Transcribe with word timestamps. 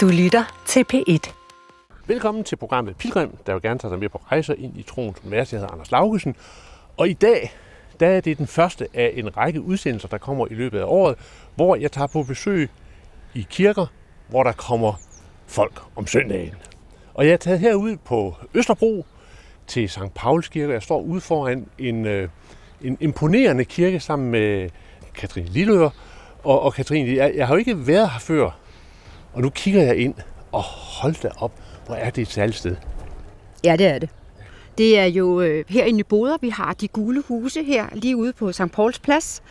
Du 0.00 0.08
lytter 0.08 0.62
til 0.66 0.84
P1. 0.92 1.32
Velkommen 2.06 2.44
til 2.44 2.56
programmet 2.56 2.96
Pilgrim, 2.96 3.36
der 3.46 3.52
vil 3.52 3.62
gerne 3.62 3.78
tage 3.78 3.90
dig 3.90 3.98
med 3.98 4.08
på 4.08 4.22
rejser 4.30 4.54
ind 4.54 4.78
i 4.78 4.82
troens 4.82 5.18
univers. 5.24 5.52
Jeg 5.52 5.60
hedder 5.60 5.72
Anders 5.72 5.90
Laugesen, 5.90 6.36
og 6.96 7.08
i 7.08 7.12
dag 7.12 7.52
der 8.00 8.06
er 8.06 8.20
det 8.20 8.38
den 8.38 8.46
første 8.46 8.88
af 8.94 9.12
en 9.14 9.36
række 9.36 9.60
udsendelser, 9.60 10.08
der 10.08 10.18
kommer 10.18 10.46
i 10.46 10.54
løbet 10.54 10.78
af 10.78 10.84
året, 10.84 11.18
hvor 11.54 11.76
jeg 11.76 11.92
tager 11.92 12.06
på 12.06 12.22
besøg 12.22 12.70
i 13.34 13.46
kirker, 13.50 13.86
hvor 14.28 14.42
der 14.42 14.52
kommer 14.52 14.92
folk 15.46 15.82
om 15.96 16.06
søndagen. 16.06 16.54
Og 17.14 17.26
jeg 17.26 17.32
er 17.32 17.36
taget 17.36 17.60
herud 17.60 17.96
på 17.96 18.34
Østerbro 18.54 19.06
til 19.66 19.88
St. 19.88 20.14
Pauls 20.14 20.48
Kirke. 20.48 20.72
Jeg 20.72 20.82
står 20.82 21.00
ude 21.00 21.20
foran 21.20 21.66
en, 21.78 22.06
øh, 22.06 22.28
en 22.82 22.96
imponerende 23.00 23.64
kirke 23.64 24.00
sammen 24.00 24.30
med 24.30 24.70
Katrine 25.14 25.48
Lilleør. 25.48 25.90
Og, 26.44 26.62
og 26.62 26.74
Katrine, 26.74 27.16
jeg, 27.16 27.32
jeg 27.36 27.46
har 27.46 27.54
jo 27.54 27.58
ikke 27.58 27.86
været 27.86 28.10
her 28.10 28.18
før, 28.18 28.50
og 29.32 29.42
nu 29.42 29.50
kigger 29.50 29.82
jeg 29.82 29.96
ind, 29.96 30.14
og 30.52 30.62
hold 30.62 31.22
da 31.22 31.30
op, 31.38 31.52
hvor 31.86 31.94
er 31.94 32.10
det 32.10 32.22
et 32.22 32.28
særligt 32.28 32.58
sted. 32.58 32.76
Ja, 33.64 33.76
det 33.76 33.86
er 33.86 33.98
det. 33.98 34.08
Det 34.78 34.98
er 34.98 35.04
jo 35.04 35.40
øh, 35.40 35.64
her 35.68 35.84
i 35.84 35.92
Nyboder, 35.92 36.36
vi 36.40 36.48
har 36.48 36.72
de 36.72 36.88
gule 36.88 37.22
huse 37.28 37.64
her, 37.64 37.86
lige 37.92 38.16
ude 38.16 38.32
på 38.32 38.52
St. 38.52 38.72
Pauls 38.72 38.98
Plads. 38.98 39.42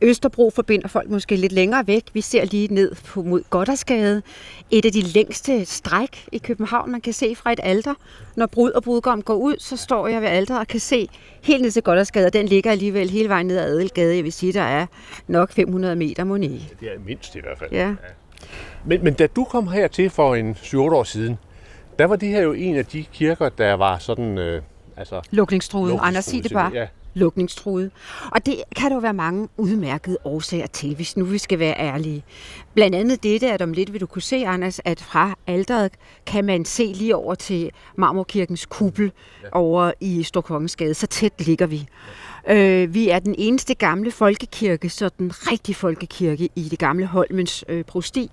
Østerbro 0.00 0.50
forbinder 0.50 0.88
folk 0.88 1.10
måske 1.10 1.36
lidt 1.36 1.52
længere 1.52 1.86
væk. 1.86 2.04
Vi 2.12 2.20
ser 2.20 2.44
lige 2.44 2.74
ned 2.74 2.94
på, 3.04 3.22
mod 3.22 3.42
Goddersgade. 3.50 4.22
Et 4.70 4.84
af 4.84 4.92
de 4.92 5.00
længste 5.00 5.64
stræk 5.64 6.28
i 6.32 6.38
København, 6.38 6.90
man 6.90 7.00
kan 7.00 7.12
se 7.12 7.34
fra 7.34 7.52
et 7.52 7.60
alter. 7.62 7.94
Når 8.36 8.46
brud 8.46 8.70
og 8.70 8.82
brudgom 8.82 9.22
går 9.22 9.34
ud, 9.34 9.54
så 9.58 9.76
står 9.76 10.08
jeg 10.08 10.20
ved 10.22 10.28
alteret 10.28 10.60
og 10.60 10.66
kan 10.66 10.80
se 10.80 11.08
helt 11.42 11.62
ned 11.62 11.70
til 11.70 11.82
Goddersgade. 11.82 12.30
Den 12.30 12.46
ligger 12.46 12.70
alligevel 12.70 13.10
hele 13.10 13.28
vejen 13.28 13.46
ned 13.46 13.58
ad 13.58 13.64
Adelgade. 13.64 14.16
Jeg 14.16 14.24
vil 14.24 14.32
sige, 14.32 14.52
der 14.52 14.62
er 14.62 14.86
nok 15.26 15.52
500 15.52 15.96
meter, 15.96 16.24
må 16.24 16.36
Det 16.80 16.88
er 16.94 16.98
mindst 17.06 17.36
i 17.36 17.40
hvert 17.40 17.58
fald. 17.58 17.72
Ja. 17.72 17.94
Men, 18.84 19.04
men 19.04 19.14
da 19.14 19.26
du 19.26 19.44
kom 19.44 19.68
hertil 19.68 20.10
for 20.10 20.34
en 20.34 20.52
7-8 20.52 20.76
år 20.78 21.04
siden, 21.04 21.38
der 21.98 22.04
var 22.04 22.16
det 22.16 22.28
her 22.28 22.42
jo 22.42 22.52
en 22.52 22.76
af 22.76 22.86
de 22.86 23.04
kirker, 23.12 23.48
der 23.48 23.74
var 23.74 23.98
sådan... 23.98 24.38
Øh, 24.38 24.62
altså, 24.96 25.20
Lukningstruede. 25.30 25.98
Anders, 26.00 26.24
sig 26.24 26.42
det 26.42 26.52
bare. 26.52 26.72
Ja. 26.74 26.86
lukningstruede. 27.14 27.90
Og 28.32 28.46
det 28.46 28.54
kan 28.76 28.90
der 28.90 28.96
jo 28.96 29.00
være 29.00 29.14
mange 29.14 29.48
udmærkede 29.56 30.18
årsager 30.24 30.66
til, 30.66 30.94
hvis 30.94 31.16
nu 31.16 31.24
vi 31.24 31.38
skal 31.38 31.58
være 31.58 31.78
ærlige. 31.78 32.24
Blandt 32.74 32.96
andet 32.96 33.22
dette, 33.22 33.52
at 33.52 33.62
om 33.62 33.72
lidt 33.72 33.92
vil 33.92 34.00
du 34.00 34.06
kunne 34.06 34.22
se, 34.22 34.46
Anders, 34.46 34.80
at 34.84 35.00
fra 35.00 35.34
alderet 35.46 35.92
kan 36.26 36.44
man 36.44 36.64
se 36.64 36.84
lige 36.84 37.16
over 37.16 37.34
til 37.34 37.70
Marmorkirkens 37.96 38.66
kuppel 38.66 39.12
over 39.52 39.92
i 40.00 40.22
Storkongensgade. 40.22 40.94
Så 40.94 41.06
tæt 41.06 41.46
ligger 41.46 41.66
vi. 41.66 41.88
Øh, 42.48 42.94
vi 42.94 43.08
er 43.08 43.18
den 43.18 43.34
eneste 43.38 43.74
gamle 43.74 44.10
folkekirke, 44.10 44.88
så 44.88 45.10
den 45.18 45.32
rigtige 45.34 45.74
folkekirke 45.74 46.48
i 46.56 46.62
det 46.62 46.78
gamle 46.78 47.06
Holmens 47.06 47.64
øh, 47.68 47.84
prosti. 47.84 48.30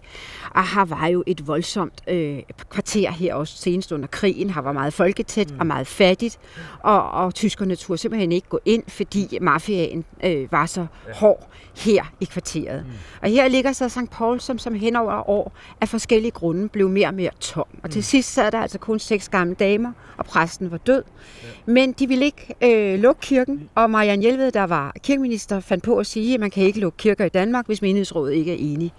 Og 0.56 0.76
her 0.76 0.86
var 0.86 1.08
jo 1.08 1.24
et 1.28 1.48
voldsomt 1.48 2.02
øh, 2.08 2.40
kvarter 2.70 3.12
her 3.12 3.36
også 3.36 3.58
senest 3.58 3.92
under 3.92 4.08
krigen. 4.08 4.50
Her 4.50 4.62
var 4.62 4.72
meget 4.72 4.94
folketæt 4.94 5.52
mm. 5.52 5.60
og 5.60 5.68
meget 5.68 5.88
fattigt. 5.88 6.40
Og, 6.80 7.12
og 7.12 7.34
tyskerne 7.34 7.76
turde 7.76 7.98
simpelthen 7.98 8.32
ikke 8.32 8.50
gå 8.50 8.60
ind, 8.66 8.84
fordi 8.88 9.38
mafiaen 9.42 10.06
øh, 10.24 10.52
var 10.52 10.66
så 10.66 10.86
ja. 11.08 11.14
hård 11.14 11.51
her 11.78 12.04
i 12.20 12.26
kvarteret. 12.26 12.86
Mm. 12.86 12.92
Og 13.22 13.30
her 13.30 13.48
ligger 13.48 13.72
så 13.72 13.90
St. 13.90 14.12
Paul, 14.12 14.40
som, 14.40 14.58
som 14.58 14.74
hen 14.74 14.96
over 14.96 15.30
år 15.30 15.54
af 15.82 15.90
forskellige 15.90 16.32
grunde 16.32 16.70
blev 16.70 16.90
mere 16.90 17.08
og 17.08 17.14
mere 17.14 17.32
tom. 17.40 17.66
Og 17.84 17.92
til 17.92 18.00
mm. 18.00 18.04
sidst 18.04 18.34
sad 18.34 18.52
der 18.52 18.60
altså 18.60 18.80
kun 18.80 19.00
seks 19.00 19.30
gamle 19.30 19.56
damer, 19.56 19.92
og 20.18 20.26
præsten 20.26 20.72
var 20.72 20.78
død. 20.78 21.04
Ja. 21.44 21.48
Men 21.66 21.92
de 21.92 22.08
ville 22.08 22.26
ikke 22.26 22.56
øh, 22.62 23.00
lukke 23.00 23.22
kirken, 23.22 23.70
og 23.76 23.90
Marianne 23.90 24.22
Hjelved, 24.22 24.52
der 24.52 24.64
var 24.64 24.96
kirkeminister, 25.04 25.60
fandt 25.60 25.84
på 25.84 25.98
at 25.98 26.08
sige, 26.08 26.34
at 26.34 26.40
man 26.40 26.52
kan 26.52 26.64
ikke 26.64 26.80
lukke 26.80 26.98
kirker 26.98 27.26
i 27.26 27.30
Danmark, 27.30 27.66
hvis 27.66 27.82
menighedsrådet 27.82 28.34
ikke 28.34 28.52
er 28.52 28.58
enige. 28.60 28.94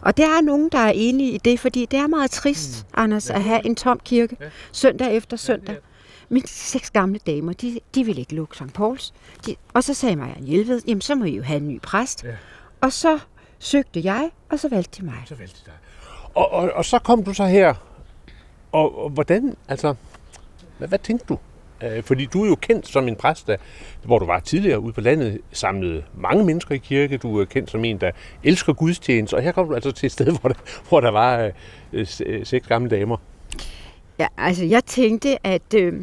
Og 0.00 0.16
der 0.16 0.24
er 0.24 0.40
nogen, 0.40 0.68
der 0.72 0.78
er 0.78 0.92
enige 0.94 1.32
i 1.32 1.38
det, 1.38 1.60
fordi 1.60 1.86
det 1.90 1.98
er 1.98 2.06
meget 2.06 2.30
trist, 2.30 2.86
mm. 2.88 3.02
Anders, 3.02 3.30
at 3.30 3.42
have 3.42 3.66
en 3.66 3.74
tom 3.74 4.00
kirke 4.04 4.36
ja. 4.40 4.46
søndag 4.72 5.16
efter 5.16 5.36
søndag. 5.36 5.74
Ja, 5.74 5.80
Men 6.28 6.42
de 6.42 6.48
seks 6.48 6.90
gamle 6.90 7.18
damer, 7.26 7.52
de, 7.52 7.80
de 7.94 8.04
ville 8.04 8.20
ikke 8.20 8.34
lukke 8.34 8.56
St. 8.56 8.72
Pauls. 8.74 9.14
De, 9.46 9.56
og 9.74 9.84
så 9.84 9.94
sagde 9.94 10.16
Marianne 10.16 10.46
Hjelved, 10.46 10.82
jamen 10.86 11.00
så 11.00 11.14
må 11.14 11.24
I 11.24 11.36
jo 11.36 11.42
have 11.42 11.56
en 11.56 11.68
ny 11.68 11.80
præst. 11.80 12.24
Ja. 12.24 12.30
Og 12.80 12.92
så 12.92 13.18
søgte 13.58 14.00
jeg, 14.04 14.30
og 14.50 14.58
så 14.58 14.68
valgte 14.68 15.00
de 15.00 15.06
mig. 15.06 15.22
Så 15.26 15.34
valgte 15.34 15.60
de 15.60 15.64
dig. 15.66 15.74
Og, 16.34 16.52
og, 16.52 16.70
og 16.74 16.84
så 16.84 16.98
kom 16.98 17.24
du 17.24 17.34
så 17.34 17.46
her, 17.46 17.74
og, 18.72 19.04
og 19.04 19.10
hvordan, 19.10 19.56
altså, 19.68 19.94
hvad, 20.78 20.88
hvad 20.88 20.98
tænkte 20.98 21.26
du? 21.28 21.38
Øh, 21.82 22.02
fordi 22.02 22.26
du 22.26 22.44
er 22.44 22.48
jo 22.48 22.54
kendt 22.54 22.88
som 22.88 23.08
en 23.08 23.16
præst, 23.16 23.46
der, 23.46 23.56
hvor 24.04 24.18
du 24.18 24.26
var 24.26 24.40
tidligere 24.40 24.80
ude 24.80 24.92
på 24.92 25.00
landet, 25.00 25.40
samlede 25.52 26.02
mange 26.14 26.44
mennesker 26.44 26.74
i 26.74 26.78
kirke. 26.78 27.18
Du 27.18 27.40
er 27.40 27.44
kendt 27.44 27.70
som 27.70 27.84
en, 27.84 28.00
der 28.00 28.10
elsker 28.44 28.72
gudstjeneste. 28.72 29.34
Og 29.34 29.42
her 29.42 29.52
kom 29.52 29.68
du 29.68 29.74
altså 29.74 29.92
til 29.92 30.06
et 30.06 30.12
sted, 30.12 30.26
hvor 30.40 30.48
der, 30.48 30.56
hvor 30.88 31.00
der 31.00 31.10
var 31.10 31.50
øh, 31.92 32.06
seks 32.44 32.66
gamle 32.66 32.90
damer. 32.90 33.16
Ja, 34.18 34.26
altså 34.38 34.64
jeg 34.64 34.84
tænkte, 34.84 35.46
at 35.46 35.74
øh, 35.74 36.00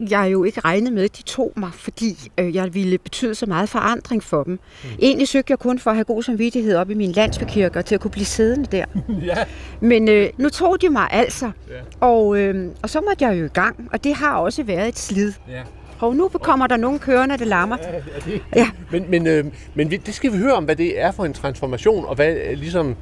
jeg 0.00 0.32
jo 0.32 0.44
ikke 0.44 0.60
regnede 0.60 0.94
med, 0.94 1.04
at 1.04 1.16
de 1.18 1.22
tog 1.22 1.52
mig, 1.56 1.70
fordi 1.74 2.30
øh, 2.38 2.54
jeg 2.54 2.74
ville 2.74 2.98
betyde 2.98 3.34
så 3.34 3.46
meget 3.46 3.68
forandring 3.68 4.22
for 4.22 4.42
dem. 4.42 4.52
Mm. 4.52 4.88
Egentlig 4.98 5.28
søgte 5.28 5.50
jeg 5.50 5.58
kun 5.58 5.78
for 5.78 5.90
at 5.90 5.96
have 5.96 6.04
god 6.04 6.22
samvittighed 6.22 6.76
op 6.76 6.90
i 6.90 6.94
min 6.94 7.12
landsbykirke, 7.12 7.82
til 7.82 7.94
at 7.94 8.00
kunne 8.00 8.10
blive 8.10 8.24
siddende 8.24 8.68
der. 8.72 8.84
ja. 9.24 9.36
Men 9.80 10.08
øh, 10.08 10.30
nu 10.38 10.48
tog 10.48 10.80
de 10.80 10.88
mig 10.88 11.08
altså, 11.10 11.50
ja. 11.70 12.06
og, 12.06 12.38
øh, 12.38 12.70
og 12.82 12.90
så 12.90 13.00
måtte 13.00 13.24
jeg 13.24 13.40
jo 13.40 13.44
i 13.44 13.48
gang, 13.48 13.88
og 13.92 14.04
det 14.04 14.14
har 14.14 14.36
også 14.36 14.62
været 14.62 14.88
et 14.88 14.98
slid. 14.98 15.32
Ja. 15.50 15.62
Og 16.00 16.16
nu 16.16 16.28
kommer 16.28 16.66
der 16.66 16.76
nogle 16.76 16.98
kørende, 16.98 17.38
der 17.38 17.44
larmer. 17.44 17.76
Ja, 17.82 18.30
det. 18.30 18.42
ja. 18.56 18.70
Men, 18.90 19.10
men, 19.10 19.26
øh, 19.26 19.44
men 19.74 19.90
det 19.90 20.14
skal 20.14 20.32
vi 20.32 20.38
høre 20.38 20.52
om, 20.52 20.64
hvad 20.64 20.76
det 20.76 21.00
er 21.00 21.12
for 21.12 21.24
en 21.24 21.32
transformation, 21.32 22.04
og 22.04 22.14
hvad 22.14 22.34
øh, 22.34 22.58
ligesom 22.58 22.96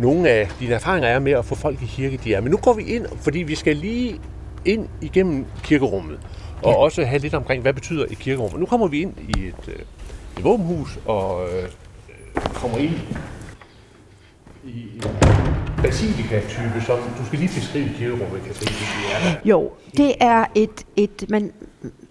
nogle 0.00 0.28
af 0.28 0.48
dine 0.60 0.74
erfaringer 0.74 1.08
er 1.08 1.18
med 1.18 1.32
at 1.32 1.44
få 1.44 1.54
folk 1.54 1.82
i 1.82 1.86
kirke, 1.86 2.20
de 2.24 2.34
er. 2.34 2.40
Men 2.40 2.50
nu 2.50 2.56
går 2.56 2.72
vi 2.72 2.82
ind, 2.82 3.06
fordi 3.20 3.38
vi 3.38 3.54
skal 3.54 3.76
lige 3.76 4.20
ind 4.64 4.88
igennem 5.00 5.46
kirkerummet, 5.62 6.18
og 6.62 6.72
ja. 6.72 6.76
også 6.76 7.04
have 7.04 7.18
lidt 7.18 7.34
omkring, 7.34 7.62
hvad 7.62 7.72
betyder 7.72 8.04
et 8.10 8.18
kirkerum. 8.18 8.60
Nu 8.60 8.66
kommer 8.66 8.86
vi 8.86 9.00
ind 9.00 9.14
i 9.36 9.46
et, 9.46 9.68
øh, 9.68 9.74
et 10.38 10.44
våbenhus, 10.44 10.98
og 11.06 11.48
øh, 11.48 11.68
kommer 12.54 12.78
ind 12.78 12.94
i 14.64 15.02
basilika-type, 15.82 16.82
som 16.86 16.98
du 17.18 17.26
skal 17.26 17.38
lige 17.38 17.50
beskrive 17.54 17.88
kirkerummet, 17.98 18.42
kan 18.44 18.54
se, 18.54 18.64
det 18.64 18.74
er. 19.12 19.40
Jo, 19.44 19.72
det 19.96 20.14
er 20.20 20.44
et, 20.54 20.86
et 20.96 21.24
man, 21.28 21.52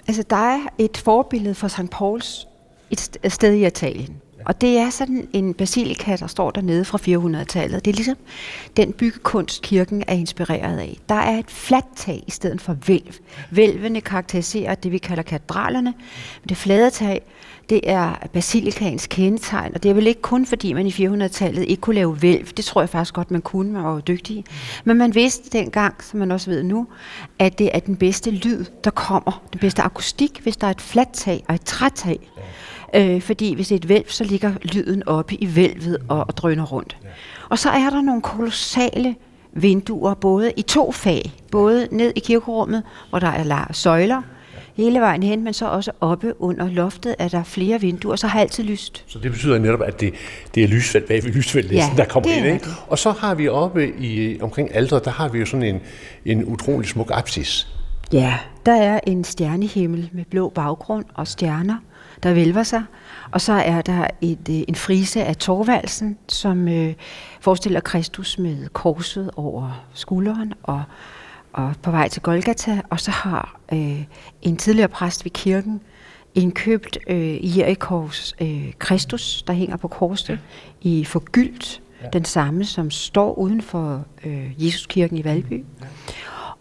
altså 0.07 0.23
der 0.29 0.35
er 0.35 0.59
et 0.77 0.97
forbillede 0.97 1.55
for 1.55 1.67
St. 1.67 1.89
Pauls 1.91 2.47
et 2.91 3.17
sted 3.27 3.53
i 3.53 3.65
Italien. 3.65 4.21
Og 4.45 4.61
det 4.61 4.77
er 4.77 4.89
sådan 4.89 5.27
en 5.33 5.53
basilika, 5.53 6.15
der 6.15 6.27
står 6.27 6.51
dernede 6.51 6.85
fra 6.85 6.97
400-tallet. 6.97 7.85
Det 7.85 7.91
er 7.91 7.95
ligesom 7.95 8.17
den 8.77 8.93
byggekunst, 8.93 9.61
kirken 9.61 10.03
er 10.07 10.13
inspireret 10.13 10.79
af. 10.79 10.97
Der 11.09 11.15
er 11.15 11.39
et 11.39 11.51
fladt 11.51 11.85
tag 11.95 12.23
i 12.27 12.31
stedet 12.31 12.61
for 12.61 12.77
vælv. 12.87 13.13
Vælvene 13.51 14.01
karakteriserer 14.01 14.75
det, 14.75 14.91
vi 14.91 14.97
kalder 14.97 15.23
katedralerne. 15.23 15.93
Men 16.41 16.49
Det 16.49 16.57
flade 16.57 16.89
tag, 16.89 17.21
det 17.69 17.81
er 17.83 18.27
basilikaens 18.33 19.07
kendetegn, 19.07 19.71
og 19.75 19.83
det 19.83 19.89
er 19.89 19.93
vel 19.93 20.07
ikke 20.07 20.21
kun 20.21 20.45
fordi, 20.45 20.73
man 20.73 20.87
i 20.87 20.89
400-tallet 20.89 21.63
ikke 21.67 21.81
kunne 21.81 21.95
lave 21.95 22.21
vælv. 22.21 22.47
Det 22.47 22.65
tror 22.65 22.81
jeg 22.81 22.89
faktisk 22.89 23.13
godt, 23.13 23.31
man 23.31 23.41
kunne, 23.41 23.71
man 23.71 23.83
var 23.83 23.99
dygtig. 23.99 24.45
Men 24.83 24.97
man 24.97 25.15
vidste 25.15 25.49
dengang, 25.57 26.03
som 26.03 26.19
man 26.19 26.31
også 26.31 26.49
ved 26.49 26.63
nu, 26.63 26.87
at 27.39 27.59
det 27.59 27.69
er 27.73 27.79
den 27.79 27.95
bedste 27.95 28.31
lyd, 28.31 28.65
der 28.83 28.91
kommer. 28.91 29.41
Den 29.53 29.59
bedste 29.59 29.81
akustik, 29.81 30.39
hvis 30.43 30.57
der 30.57 30.67
er 30.67 30.71
et 30.71 30.81
fladt 30.81 31.13
tag 31.13 31.43
og 31.47 31.55
et 31.55 31.61
trætag. 31.61 32.29
Øh, 32.95 33.21
fordi 33.21 33.53
hvis 33.55 33.67
det 33.67 33.75
er 33.75 33.79
et 33.79 33.89
vælv, 33.89 34.05
så 34.07 34.23
ligger 34.23 34.53
lyden 34.63 35.07
oppe 35.07 35.35
i 35.35 35.55
vælvet 35.55 35.97
og, 36.07 36.25
og 36.27 36.37
drøner 36.37 36.65
rundt. 36.65 36.97
Og 37.49 37.59
så 37.59 37.69
er 37.69 37.89
der 37.89 38.01
nogle 38.01 38.21
kolossale 38.21 39.15
vinduer, 39.53 40.13
både 40.13 40.51
i 40.57 40.61
to 40.61 40.91
fag. 40.91 41.31
Både 41.51 41.87
ned 41.91 42.13
i 42.15 42.19
kirkerummet, 42.19 42.83
hvor 43.09 43.19
der 43.19 43.27
er 43.27 43.65
søjler, 43.73 44.21
hele 44.73 44.99
vejen 44.99 45.23
hen, 45.23 45.43
men 45.43 45.53
så 45.53 45.67
også 45.67 45.91
oppe 46.01 46.41
under 46.41 46.69
loftet 46.69 47.15
er 47.19 47.27
der 47.27 47.43
flere 47.43 47.81
vinduer, 47.81 48.15
så 48.15 48.27
har 48.27 48.39
altid 48.39 48.63
lyst. 48.63 49.03
Så 49.07 49.19
det 49.19 49.31
betyder 49.31 49.59
netop, 49.59 49.81
at 49.81 50.01
det, 50.01 50.13
det 50.55 50.63
er 50.63 50.67
lysfelt 50.67 51.07
bag 51.07 51.23
ved 51.23 51.31
lysfeltet, 51.31 51.75
ja, 51.75 51.89
der 51.97 52.05
kommer 52.05 52.29
ind. 52.29 52.45
Ikke? 52.45 52.65
Og 52.87 52.99
så 52.99 53.11
har 53.11 53.35
vi 53.35 53.47
oppe 53.47 53.87
i, 53.99 54.41
omkring 54.41 54.75
aldret, 54.75 55.05
der 55.05 55.11
har 55.11 55.29
vi 55.29 55.39
jo 55.39 55.45
sådan 55.45 55.65
en, 55.65 55.79
en 56.25 56.45
utrolig 56.45 56.89
smuk 56.89 57.11
apsis. 57.13 57.67
Ja, 58.13 58.37
der 58.65 58.73
er 58.73 58.99
en 59.07 59.23
stjernehimmel 59.23 60.09
med 60.11 60.25
blå 60.25 60.49
baggrund 60.49 61.05
og 61.13 61.27
stjerner 61.27 61.75
der 62.23 62.33
vælver 62.33 62.63
sig. 62.63 62.83
Og 63.31 63.41
så 63.41 63.53
er 63.53 63.81
der 63.81 64.07
et, 64.21 64.49
øh, 64.49 64.55
en 64.67 64.75
frise 64.75 65.23
af 65.23 65.35
Torvaldsen, 65.35 66.17
som 66.27 66.67
øh, 66.67 66.93
forestiller 67.39 67.79
Kristus 67.79 68.39
med 68.39 68.67
korset 68.67 69.31
over 69.35 69.85
skulderen 69.93 70.53
og, 70.63 70.83
og 71.53 71.73
på 71.81 71.91
vej 71.91 72.07
til 72.07 72.21
Golgata. 72.21 72.81
Og 72.89 72.99
så 72.99 73.11
har 73.11 73.59
øh, 73.73 74.03
en 74.41 74.57
tidligere 74.57 74.87
præst 74.87 75.25
ved 75.25 75.31
kirken 75.31 75.81
indkøbt 76.35 76.97
øh, 77.07 77.57
Jerichos 77.57 78.35
øh, 78.41 78.73
Kristus, 78.79 79.43
der 79.47 79.53
hænger 79.53 79.77
på 79.77 79.87
korset 79.87 80.39
i 80.81 81.05
forgyldt. 81.05 81.81
Ja. 82.01 82.07
Den 82.13 82.25
samme, 82.25 82.65
som 82.65 82.91
står 82.91 83.33
uden 83.33 83.61
for 83.61 84.05
øh, 84.25 84.65
Jesuskirken 84.65 85.17
i 85.17 85.23
Valby. 85.23 85.65
Ja. 85.81 85.85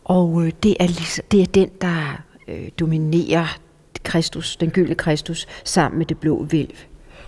Og 0.04 0.46
øh, 0.46 0.52
det, 0.62 0.76
er 0.80 0.86
ligesom, 0.86 1.24
det 1.30 1.42
er 1.42 1.46
den, 1.46 1.68
der 1.80 2.22
øh, 2.48 2.68
dominerer 2.80 3.58
Kristus, 4.02 4.56
den 4.56 4.70
gyldne 4.70 4.94
Kristus, 4.94 5.46
sammen 5.64 5.98
med 5.98 6.06
det 6.06 6.18
blå 6.18 6.46
vælv. 6.50 6.74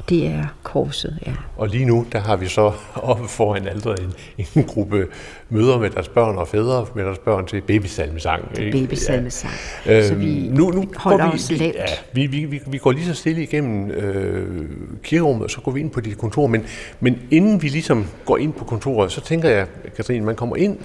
Det 0.08 0.26
er 0.26 0.44
korset, 0.62 1.18
ja. 1.26 1.32
Og 1.56 1.68
lige 1.68 1.84
nu, 1.84 2.06
der 2.12 2.18
har 2.18 2.36
vi 2.36 2.48
så 2.48 2.72
oppe 2.94 3.28
foran 3.28 3.68
alderet 3.68 4.00
en, 4.00 4.46
en 4.56 4.64
gruppe 4.64 5.06
møder 5.48 5.78
med 5.78 5.90
deres 5.90 6.08
børn 6.08 6.38
og 6.38 6.48
fædre 6.48 6.86
med 6.94 7.04
deres 7.04 7.18
børn 7.18 7.46
til 7.46 7.60
babysalmesang. 7.60 8.44
Babysalmesang. 8.54 9.52
Ja. 9.86 10.08
Så 10.08 10.14
vi 10.14 10.48
nu, 10.48 10.70
nu 10.70 10.88
holder 10.96 11.30
vi, 11.30 11.34
os 11.34 11.50
lavt. 11.50 11.74
Ja, 11.74 11.84
vi, 12.12 12.26
vi, 12.26 12.44
vi, 12.44 12.60
vi 12.66 12.78
går 12.78 12.92
lige 12.92 13.06
så 13.06 13.14
stille 13.14 13.42
igennem 13.42 13.90
øh, 13.90 14.68
kirkerummet, 15.02 15.44
og 15.44 15.50
så 15.50 15.60
går 15.60 15.72
vi 15.72 15.80
ind 15.80 15.90
på 15.90 16.00
dit 16.00 16.18
kontor. 16.18 16.46
Men, 16.46 16.64
men 17.00 17.18
inden 17.30 17.62
vi 17.62 17.68
ligesom 17.68 18.06
går 18.24 18.36
ind 18.36 18.52
på 18.52 18.64
kontoret, 18.64 19.12
så 19.12 19.20
tænker 19.20 19.48
jeg, 19.48 19.66
Katrine, 19.96 20.24
man 20.24 20.36
kommer 20.36 20.56
ind, 20.56 20.78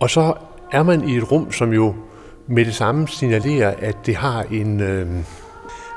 og 0.00 0.10
så 0.10 0.34
er 0.72 0.82
man 0.82 1.08
i 1.08 1.16
et 1.16 1.32
rum, 1.32 1.52
som 1.52 1.72
jo 1.72 1.94
med 2.46 2.64
det 2.64 2.74
samme 2.74 3.08
signalerer, 3.08 3.74
at 3.78 3.96
det 4.06 4.16
har 4.16 4.42
en, 4.42 4.80
øh, 4.80 5.08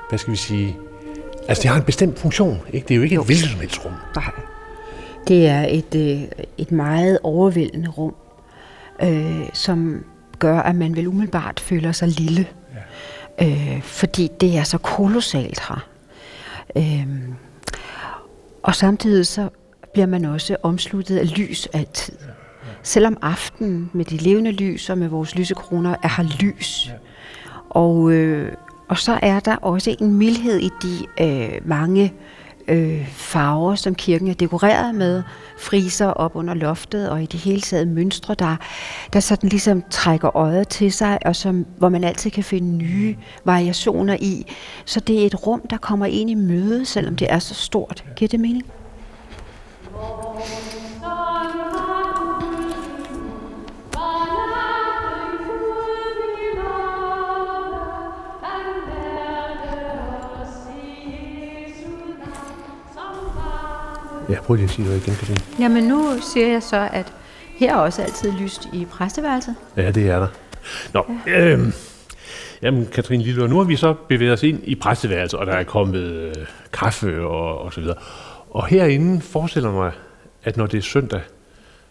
hvad 0.10 0.20
skal 0.20 0.32
vi 0.32 0.38
sige, 0.38 0.78
altså 1.48 1.62
det 1.62 1.70
har 1.70 1.78
en 1.78 1.84
bestemt 1.84 2.20
funktion. 2.20 2.60
Ikke? 2.74 2.88
Det 2.88 2.94
er 2.94 2.98
jo 2.98 3.04
ikke 3.04 3.16
et 3.16 3.26
hvilket 3.26 3.50
som 3.50 3.60
helst 3.60 3.86
rum. 3.86 3.94
Nej. 4.16 4.32
Det 5.28 5.48
er 5.48 5.66
et, 5.70 5.96
øh, 5.96 6.22
et 6.58 6.72
meget 6.72 7.20
overvældende 7.24 7.90
rum, 7.90 8.16
øh, 9.04 9.50
som 9.54 10.06
gør, 10.40 10.60
at 10.60 10.76
man 10.76 10.96
vel 10.96 11.08
umiddelbart 11.08 11.60
føler 11.60 11.92
sig 11.92 12.08
lille. 12.08 12.48
Ja. 13.40 13.48
Øh, 13.48 13.82
fordi 13.82 14.32
det 14.42 14.58
er 14.58 14.64
så 14.64 14.78
kolossalt 14.78 15.62
her. 15.70 15.88
Øh, 16.76 17.08
og 18.64 18.76
samtidig 18.76 19.28
så 19.28 19.50
bliver 19.94 20.06
man 20.06 20.26
også 20.26 20.58
omsluttet 20.64 21.18
af 21.18 21.38
lys 21.38 21.68
altid. 21.74 22.14
Ja. 22.22 22.39
Selvom 22.84 23.18
aftenen 23.22 23.90
med 23.94 24.06
de 24.06 24.18
levende 24.18 24.52
lys 24.52 24.90
og 24.90 24.98
med 24.98 25.08
vores 25.08 25.36
lysekroner 25.36 25.96
er 26.04 26.18
her 26.18 26.30
lys. 26.40 26.88
Ja. 26.88 26.94
Og, 27.70 28.12
øh, 28.12 28.52
og 28.88 28.98
så 28.98 29.20
er 29.22 29.40
der 29.40 29.56
også 29.56 29.96
en 30.00 30.14
mildhed 30.14 30.60
i 30.60 30.70
de 30.82 31.24
øh, 31.26 31.68
mange 31.68 32.14
øh, 32.68 33.08
farver, 33.08 33.76
som 33.76 33.96
kirken 33.96 34.28
er 34.28 34.34
dekoreret 34.34 34.96
med, 34.96 35.24
friser 35.58 36.08
op 36.08 36.36
under 36.36 36.54
loftet, 36.54 37.10
og 37.10 37.24
i 37.24 37.26
det 37.26 37.40
hele 37.40 37.62
taget 37.62 37.88
mønstre, 37.88 38.34
der, 38.34 38.56
der 39.14 39.20
sådan 39.20 39.50
ligesom 39.50 39.84
trækker 39.90 40.36
øjet 40.36 40.68
til 40.68 40.92
sig, 40.92 41.20
og 41.26 41.36
som, 41.36 41.66
hvor 41.78 41.90
man 41.90 42.04
altid 42.04 42.32
kan 42.32 42.44
finde 42.44 42.78
nye 42.78 43.16
variationer 43.46 44.18
i. 44.20 44.54
Så 44.86 45.00
det 45.00 45.22
er 45.22 45.26
et 45.26 45.48
rum, 45.48 45.62
der 45.70 45.78
kommer 45.78 46.06
ind 46.06 46.30
i 46.30 46.34
møde, 46.34 46.86
selvom 46.86 47.16
det 47.16 47.28
er 47.32 47.40
så 47.40 47.54
stort. 47.54 48.04
Giver 48.16 48.30
det 48.30 48.40
mening? 48.40 48.66
Ja, 64.30 64.42
prøv 64.42 64.56
lige 64.56 64.64
at 64.64 64.70
sige 64.70 64.86
noget 64.86 65.08
igen, 65.08 65.16
Katrine. 65.16 65.40
Jamen 65.60 65.84
nu 65.84 66.14
siger 66.22 66.48
jeg 66.48 66.64
så, 66.64 66.90
at 66.94 67.14
her 67.56 67.74
er 67.74 67.78
også 67.78 68.02
altid 68.02 68.32
lyst 68.32 68.68
i 68.74 68.86
præsteværelset. 68.86 69.56
Ja, 69.78 69.92
det 69.92 70.10
er 70.10 70.20
der. 70.20 70.28
Nå, 70.94 71.06
ja. 71.28 71.46
øhm, 71.46 71.74
jamen 72.62 72.86
Katrine 72.86 73.24
Lille, 73.24 73.48
nu 73.48 73.58
har 73.58 73.64
vi 73.64 73.76
så 73.76 73.94
bevæget 73.94 74.34
os 74.34 74.44
ind 74.44 74.60
i 74.64 74.76
præsteværelset, 74.76 75.40
og 75.40 75.46
der 75.46 75.54
er 75.54 75.64
kommet 75.64 76.02
øh, 76.02 76.36
kaffe 76.74 77.22
og, 77.22 77.62
og 77.62 77.74
så 77.74 77.82
videre. 77.82 77.96
Og 78.50 78.68
herinde 78.68 79.22
forestiller 79.22 79.72
mig, 79.72 79.92
at 80.44 80.58
når 80.58 80.66
det 80.66 80.78
er 80.78 80.82
søndag, 80.82 81.22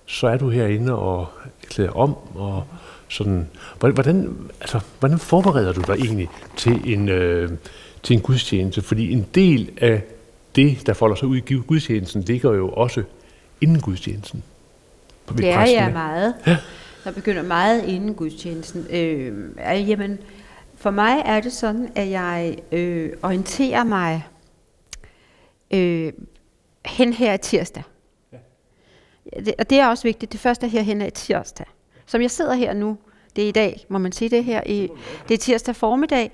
så 0.07 0.27
er 0.27 0.37
du 0.37 0.51
herinde 0.51 0.93
og 0.93 1.29
klæder 1.71 1.91
om, 1.91 2.17
og 2.35 2.65
sådan, 3.09 3.49
hvordan, 3.79 4.37
altså, 4.61 4.81
hvordan 4.99 5.19
forbereder 5.19 5.73
du 5.73 5.81
dig 5.87 5.95
egentlig 5.95 6.29
til 6.57 6.93
en, 6.93 7.09
øh, 7.09 7.51
til 8.03 8.17
en 8.17 8.23
gudstjeneste? 8.23 8.83
Fordi 8.83 9.13
en 9.13 9.27
del 9.35 9.71
af 9.81 10.03
det, 10.57 10.87
der 10.87 10.93
folder 10.93 11.17
sig 11.17 11.29
ud 11.29 11.37
i 11.37 11.41
gudstjenesten, 11.67 12.23
ligger 12.23 12.53
jo 12.53 12.69
også 12.69 13.03
inden 13.61 13.81
gudstjenesten. 13.81 14.43
Det 15.39 15.49
er 15.49 15.67
jeg 15.67 15.91
meget. 15.93 16.35
Ja. 16.47 16.57
Der 17.05 17.13
begynder 17.13 17.43
meget 17.43 17.85
inden 17.85 18.15
gudstjenesten. 18.15 18.87
Øh, 18.91 19.89
jamen, 19.89 20.19
for 20.77 20.91
mig 20.91 21.23
er 21.25 21.41
det 21.41 21.53
sådan, 21.53 21.93
at 21.95 22.11
jeg 22.11 22.57
øh, 22.73 23.13
orienterer 23.23 23.85
mig 23.85 24.27
øh, 25.71 26.13
hen 26.87 27.13
her 27.13 27.35
i 27.35 27.39
tirsdag. 27.39 27.83
Ja. 28.33 28.37
Det, 29.41 29.55
og 29.59 29.71
det 29.71 29.79
er 29.79 29.87
også 29.87 30.03
vigtigt. 30.03 30.33
Det 30.33 30.41
første 30.41 30.67
er 30.67 30.71
her 30.71 30.83
hen 30.83 31.03
i 31.03 31.11
tirsdag. 31.11 31.67
Som 32.07 32.23
jeg 32.23 32.31
sidder 32.31 32.55
her 32.55 32.75
nu, 32.75 32.99
det 33.37 33.45
er 33.45 33.49
i 33.49 33.53
dag, 33.53 33.85
må 33.89 33.99
man 33.99 34.13
sige 34.13 34.29
det 34.29 34.45
her, 34.45 34.63
i, 34.67 34.89
det 35.29 35.35
er 35.35 35.39
tirsdag 35.39 35.77
formiddag. 35.77 36.31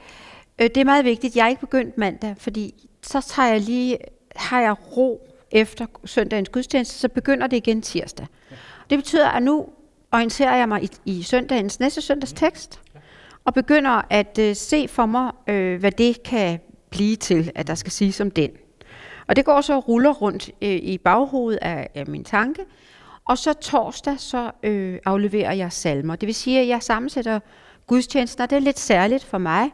Øh, 0.58 0.68
det 0.68 0.76
er 0.76 0.84
meget 0.84 1.04
vigtigt. 1.04 1.36
Jeg 1.36 1.44
er 1.44 1.48
ikke 1.48 1.60
begyndt 1.60 1.98
mandag, 1.98 2.34
fordi 2.38 2.88
så 3.06 3.20
tager 3.20 3.48
jeg 3.48 3.60
lige, 3.60 3.98
har 4.36 4.60
jeg 4.60 4.96
ro 4.96 5.28
efter 5.50 5.86
søndagens 6.04 6.48
gudstjeneste, 6.48 6.98
så 6.98 7.08
begynder 7.08 7.46
det 7.46 7.56
igen 7.56 7.82
tirsdag. 7.82 8.26
Det 8.90 8.98
betyder, 8.98 9.28
at 9.28 9.42
nu 9.42 9.66
orienterer 10.12 10.56
jeg 10.56 10.68
mig 10.68 10.84
i, 10.84 10.90
i 11.04 11.22
søndagens 11.22 11.80
næste 11.80 12.00
søndags 12.00 12.32
tekst, 12.32 12.80
og 13.44 13.54
begynder 13.54 14.02
at 14.10 14.38
øh, 14.38 14.56
se 14.56 14.88
for 14.88 15.06
mig, 15.06 15.32
øh, 15.46 15.80
hvad 15.80 15.92
det 15.92 16.22
kan 16.22 16.60
blive 16.90 17.16
til, 17.16 17.52
at 17.54 17.66
der 17.66 17.74
skal 17.74 17.92
siges 17.92 18.20
om 18.20 18.30
den. 18.30 18.50
Og 19.26 19.36
det 19.36 19.44
går 19.44 19.60
så 19.60 19.74
og 19.74 19.88
ruller 19.88 20.12
rundt 20.12 20.50
øh, 20.62 20.70
i 20.70 20.98
baghovedet 20.98 21.58
af, 21.62 21.88
af 21.94 22.06
min 22.06 22.24
tanke, 22.24 22.64
og 23.28 23.38
så 23.38 23.52
torsdag, 23.52 24.20
så 24.20 24.50
øh, 24.62 24.98
afleverer 25.04 25.52
jeg 25.52 25.72
salmer. 25.72 26.16
Det 26.16 26.26
vil 26.26 26.34
sige, 26.34 26.60
at 26.60 26.68
jeg 26.68 26.82
sammensætter 26.82 27.40
gudstjenesten, 27.86 28.42
og 28.42 28.50
det 28.50 28.56
er 28.56 28.60
lidt 28.60 28.78
særligt 28.78 29.24
for 29.24 29.38
mig, 29.38 29.70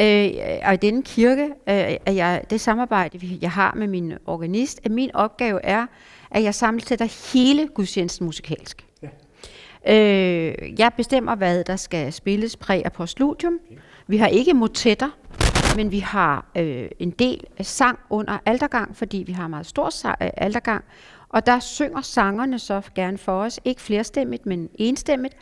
Øh, 0.00 0.30
og 0.64 0.74
i 0.74 0.76
denne 0.76 1.02
kirke, 1.02 1.44
øh, 1.44 1.96
at 2.06 2.16
jeg, 2.16 2.42
det 2.50 2.60
samarbejde, 2.60 3.38
jeg 3.40 3.50
har 3.50 3.74
med 3.76 3.86
min 3.86 4.12
organist, 4.26 4.80
at 4.84 4.90
min 4.90 5.10
opgave 5.14 5.64
er, 5.64 5.86
at 6.30 6.42
jeg 6.42 6.54
sammensætter 6.54 7.32
hele 7.32 7.68
gudstjenesten 7.74 8.26
musikalsk. 8.26 8.86
Ja. 9.02 9.08
Øh, 9.94 10.80
jeg 10.80 10.92
bestemmer, 10.96 11.34
hvad 11.34 11.64
der 11.64 11.76
skal 11.76 12.12
spilles 12.12 12.56
præ- 12.64 12.82
og 12.84 12.92
postludium. 12.92 13.58
Okay. 13.66 13.80
Vi 14.06 14.16
har 14.16 14.26
ikke 14.26 14.54
motetter, 14.54 15.10
men 15.76 15.92
vi 15.92 15.98
har 15.98 16.46
øh, 16.56 16.88
en 16.98 17.10
del 17.10 17.44
sang 17.60 17.98
under 18.10 18.38
aldergang, 18.46 18.96
fordi 18.96 19.24
vi 19.26 19.32
har 19.32 19.48
meget 19.48 19.66
stor 19.66 19.86
øh, 19.86 20.30
aldergang. 20.36 20.84
Og 21.28 21.46
der 21.46 21.60
synger 21.60 22.00
sangerne 22.00 22.58
så 22.58 22.82
gerne 22.94 23.18
for 23.18 23.42
os, 23.42 23.60
ikke 23.64 23.80
flerstemmigt, 23.80 24.46
men 24.46 24.68
enstemmigt. 24.74 25.36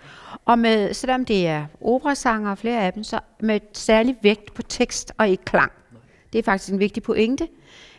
Og 0.44 0.58
med, 0.58 0.94
selvom 0.94 1.24
det 1.24 1.46
er 1.46 1.66
operasanger 1.80 2.50
og 2.50 2.58
flere 2.58 2.80
af 2.80 2.92
dem, 2.92 3.04
så 3.04 3.20
med 3.40 3.60
særlig 3.72 4.16
vægt 4.22 4.54
på 4.54 4.62
tekst 4.62 5.12
og 5.18 5.28
ikke 5.28 5.44
klang. 5.44 5.72
Det 6.32 6.38
er 6.38 6.42
faktisk 6.42 6.72
en 6.72 6.78
vigtig 6.78 7.02
pointe, 7.02 7.48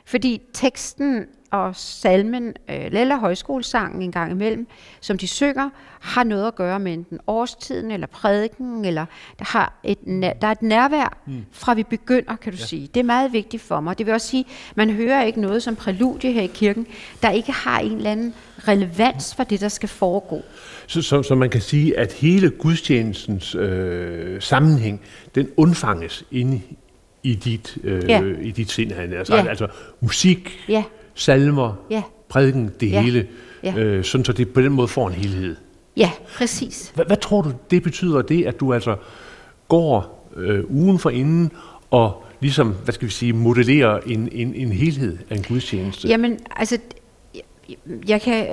fordi 0.06 0.42
teksten 0.54 1.25
og 1.52 1.75
salmen, 1.75 2.48
øh, 2.69 2.86
eller 2.92 3.18
højskolesangen 3.18 4.02
en 4.02 4.12
gang 4.12 4.31
imellem, 4.31 4.68
som 5.02 5.18
de 5.18 5.28
synger, 5.28 5.69
har 6.00 6.24
noget 6.24 6.47
at 6.47 6.56
gøre 6.56 6.80
med 6.80 6.94
enten 6.94 7.19
årstiden 7.28 7.92
eller 7.92 8.07
prædiken, 8.07 8.85
eller 8.85 9.06
der, 9.40 9.45
har 9.45 9.80
et, 9.83 9.97
der 10.42 10.47
er 10.47 10.52
et 10.52 10.62
nærvær 10.62 11.18
mm. 11.28 11.45
fra 11.52 11.74
vi 11.74 11.83
begynder, 11.83 12.35
kan 12.35 12.54
du 12.54 12.57
ja. 12.57 12.66
sige. 12.66 12.90
Det 12.94 13.00
er 13.00 13.04
meget 13.04 13.33
vigtigt 13.33 13.64
for 13.64 13.80
mig. 13.80 13.97
Det 13.97 14.06
vil 14.06 14.14
også 14.14 14.28
sige, 14.28 14.45
man 14.76 14.90
hører 14.90 15.24
ikke 15.24 15.42
noget 15.42 15.64
som 15.64 15.76
præludie 15.76 16.31
her 16.31 16.42
i 16.42 16.52
kirken, 16.54 16.88
der 17.21 17.31
ikke 17.31 17.52
har 17.52 17.80
en 17.80 17.97
eller 17.97 18.12
anden 18.12 18.33
relevans 18.68 19.35
for 19.35 19.44
det, 19.44 19.62
der 19.62 19.68
skal 19.68 19.90
foregå. 19.90 20.42
Så, 20.88 21.02
så, 21.02 21.24
så 21.24 21.35
man 21.35 21.50
kan 21.50 21.62
sige, 21.62 22.00
at 22.00 22.14
hele 22.14 22.50
gudstjenestens 22.50 23.56
øh, 23.56 24.42
sammenhæng, 24.42 25.02
den 25.35 25.50
undfanges 25.57 26.24
inde 26.31 26.62
i 27.26 27.36
dit, 27.36 27.78
øh, 27.84 28.10
ja. 28.10 28.22
i 28.42 28.52
dit 28.52 28.72
sind. 28.72 28.92
Altså, 28.92 29.36
ja. 29.36 29.48
altså 29.48 29.68
musik, 30.02 30.60
ja 30.70 30.84
salmer, 31.16 31.74
ja. 31.90 32.04
prædiken, 32.30 32.72
det 32.80 32.92
ja. 32.92 33.02
hele, 33.02 33.28
ja. 33.64 33.78
Øh, 33.78 34.04
sådan 34.04 34.26
så 34.26 34.34
det 34.34 34.50
på 34.50 34.62
den 34.62 34.72
måde 34.72 34.88
får 34.88 35.08
en 35.08 35.14
helhed. 35.14 35.56
Ja, 35.98 36.12
præcis. 36.38 36.92
Hvad, 36.96 37.06
hvad 37.06 37.18
tror 37.18 37.42
du, 37.42 37.52
det 37.72 37.84
betyder 37.84 38.22
det, 38.22 38.46
at 38.46 38.60
du 38.60 38.74
altså 38.74 38.96
går 39.68 40.30
øh, 40.36 40.64
ugen 40.70 41.00
for 41.00 41.10
inden 41.10 41.52
og 41.92 42.24
ligesom, 42.40 42.76
hvad 42.84 42.94
skal 42.94 43.08
vi 43.08 43.12
sige, 43.12 43.34
modellerer 43.34 44.00
en, 44.06 44.30
en, 44.32 44.56
en 44.56 44.72
helhed 44.72 45.18
af 45.30 45.36
en 45.36 45.44
gudstjeneste? 45.44 46.08
Jamen, 46.08 46.40
altså, 46.56 46.78
jeg, 47.36 47.44
jeg 48.08 48.22
kan... 48.22 48.48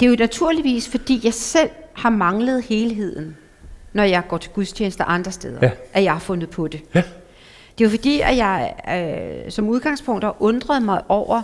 Det 0.00 0.06
er 0.06 0.10
jo 0.10 0.16
naturligvis, 0.18 0.88
fordi 0.88 1.20
jeg 1.24 1.34
selv 1.34 1.70
har 1.92 2.10
manglet 2.10 2.64
helheden, 2.64 3.36
når 3.92 4.02
jeg 4.02 4.22
går 4.28 4.38
til 4.38 4.50
gudstjenester 4.50 5.04
andre 5.04 5.32
steder, 5.32 5.58
ja. 5.62 5.70
at 5.92 6.04
jeg 6.04 6.12
har 6.12 6.20
fundet 6.20 6.50
på 6.50 6.68
det. 6.68 6.82
Ja. 6.94 7.02
Det 7.78 7.84
er 7.84 7.88
jo 7.88 7.90
fordi, 7.90 8.20
at 8.20 8.36
jeg 8.36 8.74
øh, 9.46 9.50
som 9.50 9.68
udgangspunkt 9.68 10.24
har 10.24 10.36
undret 10.40 10.82
mig 10.82 11.02
over 11.08 11.42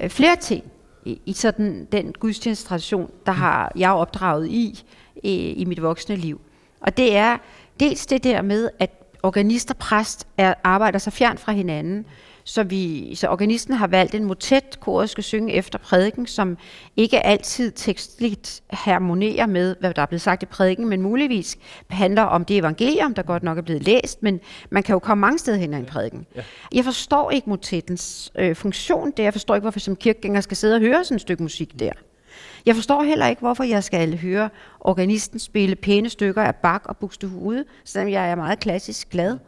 øh, 0.00 0.10
flere 0.10 0.36
ting 0.36 0.64
i, 1.04 1.20
i 1.26 1.32
sådan 1.32 1.88
den 1.92 2.12
gudstjenesttradition, 2.12 3.10
der 3.26 3.32
har 3.32 3.72
jeg 3.76 3.90
opdraget 3.90 4.48
i, 4.48 4.84
i 5.22 5.52
i 5.52 5.64
mit 5.64 5.82
voksne 5.82 6.16
liv. 6.16 6.40
Og 6.80 6.96
det 6.96 7.16
er 7.16 7.36
dels 7.80 8.06
det 8.06 8.24
der 8.24 8.42
med 8.42 8.70
at 8.78 8.90
organist 9.22 9.70
og 9.70 9.76
præst 9.76 10.26
er, 10.38 10.54
arbejder 10.64 10.98
så 10.98 11.10
fjernt 11.10 11.40
fra 11.40 11.52
hinanden, 11.52 12.06
så, 12.44 12.62
vi, 12.62 13.14
så 13.14 13.28
organisten 13.28 13.74
har 13.74 13.86
valgt 13.86 14.14
en 14.14 14.24
motet, 14.24 14.80
koret 14.80 15.10
skal 15.10 15.24
synge 15.24 15.52
efter 15.52 15.78
prædiken, 15.78 16.26
som 16.26 16.58
ikke 16.96 17.26
altid 17.26 17.72
tekstligt 17.76 18.62
harmonerer 18.70 19.46
med, 19.46 19.76
hvad 19.80 19.94
der 19.94 20.02
er 20.02 20.06
blevet 20.06 20.20
sagt 20.20 20.42
i 20.42 20.46
prædiken, 20.46 20.88
men 20.88 21.02
muligvis 21.02 21.58
handler 21.90 22.22
om 22.22 22.44
det 22.44 22.56
evangelium, 22.56 23.14
der 23.14 23.22
godt 23.22 23.42
nok 23.42 23.58
er 23.58 23.62
blevet 23.62 23.82
læst, 23.82 24.22
men 24.22 24.40
man 24.70 24.82
kan 24.82 24.92
jo 24.92 24.98
komme 24.98 25.20
mange 25.20 25.38
steder 25.38 25.58
hen 25.58 25.74
i 25.74 25.76
en 25.76 25.84
prædiken. 25.84 26.26
Ja. 26.36 26.42
Jeg 26.74 26.84
forstår 26.84 27.30
ikke 27.30 27.50
motettens 27.50 28.32
øh, 28.38 28.56
funktion 28.56 29.12
der. 29.16 29.22
Jeg 29.22 29.32
forstår 29.32 29.54
ikke, 29.54 29.64
hvorfor 29.64 29.80
som 29.80 29.96
kirkegænger 29.96 30.40
skal 30.40 30.56
sidde 30.56 30.74
og 30.74 30.80
høre 30.80 31.04
sådan 31.04 31.14
et 31.14 31.20
stykke 31.20 31.42
musik 31.42 31.80
der. 31.80 31.92
Jeg 32.66 32.74
forstår 32.74 33.02
heller 33.02 33.26
ikke, 33.26 33.40
hvorfor 33.40 33.64
jeg 33.64 33.84
skal 33.84 34.18
høre 34.18 34.48
organisten 34.80 35.38
spille 35.38 35.76
pæne 35.76 36.08
stykker 36.08 36.42
af 36.42 36.54
Bach 36.54 36.84
og 36.84 36.96
Buxtehude, 36.96 37.64
selvom 37.84 38.08
jeg 38.12 38.30
er 38.30 38.34
meget 38.34 38.60
klassisk 38.60 39.10
glad 39.10 39.38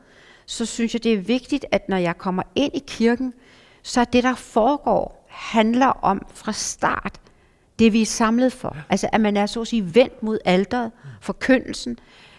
så 0.46 0.66
synes 0.66 0.94
jeg, 0.94 1.04
det 1.04 1.12
er 1.12 1.18
vigtigt, 1.18 1.66
at 1.70 1.88
når 1.88 1.96
jeg 1.96 2.18
kommer 2.18 2.42
ind 2.54 2.74
i 2.74 2.82
kirken, 2.86 3.34
så 3.82 4.00
er 4.00 4.04
det, 4.04 4.24
der 4.24 4.34
foregår, 4.34 5.26
handler 5.28 5.86
om 5.86 6.26
fra 6.34 6.52
start 6.52 7.20
det, 7.78 7.92
vi 7.92 8.02
er 8.02 8.06
samlet 8.06 8.52
for. 8.52 8.72
Ja. 8.76 8.82
Altså, 8.88 9.08
at 9.12 9.20
man 9.20 9.36
er 9.36 9.46
så 9.46 9.60
at 9.60 9.68
sige 9.68 9.94
vendt 9.94 10.22
mod 10.22 10.38
alderet, 10.44 10.90
forkyndelsen, 11.20 11.98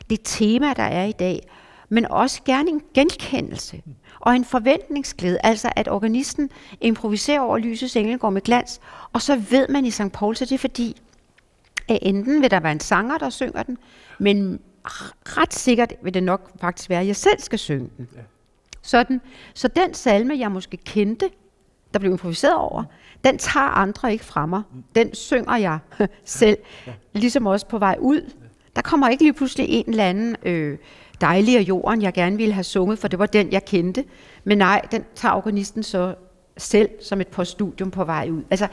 det 0.09 0.19
tema, 0.23 0.73
der 0.73 0.83
er 0.83 1.05
i 1.05 1.11
dag, 1.11 1.47
men 1.89 2.05
også 2.05 2.41
gerne 2.45 2.69
en 2.69 2.81
genkendelse 2.93 3.81
og 4.19 4.35
en 4.35 4.45
forventningsglæde, 4.45 5.37
altså 5.43 5.71
at 5.75 5.87
organisten 5.87 6.49
improviserer 6.81 7.39
over 7.39 7.57
lysets 7.57 7.95
engel 7.95 8.19
går 8.19 8.29
med 8.29 8.41
glans, 8.41 8.79
og 9.13 9.21
så 9.21 9.35
ved 9.35 9.67
man 9.67 9.85
i 9.85 9.91
St. 9.91 10.11
Paul, 10.13 10.35
så 10.35 10.45
det 10.45 10.51
er 10.51 10.57
fordi, 10.57 11.01
at 11.87 11.99
enten 12.01 12.41
vil 12.41 12.51
der 12.51 12.59
være 12.59 12.71
en 12.71 12.79
sanger, 12.79 13.17
der 13.17 13.29
synger 13.29 13.63
den, 13.63 13.77
men 14.19 14.59
ret 15.37 15.53
sikkert 15.53 15.93
vil 16.01 16.13
det 16.13 16.23
nok 16.23 16.51
faktisk 16.61 16.89
være, 16.89 17.01
at 17.01 17.07
jeg 17.07 17.15
selv 17.15 17.39
skal 17.39 17.59
synge 17.59 17.89
den. 17.97 18.07
Ja. 18.15 18.21
Sådan. 18.81 19.21
Så 19.53 19.67
den 19.67 19.93
salme, 19.93 20.35
jeg 20.39 20.51
måske 20.51 20.77
kendte, 20.77 21.29
der 21.93 21.99
blev 21.99 22.11
improviseret 22.11 22.55
over, 22.55 22.83
den 23.23 23.37
tager 23.37 23.67
andre 23.67 24.11
ikke 24.11 24.25
fra 24.25 24.45
mig. 24.45 24.61
Den 24.95 25.13
synger 25.13 25.55
jeg 25.55 25.79
selv, 26.25 26.57
ja. 26.87 26.93
ligesom 27.13 27.45
også 27.45 27.67
på 27.67 27.77
vej 27.77 27.97
ud. 27.99 28.31
Der 28.75 28.81
kommer 28.81 29.09
ikke 29.09 29.23
lige 29.23 29.33
pludselig 29.33 29.65
en 29.69 29.89
eller 29.89 30.03
anden 30.03 30.35
øh, 30.43 30.77
dejlig 31.21 31.57
af 31.57 31.61
jorden, 31.61 32.01
jeg 32.01 32.13
gerne 32.13 32.37
ville 32.37 32.53
have 32.53 32.63
sunget, 32.63 32.99
for 32.99 33.07
det 33.07 33.19
var 33.19 33.25
den, 33.25 33.51
jeg 33.51 33.65
kendte. 33.65 34.05
Men 34.43 34.57
nej, 34.57 34.81
den 34.91 35.03
tager 35.15 35.33
organisten 35.33 35.83
så 35.83 36.15
selv 36.57 36.89
som 37.03 37.21
et 37.21 37.27
poststudium 37.27 37.91
på 37.91 38.03
vej 38.03 38.29
ud. 38.31 38.43
Altså, 38.49 38.67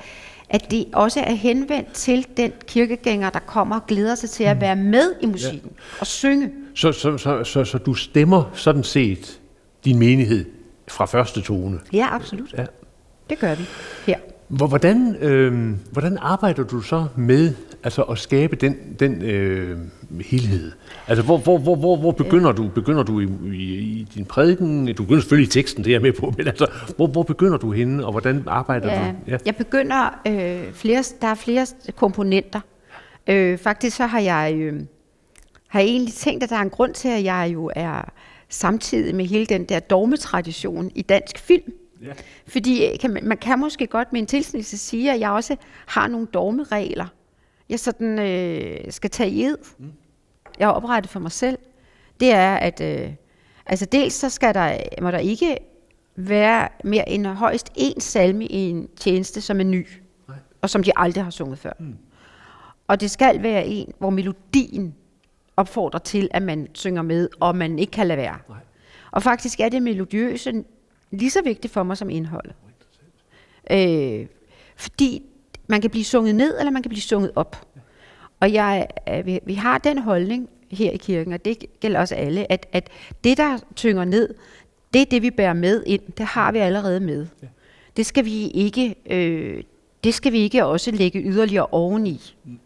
at 0.52 0.70
det 0.70 0.86
også 0.92 1.20
er 1.20 1.32
henvendt 1.32 1.92
til 1.92 2.26
den 2.36 2.52
kirkegænger, 2.66 3.30
der 3.30 3.38
kommer 3.38 3.76
og 3.76 3.86
glæder 3.86 4.14
sig 4.14 4.30
til 4.30 4.44
at 4.44 4.60
være 4.60 4.76
med 4.76 5.14
i 5.20 5.26
musikken 5.26 5.70
ja. 5.70 6.00
og 6.00 6.06
synge. 6.06 6.50
Så, 6.74 6.92
så, 6.92 7.18
så, 7.18 7.44
så, 7.44 7.64
så 7.64 7.78
du 7.78 7.94
stemmer 7.94 8.50
sådan 8.54 8.84
set 8.84 9.40
din 9.84 9.98
menighed 9.98 10.44
fra 10.88 11.06
første 11.06 11.40
tone? 11.40 11.80
Ja, 11.92 12.08
absolut. 12.10 12.54
Ja. 12.58 12.66
Det 13.30 13.38
gør 13.38 13.54
vi 13.54 13.64
her. 14.06 14.18
Hvordan, 14.48 15.16
øh, 15.16 15.74
hvordan 15.92 16.18
arbejder 16.20 16.62
du 16.62 16.80
så 16.80 17.06
med 17.16 17.54
altså 17.84 18.02
at 18.02 18.18
skabe 18.18 18.56
den, 18.56 18.96
den 18.98 19.22
øh, 19.22 19.78
helhed? 20.20 20.72
Altså, 21.06 21.24
hvor, 21.24 21.38
hvor, 21.38 21.58
hvor, 21.58 21.76
hvor, 21.76 21.96
hvor 21.96 22.12
begynder 22.12 22.52
du? 22.52 22.68
Begynder 22.68 23.02
du 23.02 23.20
i, 23.20 23.28
i, 23.52 23.74
i 23.78 24.08
din 24.14 24.24
prædiken? 24.24 24.86
Du 24.86 25.02
begynder 25.02 25.20
selvfølgelig 25.20 25.48
i 25.48 25.50
teksten, 25.50 25.84
det 25.84 25.90
er 25.90 25.94
jeg 25.94 26.02
med 26.02 26.12
på, 26.12 26.32
men 26.36 26.48
altså, 26.48 26.66
hvor, 26.96 27.06
hvor 27.06 27.22
begynder 27.22 27.58
du 27.58 27.72
henne, 27.72 28.06
og 28.06 28.10
hvordan 28.10 28.44
arbejder 28.46 28.92
ja, 28.92 28.98
du? 28.98 29.14
Ja. 29.26 29.36
Jeg 29.46 29.56
begynder, 29.56 30.20
øh, 30.26 30.72
flere, 30.72 31.04
der 31.20 31.26
er 31.26 31.34
flere 31.34 31.66
komponenter. 31.96 32.60
Øh, 33.26 33.58
faktisk 33.58 33.96
så 33.96 34.06
har 34.06 34.20
jeg, 34.20 34.54
øh, 34.56 34.80
har 35.68 35.80
jeg 35.80 35.88
egentlig 35.88 36.14
tænkt, 36.14 36.44
at 36.44 36.50
der 36.50 36.56
er 36.56 36.62
en 36.62 36.70
grund 36.70 36.94
til, 36.94 37.08
at 37.08 37.24
jeg 37.24 37.50
jo 37.54 37.70
er 37.76 38.12
samtidig 38.48 39.14
med 39.14 39.24
hele 39.24 39.46
den 39.46 39.64
der 39.64 39.78
dogmetradition 39.78 40.90
i 40.94 41.02
dansk 41.02 41.38
film. 41.38 41.72
Ja. 42.02 42.12
Fordi 42.46 42.86
øh, 42.86 42.98
kan 42.98 43.10
man, 43.10 43.24
man 43.24 43.38
kan 43.38 43.58
måske 43.58 43.86
godt 43.86 44.12
med 44.12 44.20
en 44.20 44.26
tilsnelse 44.26 44.78
sige, 44.78 45.12
at 45.12 45.20
jeg 45.20 45.30
også 45.30 45.56
har 45.86 46.08
nogle 46.08 46.26
dogmeregler, 46.26 47.06
jeg 47.72 47.80
sådan 47.80 48.18
øh, 48.18 48.92
skal 48.92 49.10
tage 49.10 49.30
i 49.30 49.44
ed. 49.44 49.56
Mm. 49.78 49.92
Jeg 50.58 50.66
har 50.66 50.72
oprettet 50.72 51.10
for 51.10 51.20
mig 51.20 51.32
selv. 51.32 51.58
Det 52.20 52.32
er, 52.32 52.54
at 52.54 52.80
øh, 52.80 53.12
altså 53.66 53.86
dels 53.86 54.14
så 54.14 54.28
skal 54.28 54.54
der, 54.54 54.78
må 55.02 55.10
der 55.10 55.18
ikke 55.18 55.56
være 56.16 56.68
mere 56.84 57.08
end 57.08 57.26
højst 57.26 57.70
én 57.78 58.00
salme 58.00 58.46
i 58.46 58.56
en 58.56 58.88
tjeneste, 58.96 59.40
som 59.40 59.60
er 59.60 59.64
ny, 59.64 59.86
Nej. 60.28 60.36
og 60.60 60.70
som 60.70 60.82
de 60.82 60.90
aldrig 60.96 61.24
har 61.24 61.30
sunget 61.30 61.58
før. 61.58 61.72
Mm. 61.78 61.96
Og 62.86 63.00
det 63.00 63.10
skal 63.10 63.42
være 63.42 63.66
en, 63.66 63.92
hvor 63.98 64.10
melodien 64.10 64.94
opfordrer 65.56 66.00
til, 66.00 66.28
at 66.30 66.42
man 66.42 66.68
synger 66.74 67.02
med, 67.02 67.28
og 67.40 67.56
man 67.56 67.78
ikke 67.78 67.90
kan 67.90 68.06
lade 68.06 68.18
være. 68.18 68.38
Nej. 68.48 68.58
Og 69.10 69.22
faktisk 69.22 69.60
er 69.60 69.68
det 69.68 69.82
melodiøse 69.82 70.64
lige 71.10 71.30
så 71.30 71.42
vigtigt 71.42 71.72
for 71.72 71.82
mig 71.82 71.96
som 71.96 72.10
indholdet. 72.10 72.54
Øh, 73.70 74.26
fordi 74.76 75.22
man 75.72 75.80
kan 75.80 75.90
blive 75.90 76.04
sunget 76.04 76.34
ned, 76.34 76.58
eller 76.58 76.70
man 76.70 76.82
kan 76.82 76.88
blive 76.88 77.02
sunget 77.02 77.30
op. 77.36 77.66
Og 78.40 78.52
jeg, 78.52 78.86
øh, 79.08 79.26
vi, 79.26 79.40
vi 79.44 79.54
har 79.54 79.78
den 79.78 79.98
holdning 79.98 80.48
her 80.70 80.90
i 80.90 80.96
kirken, 80.96 81.32
og 81.32 81.44
det 81.44 81.80
gælder 81.80 82.00
også 82.00 82.14
alle, 82.14 82.52
at, 82.52 82.66
at 82.72 82.88
det, 83.24 83.36
der 83.36 83.58
tynger 83.76 84.04
ned, 84.04 84.34
det 84.94 85.02
er 85.02 85.06
det, 85.06 85.22
vi 85.22 85.30
bærer 85.30 85.52
med 85.52 85.82
ind. 85.86 86.02
Det 86.18 86.26
har 86.26 86.52
vi 86.52 86.58
allerede 86.58 87.00
med. 87.00 87.26
Det 87.96 88.06
skal 88.06 88.24
vi 88.24 88.48
ikke, 88.48 88.94
øh, 89.06 89.62
det 90.04 90.14
skal 90.14 90.32
vi 90.32 90.38
ikke 90.38 90.64
også 90.64 90.90
lægge 90.90 91.22
yderligere 91.22 91.66
oveni. 91.66 92.34
Mm. 92.44 92.58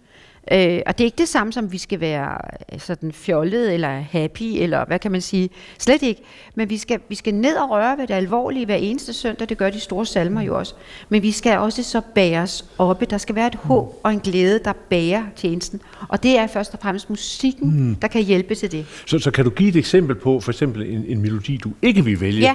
Øh, 0.53 0.81
og 0.87 0.99
det 0.99 1.05
er 1.05 1.05
ikke 1.05 1.19
det 1.19 1.29
samme 1.29 1.53
som, 1.53 1.73
vi 1.73 1.79
skal 1.79 2.01
være 2.01 2.39
øh, 2.73 2.81
sådan 2.81 3.13
fjollet 3.13 3.75
eller 3.75 4.01
happy, 4.11 4.43
eller 4.43 4.85
hvad 4.85 4.99
kan 4.99 5.13
man 5.13 5.21
sige. 5.21 5.51
Slet 5.79 6.03
ikke. 6.03 6.23
Men 6.55 6.71
vi 6.71 6.77
skal, 6.77 7.01
vi 7.09 7.15
skal 7.15 7.35
ned 7.35 7.57
og 7.57 7.71
røre 7.71 7.99
ved 7.99 8.07
det 8.07 8.15
alvorlige 8.15 8.67
hver 8.67 8.75
eneste 8.75 9.13
søndag. 9.13 9.49
Det 9.49 9.59
gør 9.59 9.71
de 9.71 9.81
store 9.81 10.07
salmer 10.07 10.43
jo 10.43 10.59
også. 10.59 10.75
Men 11.09 11.23
vi 11.23 11.33
skal 11.33 11.59
også 11.59 11.83
så 11.83 12.01
bæres 12.15 12.65
oppe. 12.79 13.07
Der 13.07 13.19
skal 13.19 13.35
være 13.35 13.47
et 13.47 13.55
håb 13.55 14.01
og 14.03 14.13
en 14.13 14.21
glæde, 14.21 14.61
der 14.65 14.73
bærer 14.73 15.23
tjenesten. 15.37 15.81
Og 16.09 16.23
det 16.23 16.39
er 16.39 16.47
først 16.47 16.75
og 16.75 16.81
fremmest 16.83 17.11
musikken, 17.11 17.89
mm. 17.89 17.95
der 17.95 18.09
kan 18.09 18.23
hjælpe 18.23 18.55
til 18.55 18.73
det. 18.73 18.87
Så, 19.07 19.19
så 19.19 19.31
kan 19.31 19.45
du 19.45 19.51
give 19.51 19.69
et 19.69 19.77
eksempel 19.77 20.17
på 20.17 20.41
for 20.41 20.51
eksempel 20.51 20.83
en, 20.93 21.05
en 21.09 21.23
melodi, 21.23 21.57
du 21.57 21.73
ikke 21.83 22.05
vil 22.05 22.21
vælge? 22.21 22.41
Ja, 22.41 22.55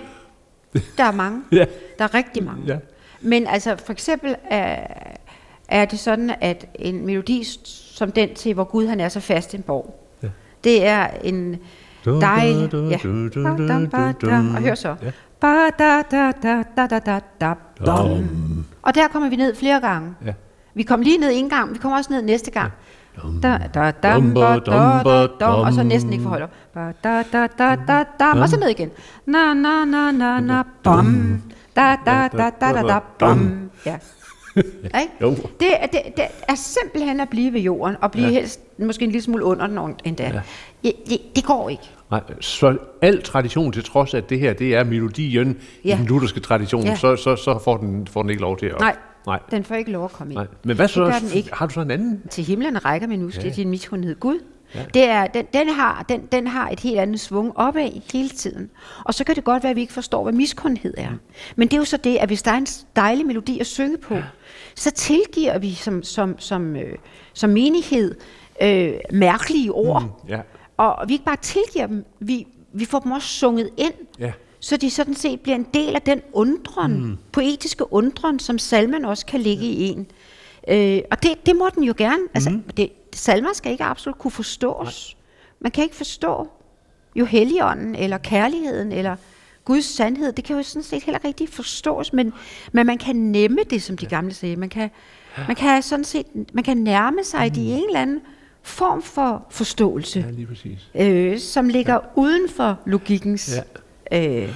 der 0.98 1.04
er 1.04 1.12
mange. 1.12 1.42
ja. 1.52 1.66
Der 1.98 2.04
er 2.04 2.14
rigtig 2.14 2.44
mange. 2.44 2.64
Ja. 2.68 2.78
Men 3.22 3.48
altså 3.48 3.76
for 3.86 3.92
eksempel... 3.92 4.36
Øh, 4.52 4.58
er 5.72 5.86
det 5.86 6.00
sådan, 6.00 6.32
at 6.42 6.66
en 6.76 7.06
melodi 7.06 7.44
som 7.96 8.12
den 8.12 8.34
til, 8.36 8.54
hvor 8.54 8.64
Gud 8.64 8.88
han 8.88 9.00
er 9.00 9.10
så 9.10 9.20
fast 9.20 9.56
en 9.56 9.62
borg, 9.62 10.10
ja. 10.24 10.28
det 10.64 10.86
er 10.88 11.08
en 11.24 11.58
dejlig... 12.06 12.74
Ja. 12.74 12.98
Og 14.56 14.62
hør 14.62 14.76
så. 14.76 14.96
Og 18.82 18.96
der 18.96 19.08
kommer 19.12 19.30
vi 19.30 19.36
ned 19.36 19.56
flere 19.56 19.82
gange. 19.82 20.14
Ja. 20.26 20.34
Vi 20.74 20.84
kommer 20.84 21.04
lige 21.04 21.18
ned 21.18 21.30
en 21.34 21.50
gang, 21.50 21.74
vi 21.74 21.78
kommer 21.78 21.98
også 21.98 22.14
ned 22.14 22.22
næste 22.22 22.52
gang. 22.52 22.72
Da, 23.44 23.58
da, 23.74 23.92
da, 24.04 24.20
da, 24.20 24.60
da, 24.60 25.28
da, 25.40 25.46
og 25.46 25.74
så 25.74 25.84
næsten 25.84 26.14
ikke 26.14 26.24
forholder. 26.24 26.48
Da, 26.76 26.92
da, 27.04 27.24
da, 27.34 27.48
da, 27.58 27.76
da, 27.88 28.04
da, 28.20 28.42
og 28.42 28.50
så 28.50 28.60
ned 28.60 28.70
igen. 28.70 28.90
Na, 29.26 29.54
na, 29.54 29.86
na, 29.86 30.12
na, 30.12 30.40
na, 30.40 30.64
bam. 30.84 31.42
Da, 31.76 31.96
da, 32.06 32.28
da, 32.38 32.50
da, 32.62 32.72
da, 32.74 32.82
da, 32.82 33.00
bam. 33.20 33.70
Ja. 33.86 33.98
Ikke? 35.02 35.14
jo. 35.22 35.30
Det, 35.30 35.68
det, 35.92 36.02
det 36.18 36.26
er 36.48 36.56
simpelthen 36.56 37.20
at 37.20 37.30
blive 37.30 37.54
ved 37.54 37.62
jorden, 37.62 37.96
og 38.02 38.12
blive 38.12 38.28
ja. 38.28 38.34
helst 38.34 38.60
måske 38.80 39.06
en 39.06 39.12
lille 39.12 39.24
smule 39.24 39.44
under 39.44 39.68
den 39.68 39.96
endda. 40.06 40.24
Ja. 40.24 40.42
Det, 40.84 40.94
det, 41.10 41.20
det 41.36 41.44
går 41.46 41.70
ikke. 41.70 41.84
Nej, 42.12 42.22
så 42.40 42.78
al 43.02 43.22
tradition 43.24 43.72
til 43.72 43.84
trods 43.84 44.14
at 44.14 44.30
det 44.30 44.40
her 44.40 44.54
det 44.54 44.76
er 44.76 44.84
melodien 44.84 45.58
ja. 45.86 45.96
i 45.96 45.98
den 45.98 46.06
lutherske 46.06 46.40
tradition, 46.40 46.84
ja. 46.84 46.96
så, 46.96 47.16
så, 47.16 47.36
så 47.36 47.60
får, 47.64 47.78
den, 47.78 48.08
får 48.08 48.22
den 48.22 48.30
ikke 48.30 48.42
lov 48.42 48.58
til 48.58 48.66
at... 48.66 48.80
Nej, 48.80 48.96
Nej. 49.26 49.40
den 49.52 49.64
får 49.64 49.76
ikke 49.76 49.92
lov 49.92 50.06
at 50.06 50.12
komme 50.12 50.34
ind. 50.34 50.40
Nej. 50.40 50.48
Men 50.64 50.76
hvad 50.76 50.88
så? 50.88 51.06
Den 51.06 51.32
ikke. 51.36 51.50
Har 51.54 51.68
du 51.68 51.74
så 51.74 51.82
en 51.82 51.92
anden? 51.92 52.22
Til 52.30 52.44
himlen 52.44 52.86
rækker 52.86 53.08
min 53.08 53.20
nu, 53.20 53.32
ja. 53.44 53.50
din 53.50 53.70
miskundhed 53.70 54.20
Gud. 54.20 54.40
Ja. 54.76 54.84
Det 54.94 55.04
er, 55.04 55.28
den, 55.28 55.46
den, 55.54 55.70
har, 55.70 56.06
den, 56.10 56.26
den 56.32 56.48
har 56.48 56.70
et 56.70 56.80
helt 56.80 57.00
andet 57.00 57.20
svung 57.20 57.58
opad 57.58 58.02
hele 58.14 58.30
tiden. 58.30 58.70
Og 59.04 59.14
så 59.14 59.24
kan 59.24 59.36
det 59.36 59.44
godt 59.44 59.64
være, 59.64 59.70
at 59.70 59.76
vi 59.76 59.82
ikke 59.82 59.94
forstår, 59.94 60.24
hvad 60.24 60.34
miskundhed 60.34 60.94
er. 60.98 61.10
Mm. 61.10 61.20
Men 61.56 61.68
det 61.68 61.74
er 61.74 61.78
jo 61.78 61.86
så 61.86 61.98
det, 61.98 62.18
at 62.18 62.30
hvis 62.30 62.42
der 62.42 62.52
er 62.52 62.58
en 62.58 62.68
dejlig 62.96 63.26
melodi 63.26 63.60
at 63.60 63.68
synge 63.68 63.98
på, 63.98 64.16
ja. 64.16 64.24
så 64.76 64.92
tilgiver 64.92 65.58
vi 65.58 65.74
som, 65.74 66.04
som, 66.04 66.40
som, 66.40 66.76
øh, 66.76 66.98
som 67.34 67.50
menighed 67.50 68.16
øh, 68.62 68.94
mærkelige 69.12 69.72
ord. 69.72 70.04
Mm, 70.04 70.30
ja. 70.30 70.42
Og 70.78 71.08
vi 71.08 71.14
ikke 71.14 71.26
bare 71.26 71.38
tilgiver 71.42 71.88
dem, 71.88 72.06
vi, 72.20 72.48
vi 72.74 72.86
får 72.86 73.00
dem 73.00 73.12
også 73.12 73.28
sunget 73.28 73.70
ind. 73.78 73.94
Ja 74.20 74.32
så 74.64 74.78
de 74.78 74.90
sådan 74.90 75.16
set 75.16 75.40
bliver 75.42 75.56
en 75.56 75.68
del 75.74 75.96
af 75.96 76.02
den 76.02 76.22
undren, 76.34 77.04
mm. 77.04 77.18
poetiske 77.32 77.94
undren, 77.94 78.40
som 78.40 78.60
salmen 78.60 79.06
også 79.06 79.26
kan 79.26 79.40
ligge 79.40 79.66
ja. 79.66 79.72
i 79.72 79.82
en. 79.82 80.08
Øh, 80.68 81.02
og 81.12 81.24
det, 81.24 81.46
det 81.46 81.56
må 81.56 81.70
den 81.76 81.84
jo 81.84 81.94
gerne. 81.98 82.24
Altså, 82.34 82.50
mm. 82.50 82.64
det, 82.78 82.90
salmer 83.16 83.50
skal 83.54 83.72
ikke 83.72 83.84
absolut 83.84 84.18
kunne 84.18 84.32
forstås. 84.32 85.16
Nej. 85.16 85.22
Man 85.60 85.72
kan 85.72 85.84
ikke 85.84 85.96
forstå 85.96 86.48
jo 87.16 87.26
helligånden, 87.26 87.96
eller 87.96 88.18
kærligheden, 88.18 88.92
eller 88.92 89.16
Guds 89.66 89.86
sandhed. 89.86 90.32
Det 90.32 90.44
kan 90.44 90.56
jo 90.56 90.64
sådan 90.64 90.84
set 90.84 91.04
heller 91.04 91.20
rigtig 91.26 91.50
forstås, 91.50 92.14
men, 92.14 92.34
men 92.72 92.86
man 92.86 92.98
kan 92.98 93.16
nemme 93.16 93.58
det, 93.70 93.82
som 93.84 93.98
de 93.98 94.06
gamle 94.06 94.34
sagde. 94.34 94.56
Man 94.56 94.70
kan, 94.70 94.90
man 95.48 95.56
kan 95.56 95.82
sådan 95.82 96.06
set 96.06 96.26
man 96.54 96.64
kan 96.64 96.78
nærme 96.78 97.24
sig 97.24 97.48
mm. 97.48 97.54
det 97.54 97.62
i 97.62 97.70
en 97.72 97.84
eller 97.88 98.00
anden 98.02 98.22
form 98.64 99.02
for 99.02 99.46
forståelse, 99.50 100.20
Ja, 100.20 100.32
lige 100.32 100.48
præcis. 100.48 100.90
øh, 100.96 101.40
som 101.40 101.70
ligger 101.70 101.94
ja. 101.94 102.00
uden 102.16 102.50
for 102.50 102.80
logikkens 102.86 103.56
Ja. 104.12 104.44
øh, 104.44 104.54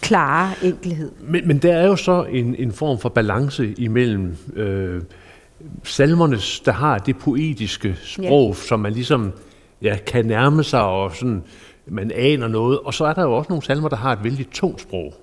klare 0.00 0.52
enkelhed. 0.62 1.12
Men, 1.20 1.48
men 1.48 1.58
der 1.58 1.72
er 1.74 1.86
jo 1.86 1.96
så 1.96 2.24
en, 2.24 2.54
en 2.54 2.72
form 2.72 2.98
for 2.98 3.08
balance 3.08 3.72
imellem 3.78 4.36
øh, 4.56 5.02
salmernes, 5.84 6.60
der 6.60 6.72
har 6.72 6.98
det 6.98 7.18
poetiske 7.18 7.96
sprog, 8.04 8.48
ja. 8.48 8.54
som 8.68 8.80
man 8.80 8.92
ligesom 8.92 9.32
ja, 9.82 9.96
kan 10.06 10.24
nærme 10.26 10.64
sig, 10.64 10.82
og 10.82 11.14
sådan, 11.16 11.42
man 11.86 12.10
aner 12.14 12.48
noget. 12.48 12.78
Og 12.78 12.94
så 12.94 13.04
er 13.04 13.12
der 13.12 13.22
jo 13.22 13.32
også 13.36 13.48
nogle 13.48 13.62
salmer, 13.64 13.88
der 13.88 13.96
har 13.96 14.12
et 14.12 14.24
vældig 14.24 14.50
tungt 14.52 14.80
sprog. 14.80 15.14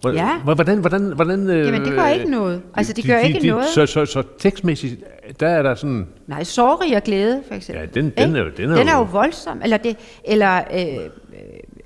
Hvor- 0.00 0.10
Ja. 0.12 0.38
hvor- 0.44 0.54
Hvordan, 0.54 0.78
hvordan, 0.78 1.02
hvordan, 1.02 1.50
øh, 1.50 1.66
Jamen, 1.66 1.84
det 1.84 1.92
gør 1.94 2.06
ikke 2.06 2.30
noget. 2.30 2.62
Altså, 2.74 2.92
det 2.92 3.04
gør 3.06 3.18
ikke 3.18 3.46
noget. 3.48 3.66
Så, 3.74 3.86
så, 3.86 4.04
så 4.06 4.22
tekstmæssigt, 4.38 5.04
der 5.40 5.48
er 5.48 5.62
der 5.62 5.74
sådan... 5.74 6.06
Nej, 6.26 6.44
sorg 6.44 6.96
og 6.96 7.02
glæde, 7.02 7.42
for 7.48 7.54
eksempel. 7.54 7.80
Ja, 7.94 8.00
den- 8.00 8.12
den 8.18 8.36
er 8.36 8.40
jo- 8.40 8.50
den 8.56 8.70
er 8.70 8.76
den 8.76 8.88
er 8.88 8.96
jo- 8.96 9.02
voldsom. 9.02 9.60
Eller, 9.64 9.76
det, 9.76 9.96
eller 10.24 10.56
øh, 10.74 10.86
øh, 10.86 11.00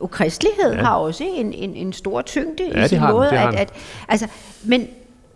ukristelighed 0.00 0.72
Ja. 0.72 0.80
har 0.84 0.94
også 0.94 1.24
en, 1.36 1.52
en, 1.52 1.74
en 1.74 1.92
stor 1.92 2.22
tyngde 2.22 2.64
Ja, 2.74 2.84
i 2.84 2.88
sin 2.88 2.98
har 2.98 3.06
den, 3.06 3.16
måde. 3.16 3.28
har 3.30 3.46
at, 3.46 3.52
den. 3.52 3.58
at, 3.60 3.72
altså, 4.08 4.26
men, 4.64 4.86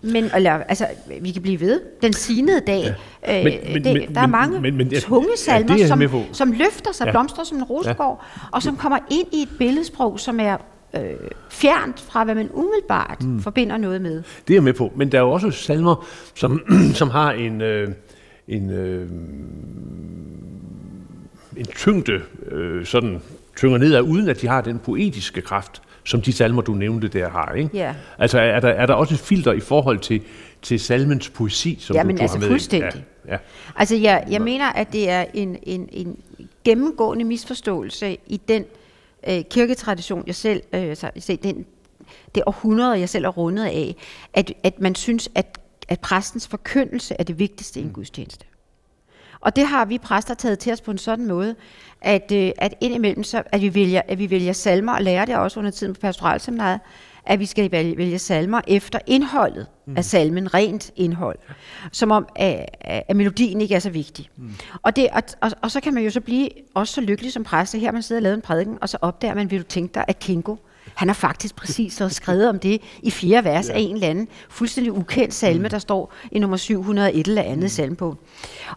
men 0.02 0.31
eller, 0.37 0.52
altså, 0.52 0.87
vi 1.21 1.31
kan 1.31 1.43
blive 1.43 1.61
ved. 1.61 1.81
Den 2.02 2.12
sinede 2.12 2.61
dag. 2.67 2.95
Ja. 3.26 3.38
Øh, 3.38 3.45
Men- 3.73 3.85
det, 3.85 3.93
men- 3.95 4.14
der 4.14 4.21
er 4.21 4.26
mange 4.26 4.61
men- 4.61 4.76
men- 4.76 4.88
ja, 4.88 5.00
tunge 5.00 5.28
ja, 5.31 5.37
salmer, 5.37 5.75
er 5.75 5.78
jeg 5.78 5.88
som, 5.88 6.02
som 6.33 6.52
løfter 6.52 6.93
sig, 6.93 7.05
Ja. 7.05 7.09
ja. 7.09 7.12
blomstrer 7.12 7.45
som 7.45 7.59
en 7.59 7.64
rosegård, 7.64 8.25
og 8.52 8.62
som 8.62 8.76
kommer 8.76 8.99
ind 9.11 9.26
i 9.33 9.43
et 9.43 9.49
billedsprog, 9.59 10.21
som 10.21 10.40
er 10.40 10.57
øh, 10.97 11.00
fjernt 11.50 12.00
fra, 12.00 12.25
hvad 12.25 12.35
man 12.35 12.49
umiddelbart 12.52 13.23
mm. 13.23 13.40
forbinder 13.40 13.76
noget 13.76 14.00
med. 14.02 14.14
Det 14.49 14.55
er 14.55 14.57
jeg 14.57 14.62
med 14.62 14.73
på. 14.73 14.93
Men 14.97 15.12
der 15.12 15.19
er 15.19 15.23
jo 15.23 15.31
også 15.31 15.50
salmer, 15.50 16.07
som, 16.35 16.61
som 16.95 17.11
har 17.11 17.33
en, 17.33 17.61
øh, 17.61 17.88
en, 18.49 18.71
øh, 18.71 19.09
en 21.57 21.67
tyngde, 21.67 22.21
øh, 22.50 22.87
sådan 22.87 23.21
tynger 23.57 23.78
nedad, 23.78 24.00
uden 24.02 24.28
at 24.28 24.40
de 24.40 24.47
har 24.49 24.61
den 24.61 24.78
poetiske 24.78 25.40
kraft, 25.40 25.83
som 26.08 26.22
de 26.22 26.32
salmer, 26.32 26.62
du 26.62 26.72
nævnte 26.72 27.08
der 27.08 27.28
har. 27.28 27.52
Ikke? 27.52 27.70
Ja. 27.74 27.94
Altså 28.18 28.38
er 28.38 28.60
der, 28.60 28.68
er 28.68 28.86
der 28.86 28.94
også 28.94 29.14
et 29.14 29.20
filter 29.20 29.52
i 29.52 29.60
forhold 29.60 29.98
til, 29.98 30.22
til 30.62 30.80
salmens 30.80 31.28
poesi, 31.28 31.76
som 31.80 31.96
Ja, 31.96 32.02
du, 32.02 32.06
men 32.06 32.16
du 32.16 32.22
altså 32.22 32.36
har 32.36 32.40
med? 32.40 32.48
fuldstændig. 32.48 33.04
Ja, 33.26 33.32
ja. 33.32 33.38
Altså, 33.76 33.96
jeg, 33.96 34.26
jeg 34.30 34.42
mener, 34.42 34.72
at 34.72 34.92
det 34.92 35.10
er 35.10 35.24
en, 35.34 35.56
en, 35.62 35.88
en 35.92 36.16
gennemgående 36.64 37.24
misforståelse 37.24 38.16
i 38.26 38.40
den 38.48 38.64
øh, 39.28 39.42
kirketradition, 39.50 40.24
jeg 40.26 40.34
selv, 40.34 40.62
øh, 40.72 40.96
se, 41.18 41.36
den, 41.36 41.66
det 42.34 42.42
århundrede, 42.46 42.98
jeg 43.00 43.08
selv 43.08 43.24
er 43.24 43.28
rundet 43.28 43.64
af, 43.64 43.96
at, 44.34 44.52
at 44.62 44.80
man 44.80 44.94
synes, 44.94 45.28
at, 45.34 45.58
at 45.88 46.00
præstens 46.00 46.48
forkyndelse 46.48 47.14
er 47.18 47.24
det 47.24 47.38
vigtigste 47.38 47.80
i 47.80 47.82
en 47.82 47.90
gudstjeneste. 47.90 48.44
Og 49.40 49.57
det 49.57 49.66
har 49.66 49.85
vi 49.85 49.99
præster 49.99 50.35
taget 50.35 50.59
til 50.59 50.73
os 50.73 50.80
på 50.80 50.90
en 50.90 50.99
sådan 50.99 51.26
måde, 51.26 51.54
at, 52.00 52.33
øh, 52.33 52.50
at 52.59 52.75
indimellem, 52.80 53.25
så, 53.25 53.42
at, 53.52 53.61
vi 53.61 53.75
vælger, 53.75 54.02
at 54.09 54.18
vi 54.18 54.30
vælger 54.30 54.52
salmer, 54.52 54.92
og 54.92 55.02
lærer 55.02 55.25
det 55.25 55.37
også 55.37 55.61
under 55.61 55.71
tiden 55.71 55.95
på 55.95 56.00
pastoralseminaret, 56.00 56.80
at 57.26 57.38
vi 57.38 57.47
skal 57.47 57.73
vælge, 57.73 57.97
vælge 57.97 58.18
salmer 58.18 58.61
efter 58.66 58.99
indholdet 59.07 59.66
mm. 59.87 59.97
af 59.97 60.04
salmen, 60.04 60.54
rent 60.54 60.90
indhold. 60.97 61.38
Som 61.92 62.11
om, 62.11 62.28
at, 62.37 62.66
at 62.80 63.16
melodien 63.16 63.61
ikke 63.61 63.75
er 63.75 63.78
så 63.78 63.90
vigtig. 63.90 64.30
Mm. 64.37 64.54
Og, 64.83 64.97
det, 64.97 65.09
og, 65.12 65.23
og, 65.40 65.50
og 65.62 65.71
så 65.71 65.80
kan 65.80 65.95
man 65.95 66.04
jo 66.04 66.11
så 66.11 66.21
blive 66.21 66.49
også 66.75 66.95
så 66.95 67.00
lykkelig 67.00 67.33
som 67.33 67.45
præst, 67.45 67.75
her 67.75 67.92
man 67.92 68.02
sidder 68.02 68.18
og 68.18 68.23
lavet 68.23 68.35
en 68.35 68.42
prædiken, 68.42 68.78
og 68.80 68.88
så 68.88 68.99
opdager 69.00 69.35
man, 69.35 69.50
vil 69.50 69.59
du 69.59 69.64
tænke 69.64 69.95
dig, 69.95 70.04
at 70.09 70.18
Kingo, 70.18 70.57
han 70.95 71.09
har 71.09 71.14
faktisk 71.14 71.57
præcis 71.57 71.92
så 71.92 72.09
skrevet 72.09 72.49
om 72.49 72.59
det 72.59 72.83
i 73.02 73.11
fire 73.11 73.45
vers 73.45 73.68
ja. 73.68 73.75
af 73.75 73.78
en 73.78 73.95
eller 73.95 74.09
anden 74.09 74.28
fuldstændig 74.49 74.92
ukendt 74.92 75.35
salme, 75.35 75.62
mm. 75.62 75.71
der 75.71 75.78
står 75.78 76.12
i 76.33 76.38
nummer 76.38 76.57
701 76.57 77.26
eller 77.26 77.42
andet 77.42 77.62
mm. 77.62 77.68
salme 77.68 77.97
på. 77.97 78.16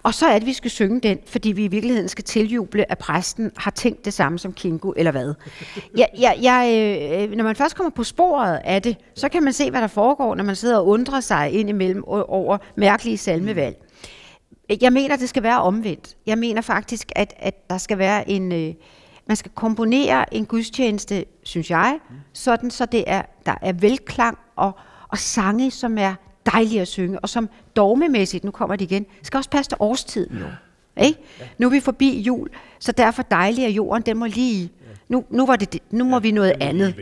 Og 0.04 0.14
så 0.14 0.26
er 0.26 0.40
det, 0.40 0.48
vi 0.48 0.54
skal 0.54 0.72
synge 0.72 1.00
den, 1.00 1.20
fordi 1.28 1.52
vi 1.52 1.66
i 1.66 1.68
virkeligheden 1.68 2.10
skal 2.10 2.24
tiljuble, 2.24 2.92
at 2.92 2.98
præsten 2.98 3.52
har 3.58 3.72
tænkt 3.72 4.06
det 4.06 4.14
samme 4.14 4.40
som 4.40 4.54
Kingo, 4.54 4.94
eller 4.98 5.12
hvad. 5.12 5.34
Jeg, 5.98 6.08
jeg, 6.20 6.38
jeg, 6.42 6.74
øh, 7.32 7.38
når 7.38 7.44
man 7.44 7.56
først 7.56 7.76
kommer 7.76 7.92
på 7.92 8.04
sporet 8.04 8.60
af 8.64 8.82
det, 8.82 8.98
så 9.16 9.30
kan 9.30 9.44
man 9.44 9.54
se, 9.54 9.72
hvad 9.72 9.82
der 9.82 9.88
foregår, 9.88 10.36
når 10.36 10.44
man 10.44 10.56
sidder 10.56 10.78
og 10.78 10.88
undrer 10.88 11.20
sig 11.20 11.52
ind 11.52 11.70
imellem 11.70 12.04
over 12.08 12.58
mærkelige 12.76 13.18
salmevalg. 13.18 13.76
Jeg 14.82 14.94
mener, 14.94 15.16
det 15.16 15.30
skal 15.30 15.44
være 15.44 15.62
omvendt. 15.62 16.16
Jeg 16.26 16.38
mener 16.38 16.62
faktisk, 16.62 17.12
at, 17.16 17.34
at 17.38 17.70
der 17.70 17.78
skal 17.78 17.98
være 17.98 18.30
en... 18.30 18.52
Øh, 18.52 18.74
man 19.32 19.36
skal 19.36 19.52
komponere 19.56 20.34
en 20.34 20.46
gudstjeneste, 20.46 21.26
synes 21.44 21.70
jeg, 21.70 22.00
sådan 22.34 22.72
så 22.72 22.86
det 22.86 23.04
er, 23.08 23.22
der 23.46 23.56
er 23.62 23.74
velklang 23.74 24.38
og, 24.56 24.72
og 25.08 25.18
sange, 25.18 25.72
som 25.72 25.98
er 25.98 26.14
dejlige 26.54 26.82
at 26.82 26.88
synge, 26.88 27.20
og 27.20 27.30
som 27.30 27.50
dogmemæssigt, 27.76 28.44
nu 28.44 28.52
kommer 28.52 28.76
det 28.76 28.92
igen, 28.92 29.06
skal 29.24 29.38
også 29.38 29.50
passe 29.50 29.70
til 29.72 29.78
årstiden 29.80 30.38
nu. 30.38 30.46
Ikke? 31.04 31.20
Nu 31.58 31.68
er 31.68 31.72
vi 31.72 31.80
forbi 31.80 32.22
jul, 32.22 32.50
så 32.80 32.92
derfor 32.92 33.22
dejlig 33.22 33.66
at 33.66 33.72
jorden, 33.72 34.04
den 34.06 34.18
må 34.18 34.26
lige... 34.26 34.72
Nu, 35.10 35.24
nu, 35.30 35.46
var 35.46 35.56
det, 35.56 35.74
det- 35.74 35.82
nu 35.92 36.04
må 36.04 36.20
vi 36.20 36.32
noget 36.32 36.54
andet. 36.60 36.96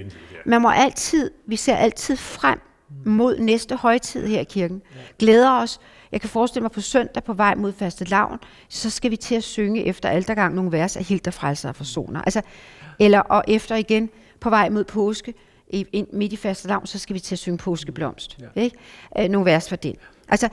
Man 0.46 0.62
må 0.62 0.70
altid, 0.70 1.32
vi 1.46 1.56
ser 1.56 1.76
altid 1.76 2.18
frem 2.18 2.60
mod 3.06 3.38
næste 3.38 3.76
højtid 3.76 4.28
her 4.28 4.40
i 4.40 4.44
kirken. 4.44 4.82
Glæder 5.20 5.52
os. 5.52 5.80
Jeg 6.12 6.22
kan 6.22 6.30
forestille 6.30 6.62
mig 6.62 6.72
på 6.72 6.82
søndag 6.82 7.24
på 7.24 7.34
vej 7.34 7.56
mod 7.56 7.74
faste 7.74 8.06
lavn, 8.06 8.38
så 8.70 8.90
skal 8.90 9.12
vi 9.12 9.16
til 9.16 9.36
at 9.36 9.44
synge 9.44 9.86
efter 9.86 10.10
altergang 10.10 10.56
nogle 10.56 10.72
vers 10.72 10.98
af 10.98 11.04
Hilda 11.04 11.30
Frelser 11.30 11.70
og 11.70 11.76
Forsoner. 11.76 12.22
Altså, 12.22 12.42
eller 13.00 13.20
og 13.20 13.44
efter 13.48 13.76
igen 13.76 14.10
på 14.40 14.50
vej 14.50 14.70
mod 14.70 14.84
påske, 14.84 15.34
ind, 15.70 16.08
midt 16.14 16.34
i 16.34 16.36
faste 16.36 16.68
lavn, 16.68 16.86
så 16.86 17.00
skal 17.00 17.14
vi 17.14 17.20
til 17.20 17.36
at 17.36 17.40
synge 17.40 17.58
påskeblomst. 17.58 18.38
Ja. 18.40 18.62
Ikke? 18.62 18.78
Øh, 19.20 19.30
nogle 19.30 19.46
vers 19.46 19.70
for 19.70 19.76
den. 19.76 19.96
Altså, 20.30 20.50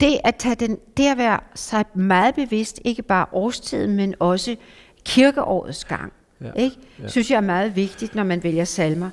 det 0.00 0.18
at, 0.24 0.36
tage 0.36 0.54
den, 0.54 0.78
det 0.96 1.06
at 1.06 1.18
være 1.18 1.40
sig 1.54 1.84
meget 1.94 2.34
bevidst, 2.34 2.80
ikke 2.84 3.02
bare 3.02 3.26
årstiden, 3.32 3.96
men 3.96 4.14
også 4.18 4.56
kirkeårets 5.04 5.84
gang, 5.84 6.12
ja. 6.40 6.52
Ikke? 6.56 6.76
Ja. 7.02 7.08
synes 7.08 7.30
jeg 7.30 7.36
er 7.36 7.40
meget 7.40 7.76
vigtigt, 7.76 8.14
når 8.14 8.24
man 8.24 8.42
vælger 8.42 8.64
salmer. 8.64 9.10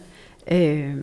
Øh, 0.52 0.94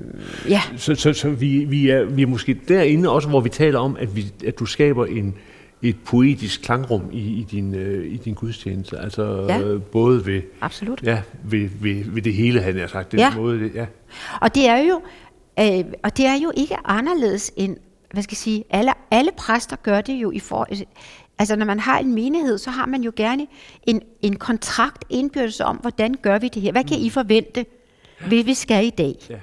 ja. 0.48 0.60
Så, 0.76 0.94
så, 0.94 1.12
så 1.12 1.30
vi, 1.30 1.64
vi, 1.64 1.90
er, 1.90 2.04
vi 2.04 2.22
er 2.22 2.26
måske 2.26 2.54
derinde 2.68 3.10
også, 3.10 3.28
hvor 3.28 3.40
vi 3.40 3.48
taler 3.48 3.78
om, 3.78 3.96
at, 4.00 4.16
vi, 4.16 4.26
at 4.46 4.58
du 4.58 4.66
skaber 4.66 5.06
en, 5.06 5.34
et 5.82 5.96
poetisk 6.04 6.62
klangrum 6.62 7.02
i, 7.12 7.18
i, 7.18 7.46
din, 7.50 7.74
øh, 7.74 8.12
i 8.12 8.16
din 8.16 8.34
gudstjeneste. 8.34 8.98
Altså 8.98 9.46
Ja. 9.48 9.60
øh, 9.60 9.82
både 9.82 10.26
ved, 10.26 10.42
Absolut. 10.60 11.02
ja, 11.02 11.22
ved, 11.44 11.68
ved, 11.80 12.04
ved 12.10 12.22
det 12.22 12.34
hele, 12.34 12.60
han 12.62 12.78
har 12.78 12.86
sagt. 12.86 13.10
Den 13.12 13.18
Ja. 13.20 13.34
måde, 13.36 13.60
det, 13.60 13.74
ja. 13.74 13.86
Og 14.40 14.54
det 14.54 14.68
er 14.68 14.78
jo, 14.78 15.00
øh, 15.60 15.84
og 16.02 16.16
det 16.16 16.26
er 16.26 16.34
jo 16.44 16.52
ikke 16.56 16.76
anderledes 16.84 17.52
end, 17.56 17.76
hvad 18.12 18.22
skal 18.22 18.32
jeg 18.34 18.38
sige, 18.38 18.64
alle, 18.70 18.92
alle 19.10 19.30
præster 19.36 19.76
gør 19.76 20.00
det 20.00 20.12
jo 20.12 20.30
i 20.30 20.38
for, 20.38 20.68
altså 21.38 21.56
når 21.56 21.66
man 21.66 21.80
har 21.80 21.98
en 21.98 22.14
menighed, 22.14 22.58
så 22.58 22.70
har 22.70 22.86
man 22.86 23.02
jo 23.02 23.12
gerne 23.16 23.46
en, 23.86 24.00
en 24.22 24.36
kontrakt 24.36 25.04
indbyrdes 25.10 25.60
om, 25.60 25.76
hvordan 25.76 26.14
gør 26.22 26.38
vi 26.38 26.48
det 26.48 26.62
her? 26.62 26.72
Hvad 26.72 26.84
kan 26.84 26.98
I 26.98 27.10
forvente, 27.10 27.66
hvad 28.28 28.44
vi 28.44 28.54
skal 28.54 28.86
i 28.86 28.90
dag? 28.90 29.14
Ja. 29.30 29.36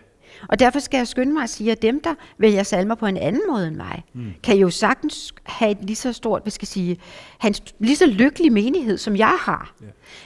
Og 0.50 0.60
derfor 0.60 0.80
skal 0.80 0.98
jeg 0.98 1.08
skynde 1.08 1.34
mig 1.34 1.44
at 1.44 1.50
sige, 1.50 1.72
at 1.72 1.82
dem, 1.82 2.02
der 2.02 2.13
vælger 2.38 2.63
salmer 2.63 2.96
på 2.96 3.06
en 3.06 3.17
anden 3.17 3.41
måde 3.50 3.67
end 3.67 3.76
mig, 3.76 4.04
mm. 4.13 4.34
kan 4.44 4.58
jo 4.58 4.70
sagtens 4.70 5.34
have 5.44 5.72
et 5.72 5.78
lige 5.82 5.96
så 5.96 6.13
stort, 6.13 6.41
hvad 6.41 6.52
skal 6.52 6.63
jeg 6.63 6.67
sige, 6.67 7.00
st- 7.46 7.76
lige 7.80 7.96
så 7.96 8.06
lykkelig 8.06 8.52
menighed, 8.52 8.98
som 8.98 9.15
jeg 9.15 9.38
har. 9.39 9.74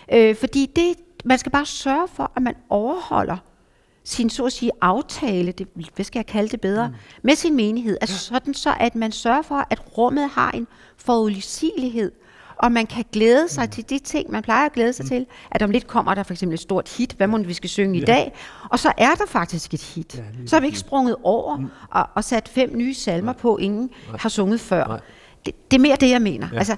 Ja. 0.10 0.30
Øh, 0.30 0.36
fordi 0.36 0.72
det, 0.76 0.96
man 1.26 1.38
skal 1.38 1.52
bare 1.52 1.65
sørge 1.65 2.08
for, 2.08 2.32
at 2.36 2.41
man 2.41 2.56
overholder 2.70 3.38
sin 4.04 4.30
så 4.30 4.46
at 4.46 4.54
sige 4.54 4.72
aftale, 4.82 5.52
det, 5.52 5.68
hvad 5.96 6.06
skal 6.06 6.20
jeg 6.20 6.26
kalde 6.26 6.50
det 6.50 6.62
bedre, 6.62 6.88
mm. 6.88 6.94
med 7.22 7.36
sin 7.36 7.56
menighed. 7.56 7.98
Altså 8.02 8.18
sådan 8.18 8.54
så, 8.54 8.74
at 8.80 8.96
man 8.96 9.12
sørger 9.12 9.41
for, 9.41 9.68
at 9.70 9.98
rummet 9.98 10.30
har 10.30 10.52
en 10.52 10.68
forudsigelighed, 10.98 12.12
og 12.65 12.71
man 12.71 12.86
kan 12.88 13.06
glæde 13.12 13.49
sig 13.49 13.63
mm. 13.63 13.71
til 13.71 13.89
de 13.89 13.99
ting, 13.99 14.32
man 14.32 14.43
plejer 14.43 14.65
at 14.65 14.73
glæde 14.73 14.93
sig 14.93 15.04
mm. 15.04 15.10
til. 15.10 15.25
At 15.51 15.62
om 15.62 15.71
lidt 15.71 15.88
kommer 15.88 16.13
der 16.13 16.23
for 16.23 16.34
eksempel 16.34 16.54
et 16.54 16.60
stort 16.60 16.95
hit, 16.97 17.13
hvad 17.17 17.28
må 17.28 17.38
vi 17.38 17.54
skal 17.54 17.69
synge 17.69 17.97
ja. 17.97 18.04
i 18.04 18.06
dag, 18.06 18.34
og 18.69 18.80
så 18.80 18.91
er 18.97 19.15
der 19.15 19.25
faktisk 19.28 19.73
et 19.73 19.84
hit. 19.95 20.15
Ja, 20.17 20.21
så 20.47 20.56
har 20.56 20.62
vi 20.62 20.65
ikke 20.65 20.80
sprunget 20.80 21.15
over 21.23 21.58
mm. 21.58 21.67
og, 21.91 22.08
og 22.15 22.23
sat 22.23 22.49
fem 22.49 22.71
nye 22.78 22.93
salmer 22.93 23.32
Nej. 23.32 23.41
på, 23.41 23.58
ingen 23.58 23.89
Nej. 24.10 24.17
har 24.19 24.30
sunget 24.30 24.60
før. 24.60 24.88
Nej. 24.88 24.99
Det, 25.45 25.71
det 25.71 25.78
er 25.78 25.82
mere 25.82 25.95
det, 25.99 26.10
jeg 26.10 26.21
mener. 26.21 26.47
Ja. 26.51 26.58
Altså, 26.58 26.75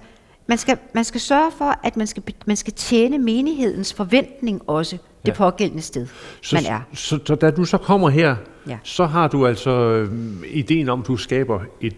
man 0.48 0.58
skal, 0.58 0.78
man 0.94 1.04
skal 1.04 1.22
sørge 1.22 1.52
for, 1.58 1.80
at 1.84 1.98
man 1.98 2.08
skal, 2.08 2.24
man 2.46 2.56
skal 2.56 2.74
tjene 2.74 3.18
menighedens 3.18 3.94
forventning 3.94 4.62
også, 4.68 4.98
det 5.26 5.34
pågældende 5.34 5.84
sted, 5.84 6.08
Så, 6.42 6.56
man 6.56 6.66
er. 6.66 6.82
Så, 6.94 7.20
så 7.26 7.36
da 7.36 7.52
du 7.52 7.66
så 7.66 7.78
kommer 7.78 8.10
her, 8.10 8.36
Ja. 8.68 8.78
så 8.84 9.06
har 9.06 9.28
du 9.28 9.48
altså 9.48 9.72
øh, 9.72 10.10
ideen 10.48 10.90
om, 10.90 11.02
at 11.02 11.08
du 11.08 11.18
skaber 11.18 11.60
et, 11.82 11.96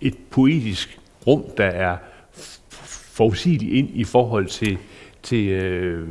et 0.00 0.14
poetisk 0.30 0.98
rum, 1.26 1.44
der 1.56 1.64
er 1.64 1.96
f- 3.12 3.16
forudsigeligt 3.16 3.72
ind 3.72 3.88
i 3.94 4.04
forhold 4.04 4.46
til, 4.46 4.78
til 5.22 5.48
øh, 5.48 6.08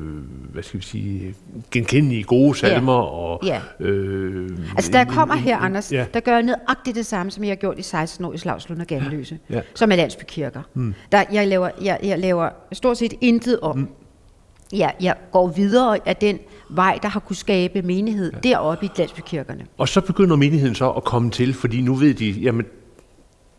hvad 0.53 0.63
skal 0.63 0.79
vi 0.79 0.85
sige, 0.85 1.35
genkendelige 1.71 2.23
gode 2.23 2.57
salmer. 2.57 2.93
Og, 2.93 3.39
Ja. 3.45 3.61
Øh, 3.79 4.49
Altså, 4.75 4.99
en- 4.99 5.05
kommer 5.07 5.35
her, 5.35 5.57
Anders, 5.57 5.91
Ja. 5.91 6.05
der 6.13 6.19
gør 6.19 6.31
jeg 6.33 6.43
nøjagtigt 6.43 6.95
det 6.95 7.05
samme, 7.05 7.31
som 7.31 7.43
jeg 7.43 7.51
har 7.51 7.55
gjort 7.55 7.79
i 7.79 7.81
16 7.81 8.25
år 8.25 8.33
i 8.33 8.37
Slagslund 8.37 8.81
og 8.81 8.87
Ganløse, 8.87 9.39
Ja. 9.49 9.55
ja. 9.55 9.61
som 9.75 9.91
er 9.91 9.95
landsbykirker. 9.95 10.61
Mm. 10.73 10.93
Der, 11.11 11.23
jeg, 11.33 11.47
laver, 11.47 11.69
jeg, 11.83 11.99
jeg 12.03 12.19
laver 12.19 12.49
stort 12.71 12.97
set 12.97 13.13
intet 13.21 13.59
om. 13.59 13.77
Mm. 13.77 13.87
Jeg, 14.73 14.93
jeg 15.01 15.15
går 15.31 15.47
videre 15.47 15.97
af 16.05 16.15
den 16.15 16.39
vej, 16.69 16.99
der 17.01 17.07
har 17.09 17.19
kunne 17.19 17.35
skabe 17.35 17.81
menighed 17.81 18.31
ja. 18.33 18.39
deroppe 18.49 18.85
i 18.85 18.89
landsbykirkerne. 18.97 19.65
Og 19.77 19.89
så 19.89 20.01
begynder 20.01 20.35
menigheden 20.35 20.75
så 20.75 20.89
at 20.89 21.03
komme 21.03 21.29
til, 21.31 21.53
fordi 21.53 21.81
nu 21.81 21.95
ved 21.95 22.13
de, 22.13 22.29
jamen, 22.31 22.65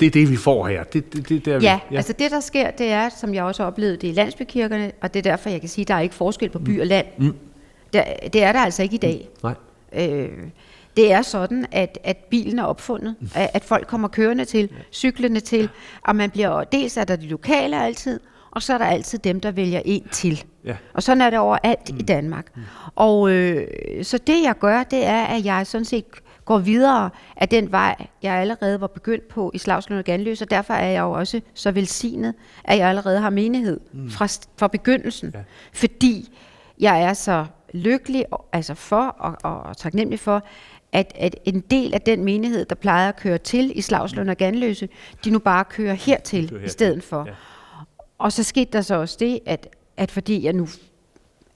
det 0.02 0.06
er 0.06 0.10
det, 0.10 0.30
vi 0.30 0.36
får 0.36 0.68
her. 0.68 0.84
Det, 0.84 1.12
det, 1.12 1.28
det, 1.28 1.44
der, 1.44 1.60
ja, 1.60 1.80
ja, 1.90 1.96
altså 1.96 2.12
det, 2.12 2.30
der 2.30 2.40
sker, 2.40 2.70
det 2.70 2.86
er, 2.86 3.08
som 3.08 3.34
jeg 3.34 3.44
også 3.44 3.62
har 3.62 3.70
oplevet 3.70 4.02
det 4.02 4.08
i 4.08 4.12
landsbykirkerne, 4.12 4.92
og 5.00 5.14
det 5.14 5.26
er 5.26 5.30
derfor, 5.30 5.50
jeg 5.50 5.60
kan 5.60 5.68
sige, 5.68 5.82
at 5.82 5.88
der 5.88 5.94
er 5.94 6.00
ikke 6.00 6.14
forskel 6.14 6.50
på 6.50 6.58
by 6.58 6.80
og 6.80 6.86
land. 6.86 7.06
Mm. 7.18 7.34
Det, 7.92 8.04
det 8.32 8.42
er 8.42 8.52
der 8.52 8.60
altså 8.60 8.82
ikke 8.82 8.94
i 8.94 8.98
dag. 8.98 9.28
Mm. 9.42 9.48
Nej. 9.48 9.54
Øh, 10.08 10.28
det 10.96 11.12
er 11.12 11.22
sådan, 11.22 11.66
at, 11.72 11.98
at 12.04 12.16
bilen 12.16 12.58
er 12.58 12.64
opfundet, 12.64 13.14
mm. 13.20 13.28
at, 13.34 13.50
at 13.54 13.64
folk 13.64 13.86
kommer 13.86 14.08
kørende 14.08 14.44
til, 14.44 14.70
cyklerne 14.92 15.40
til, 15.40 15.68
og 16.02 16.16
man 16.16 16.30
bliver, 16.30 16.64
dels 16.64 16.96
er 16.96 17.04
der 17.04 17.16
de 17.16 17.26
lokale 17.26 17.82
altid, 17.84 18.20
og 18.50 18.62
så 18.62 18.74
er 18.74 18.78
der 18.78 18.84
altid 18.84 19.18
dem, 19.18 19.40
der 19.40 19.50
vælger 19.50 19.82
en 19.84 20.08
til. 20.10 20.44
Ja. 20.64 20.76
Og 20.94 21.02
sådan 21.02 21.20
er 21.20 21.30
det 21.30 21.38
overalt 21.38 21.92
mm. 21.92 21.98
i 21.98 22.02
Danmark. 22.02 22.56
Mm. 22.56 22.62
Og 22.94 23.30
øh, 23.30 24.04
så 24.04 24.18
det 24.18 24.42
jeg 24.42 24.54
gør, 24.58 24.82
det 24.82 25.06
er, 25.06 25.24
at 25.24 25.44
jeg 25.44 25.66
sådan 25.66 25.84
set 25.84 26.04
går 26.44 26.58
videre 26.58 27.10
af 27.36 27.48
den 27.48 27.72
vej, 27.72 28.06
jeg 28.22 28.34
allerede 28.34 28.80
var 28.80 28.86
begyndt 28.86 29.28
på 29.28 29.50
i 29.54 29.58
Slagslund 29.58 29.98
og 29.98 30.04
Ganløs, 30.04 30.42
og 30.42 30.50
derfor 30.50 30.74
er 30.74 30.88
jeg 30.88 31.00
jo 31.00 31.12
også 31.12 31.40
så 31.54 31.70
velsignet, 31.70 32.34
at 32.64 32.78
jeg 32.78 32.88
allerede 32.88 33.20
har 33.20 33.30
menighed 33.30 33.80
mm. 33.92 34.10
fra, 34.10 34.26
fra 34.56 34.68
begyndelsen. 34.68 35.30
Ja. 35.34 35.40
Fordi 35.72 36.38
jeg 36.80 37.02
er 37.02 37.12
så 37.12 37.46
lykkelig 37.72 38.24
altså 38.52 38.74
for 38.74 39.02
og, 39.06 39.36
og 39.42 39.76
taknemmelig 39.76 40.20
for, 40.20 40.42
at, 40.92 41.12
at 41.14 41.36
en 41.44 41.60
del 41.60 41.94
af 41.94 42.00
den 42.00 42.24
menighed, 42.24 42.64
der 42.64 42.74
plejer 42.74 43.08
at 43.08 43.16
køre 43.16 43.38
til 43.38 43.78
i 43.78 43.80
Slagslund 43.80 44.30
og 44.30 44.36
Ganløse, 44.36 44.88
de 45.24 45.30
nu 45.30 45.38
bare 45.38 45.64
kører 45.64 45.94
hertil 45.94 46.48
kører 46.48 46.60
her 46.60 46.66
i 46.66 46.68
stedet 46.68 47.02
for. 47.02 47.24
Ja. 47.26 47.32
Og 48.18 48.32
så 48.32 48.42
skete 48.42 48.70
der 48.72 48.80
så 48.80 48.94
også 48.94 49.16
det, 49.20 49.40
at, 49.46 49.68
at 49.96 50.10
fordi 50.10 50.44
jeg 50.44 50.52
nu 50.52 50.68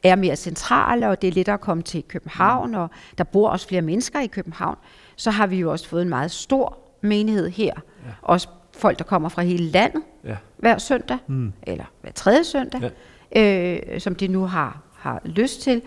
er 0.09 0.17
mere 0.17 0.37
central, 0.37 1.05
og 1.05 1.23
det 1.23 1.29
er 1.29 1.33
lettere 1.33 1.55
at 1.55 1.61
komme 1.61 1.83
til 1.83 2.05
København, 2.09 2.75
og 2.75 2.91
der 3.19 3.25
bor 3.25 3.49
også 3.49 3.69
flere 3.69 3.83
mennesker 3.83 4.21
i 4.21 4.27
København, 4.27 4.77
så 5.17 5.31
har 5.31 5.47
vi 5.47 5.57
jo 5.57 5.71
også 5.73 5.89
fået 5.89 6.03
en 6.03 6.09
meget 6.09 6.31
stor 6.31 6.79
menighed 7.01 7.51
her. 7.51 7.73
Ja. 8.07 8.11
Også 8.23 8.49
folk, 8.79 8.99
der 8.99 9.05
kommer 9.05 9.29
fra 9.29 9.43
hele 9.43 9.65
landet 9.65 10.03
ja. 10.25 10.37
hver 10.57 10.79
søndag, 10.79 11.19
mm. 11.27 11.53
eller 11.63 11.85
hver 12.03 12.13
tredje 12.13 12.45
søndag, 12.45 12.93
ja. 13.35 13.83
øh, 13.95 14.01
som 14.01 14.15
de 14.15 14.29
nu 14.29 14.47
har, 14.47 14.81
har 14.95 15.21
lyst 15.25 15.61
til. 15.61 15.83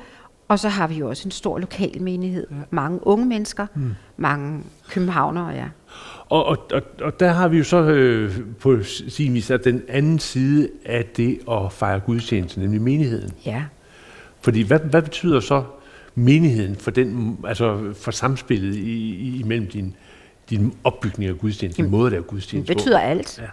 Og 0.48 0.60
så 0.60 0.70
har 0.70 0.88
vi 0.88 0.96
jo 0.96 1.10
også 1.10 1.28
en 1.28 1.32
stor 1.32 1.60
lokal 1.60 2.02
menighed. 2.02 2.48
Ja. 2.52 2.56
Mange 2.70 3.08
unge 3.08 3.26
mennesker, 3.26 3.68
mm. 3.76 3.96
mange 4.18 4.64
københavnere, 4.90 5.48
ja. 5.48 5.66
Og, 6.30 6.46
og, 6.46 6.58
og, 6.74 6.82
og 7.02 7.20
der 7.20 7.32
har 7.32 7.48
vi 7.48 7.58
jo 7.58 7.64
så 7.64 7.82
øh, 7.82 8.40
på 8.60 8.84
sin 8.84 9.34
vis 9.34 9.52
den 9.64 9.82
anden 9.88 10.20
side 10.20 10.70
af 10.86 11.06
det 11.06 11.40
at 11.52 11.72
fejre 11.72 12.00
gudstjeneste, 12.00 12.60
nemlig 12.60 12.82
menigheden. 12.82 13.32
Ja. 13.46 13.64
Fordi 14.42 14.62
hvad, 14.62 14.80
hvad 14.80 15.02
betyder 15.02 15.40
så 15.40 15.64
menigheden 16.16 16.76
for, 16.76 16.92
den, 16.92 17.38
altså 17.48 17.94
for 17.94 18.12
samspillet 18.12 18.76
i, 18.76 19.16
i, 19.16 19.40
imellem 19.40 19.68
din, 19.68 19.96
din 20.50 20.74
opbygning 20.84 21.30
af 21.30 21.38
gudstjeneste, 21.38 21.82
din 21.84 21.92
måde 21.92 22.06
at 22.06 22.12
lave 22.12 22.24
gudstjeneste 22.24 22.74
Det 22.74 22.78
betyder 22.78 23.00
alt. 23.00 23.40
Ja. 23.40 23.48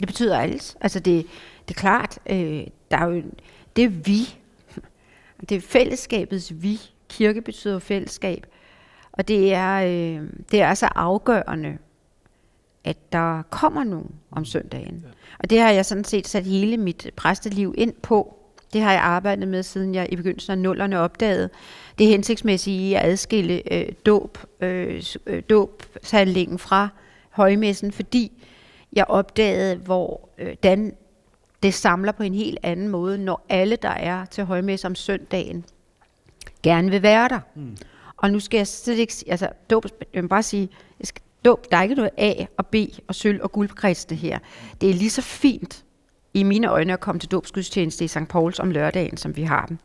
Det 0.00 0.08
betyder 0.08 0.38
alt. 0.38 0.76
Altså 0.80 1.00
det, 1.00 1.26
det 1.68 1.76
er 1.76 1.80
klart, 1.80 2.18
øh, 2.30 2.66
der 2.90 2.96
er 2.98 3.06
jo, 3.06 3.22
det 3.76 3.84
er 3.84 3.88
vi. 3.88 4.18
Det 5.48 5.56
er 5.56 5.60
fællesskabets 5.60 6.52
vi. 6.62 6.80
Kirke 7.08 7.40
betyder 7.40 7.78
fællesskab. 7.78 8.46
Og 9.12 9.28
det 9.28 9.54
er, 9.54 9.74
øh, 9.74 10.28
det 10.50 10.60
er 10.60 10.68
altså 10.68 10.86
afgørende, 10.86 11.78
at 12.84 13.12
der 13.12 13.42
kommer 13.42 13.84
nogen 13.84 14.10
om 14.30 14.44
søndagen. 14.44 15.02
Ja. 15.04 15.08
Og 15.38 15.50
det 15.50 15.60
har 15.60 15.70
jeg 15.70 15.86
sådan 15.86 16.04
set 16.04 16.28
sat 16.28 16.44
hele 16.44 16.76
mit 16.76 17.10
præsteliv 17.16 17.74
ind 17.78 17.92
på. 17.92 18.41
Det 18.72 18.82
har 18.82 18.92
jeg 18.92 19.00
arbejdet 19.00 19.48
med, 19.48 19.62
siden 19.62 19.94
jeg 19.94 20.12
i 20.12 20.16
begyndelsen 20.16 20.52
af 20.52 20.58
nullerne 20.58 20.98
opdagede 20.98 21.50
det 21.98 22.06
hensigtsmæssige 22.06 22.90
i 22.90 22.94
at 22.94 23.04
adskille 23.04 23.72
øh, 23.72 23.92
dåb, 24.06 24.38
øh, 24.60 25.02
øh 25.26 25.42
dåbshandlingen 25.50 26.58
fra 26.58 26.88
højmessen, 27.30 27.92
fordi 27.92 28.32
jeg 28.92 29.04
opdagede, 29.08 29.76
hvor 29.76 30.28
øh, 30.38 30.56
det 31.62 31.74
samler 31.74 32.12
på 32.12 32.22
en 32.22 32.34
helt 32.34 32.58
anden 32.62 32.88
måde, 32.88 33.18
når 33.18 33.46
alle, 33.48 33.76
der 33.76 33.88
er 33.88 34.24
til 34.24 34.44
højmesse 34.44 34.86
om 34.86 34.94
søndagen, 34.94 35.64
gerne 36.62 36.90
vil 36.90 37.02
være 37.02 37.28
der. 37.28 37.40
Mm. 37.54 37.76
Og 38.16 38.30
nu 38.30 38.40
skal 38.40 38.58
jeg 38.58 38.66
slet 38.66 38.98
ikke 38.98 39.14
altså 39.28 39.48
dåb, 39.70 39.86
jeg 40.14 40.22
vil 40.22 40.28
bare 40.28 40.42
sige, 40.42 40.68
jeg 41.00 41.06
skal, 41.06 41.22
dåb, 41.44 41.66
der 41.70 41.76
er 41.76 41.82
ikke 41.82 41.94
noget 41.94 42.10
A 42.16 42.44
og 42.58 42.66
B 42.66 42.74
og 43.08 43.14
sølv 43.14 43.42
og 43.42 43.52
guld 43.52 43.68
på 43.68 44.14
her. 44.14 44.38
Det 44.80 44.90
er 44.90 44.94
lige 44.94 45.10
så 45.10 45.22
fint 45.22 45.84
i 46.34 46.42
mine 46.42 46.66
øjne 46.66 46.92
at 46.92 47.00
komme 47.00 47.18
til 47.18 47.30
dåbsgudstjeneste 47.30 48.04
i 48.04 48.08
St. 48.08 48.28
Pauls 48.28 48.58
om 48.60 48.70
lørdagen, 48.70 49.16
som 49.16 49.36
vi 49.36 49.42
har 49.42 49.66
dem. 49.66 49.78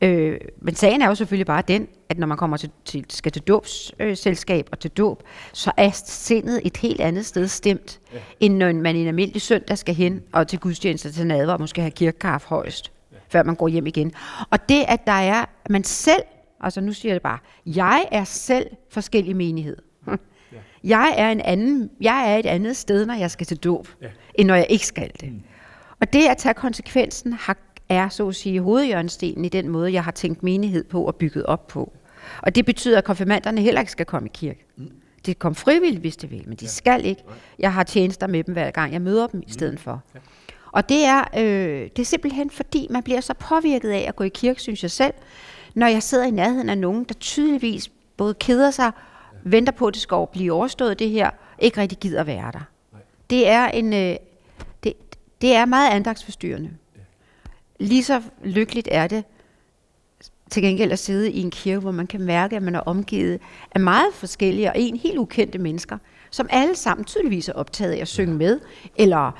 Øh, 0.00 0.40
men 0.58 0.74
sagen 0.74 1.02
er 1.02 1.08
jo 1.08 1.14
selvfølgelig 1.14 1.46
bare 1.46 1.62
den, 1.68 1.88
at 2.08 2.18
når 2.18 2.26
man 2.26 2.36
kommer 2.36 2.56
til, 2.56 2.70
til 2.84 3.04
skal 3.08 3.32
til 3.32 3.42
dåbsselskab 3.42 4.64
øh, 4.66 4.68
og 4.72 4.78
til 4.78 4.90
dåb, 4.90 5.22
så 5.52 5.72
er 5.76 5.90
sindet 6.06 6.60
et 6.64 6.76
helt 6.76 7.00
andet 7.00 7.26
sted 7.26 7.48
stemt, 7.48 8.00
ja. 8.12 8.18
end 8.40 8.56
når 8.56 8.72
man 8.72 8.96
en 8.96 9.06
almindelig 9.06 9.42
søndag 9.42 9.78
skal 9.78 9.94
hen 9.94 10.22
og 10.32 10.48
til 10.48 10.58
gudstjeneste 10.58 11.12
til 11.12 11.26
nadver 11.26 11.52
og 11.52 11.60
måske 11.60 11.80
have 11.80 11.90
kirkekaffe 11.90 12.48
højst, 12.48 12.92
ja. 13.12 13.16
før 13.28 13.42
man 13.42 13.54
går 13.54 13.68
hjem 13.68 13.86
igen. 13.86 14.12
Og 14.50 14.68
det, 14.68 14.84
at 14.88 15.06
der 15.06 15.12
er, 15.12 15.44
at 15.64 15.70
man 15.70 15.84
selv, 15.84 16.22
altså 16.60 16.80
nu 16.80 16.92
siger 16.92 17.10
jeg 17.10 17.14
det 17.14 17.22
bare, 17.22 17.38
jeg 17.66 18.06
er 18.12 18.24
selv 18.24 18.66
forskellig 18.90 19.36
menighed. 19.36 19.76
Jeg 20.84 21.14
er, 21.16 21.30
en 21.30 21.40
anden, 21.40 21.90
jeg 22.00 22.32
er 22.32 22.36
et 22.36 22.46
andet 22.46 22.76
sted, 22.76 23.06
når 23.06 23.14
jeg 23.14 23.30
skal 23.30 23.46
til 23.46 23.56
dåb, 23.56 23.88
ja. 24.02 24.06
end 24.34 24.48
når 24.48 24.54
jeg 24.54 24.66
ikke 24.68 24.86
skal 24.86 25.10
det. 25.20 25.32
Mm. 25.32 25.42
Og 26.00 26.12
det 26.12 26.26
at 26.26 26.36
tage 26.36 26.54
konsekvensen 26.54 27.32
har, 27.32 27.56
er, 27.88 28.08
så 28.08 28.28
at 28.28 28.34
sige, 28.34 28.60
hovedjørnstenen 28.60 29.44
i 29.44 29.48
den 29.48 29.68
måde, 29.68 29.92
jeg 29.92 30.04
har 30.04 30.10
tænkt 30.10 30.42
menighed 30.42 30.84
på 30.84 31.04
og 31.04 31.16
bygget 31.16 31.46
op 31.46 31.66
på. 31.66 31.92
Og 32.42 32.54
det 32.54 32.66
betyder, 32.66 32.98
at 32.98 33.04
konfirmanderne 33.04 33.60
heller 33.60 33.80
ikke 33.80 33.92
skal 33.92 34.06
komme 34.06 34.28
i 34.28 34.32
kirke. 34.34 34.64
Mm. 34.76 34.90
Det 35.26 35.38
kom 35.38 35.54
frivilligt, 35.54 36.00
hvis 36.00 36.16
det 36.16 36.30
vil, 36.30 36.42
men 36.46 36.56
de 36.56 36.64
ja. 36.64 36.70
skal 36.70 37.04
ikke. 37.04 37.22
Jeg 37.58 37.72
har 37.72 37.82
tjenester 37.82 38.26
med 38.26 38.44
dem 38.44 38.52
hver 38.52 38.70
gang, 38.70 38.92
jeg 38.92 39.02
møder 39.02 39.26
dem 39.26 39.42
i 39.46 39.52
stedet 39.52 39.74
mm. 39.74 39.78
for. 39.78 40.02
Ja. 40.14 40.20
Og 40.72 40.88
det 40.88 41.04
er, 41.04 41.24
øh, 41.36 41.90
det 41.96 41.98
er 41.98 42.04
simpelthen 42.04 42.50
fordi, 42.50 42.86
man 42.90 43.02
bliver 43.02 43.20
så 43.20 43.34
påvirket 43.34 43.90
af 43.90 44.04
at 44.08 44.16
gå 44.16 44.24
i 44.24 44.28
kirke, 44.28 44.62
synes 44.62 44.82
jeg 44.82 44.90
selv, 44.90 45.14
når 45.74 45.86
jeg 45.86 46.02
sidder 46.02 46.24
i 46.24 46.30
nærheden 46.30 46.68
af 46.68 46.78
nogen, 46.78 47.04
der 47.04 47.14
tydeligvis 47.14 47.90
både 48.16 48.34
keder 48.34 48.70
sig, 48.70 48.92
ja. 49.32 49.38
venter 49.42 49.72
på, 49.72 49.86
at 49.86 49.94
det 49.94 50.02
skal 50.02 50.26
blive 50.32 50.52
overstået 50.52 50.98
det 50.98 51.10
her, 51.10 51.30
ikke 51.58 51.80
rigtig 51.80 51.98
gider 51.98 52.24
være 52.24 52.52
der. 52.52 52.68
Nej. 52.92 53.00
Det 53.30 53.48
er 53.48 53.68
en, 53.68 53.92
øh, 53.92 54.16
det 55.40 55.54
er 55.54 55.64
meget 55.64 55.90
andagsforstyrrende. 55.90 56.70
Lige 57.80 58.04
så 58.04 58.22
lykkeligt 58.44 58.88
er 58.90 59.06
det 59.06 59.24
til 60.50 60.62
gengæld 60.62 60.92
at 60.92 60.98
sidde 60.98 61.30
i 61.30 61.40
en 61.40 61.50
kirke, 61.50 61.80
hvor 61.80 61.90
man 61.90 62.06
kan 62.06 62.20
mærke, 62.20 62.56
at 62.56 62.62
man 62.62 62.74
er 62.74 62.80
omgivet 62.80 63.40
af 63.74 63.80
meget 63.80 64.14
forskellige 64.14 64.68
og 64.68 64.74
en 64.78 64.96
helt 64.96 65.18
ukendte 65.18 65.58
mennesker, 65.58 65.98
som 66.30 66.46
alle 66.50 66.76
sammen 66.76 67.04
tydeligvis 67.04 67.48
er 67.48 67.52
optaget 67.52 67.92
af 67.92 68.00
at 68.00 68.08
synge 68.08 68.34
med, 68.34 68.60
eller 68.96 69.32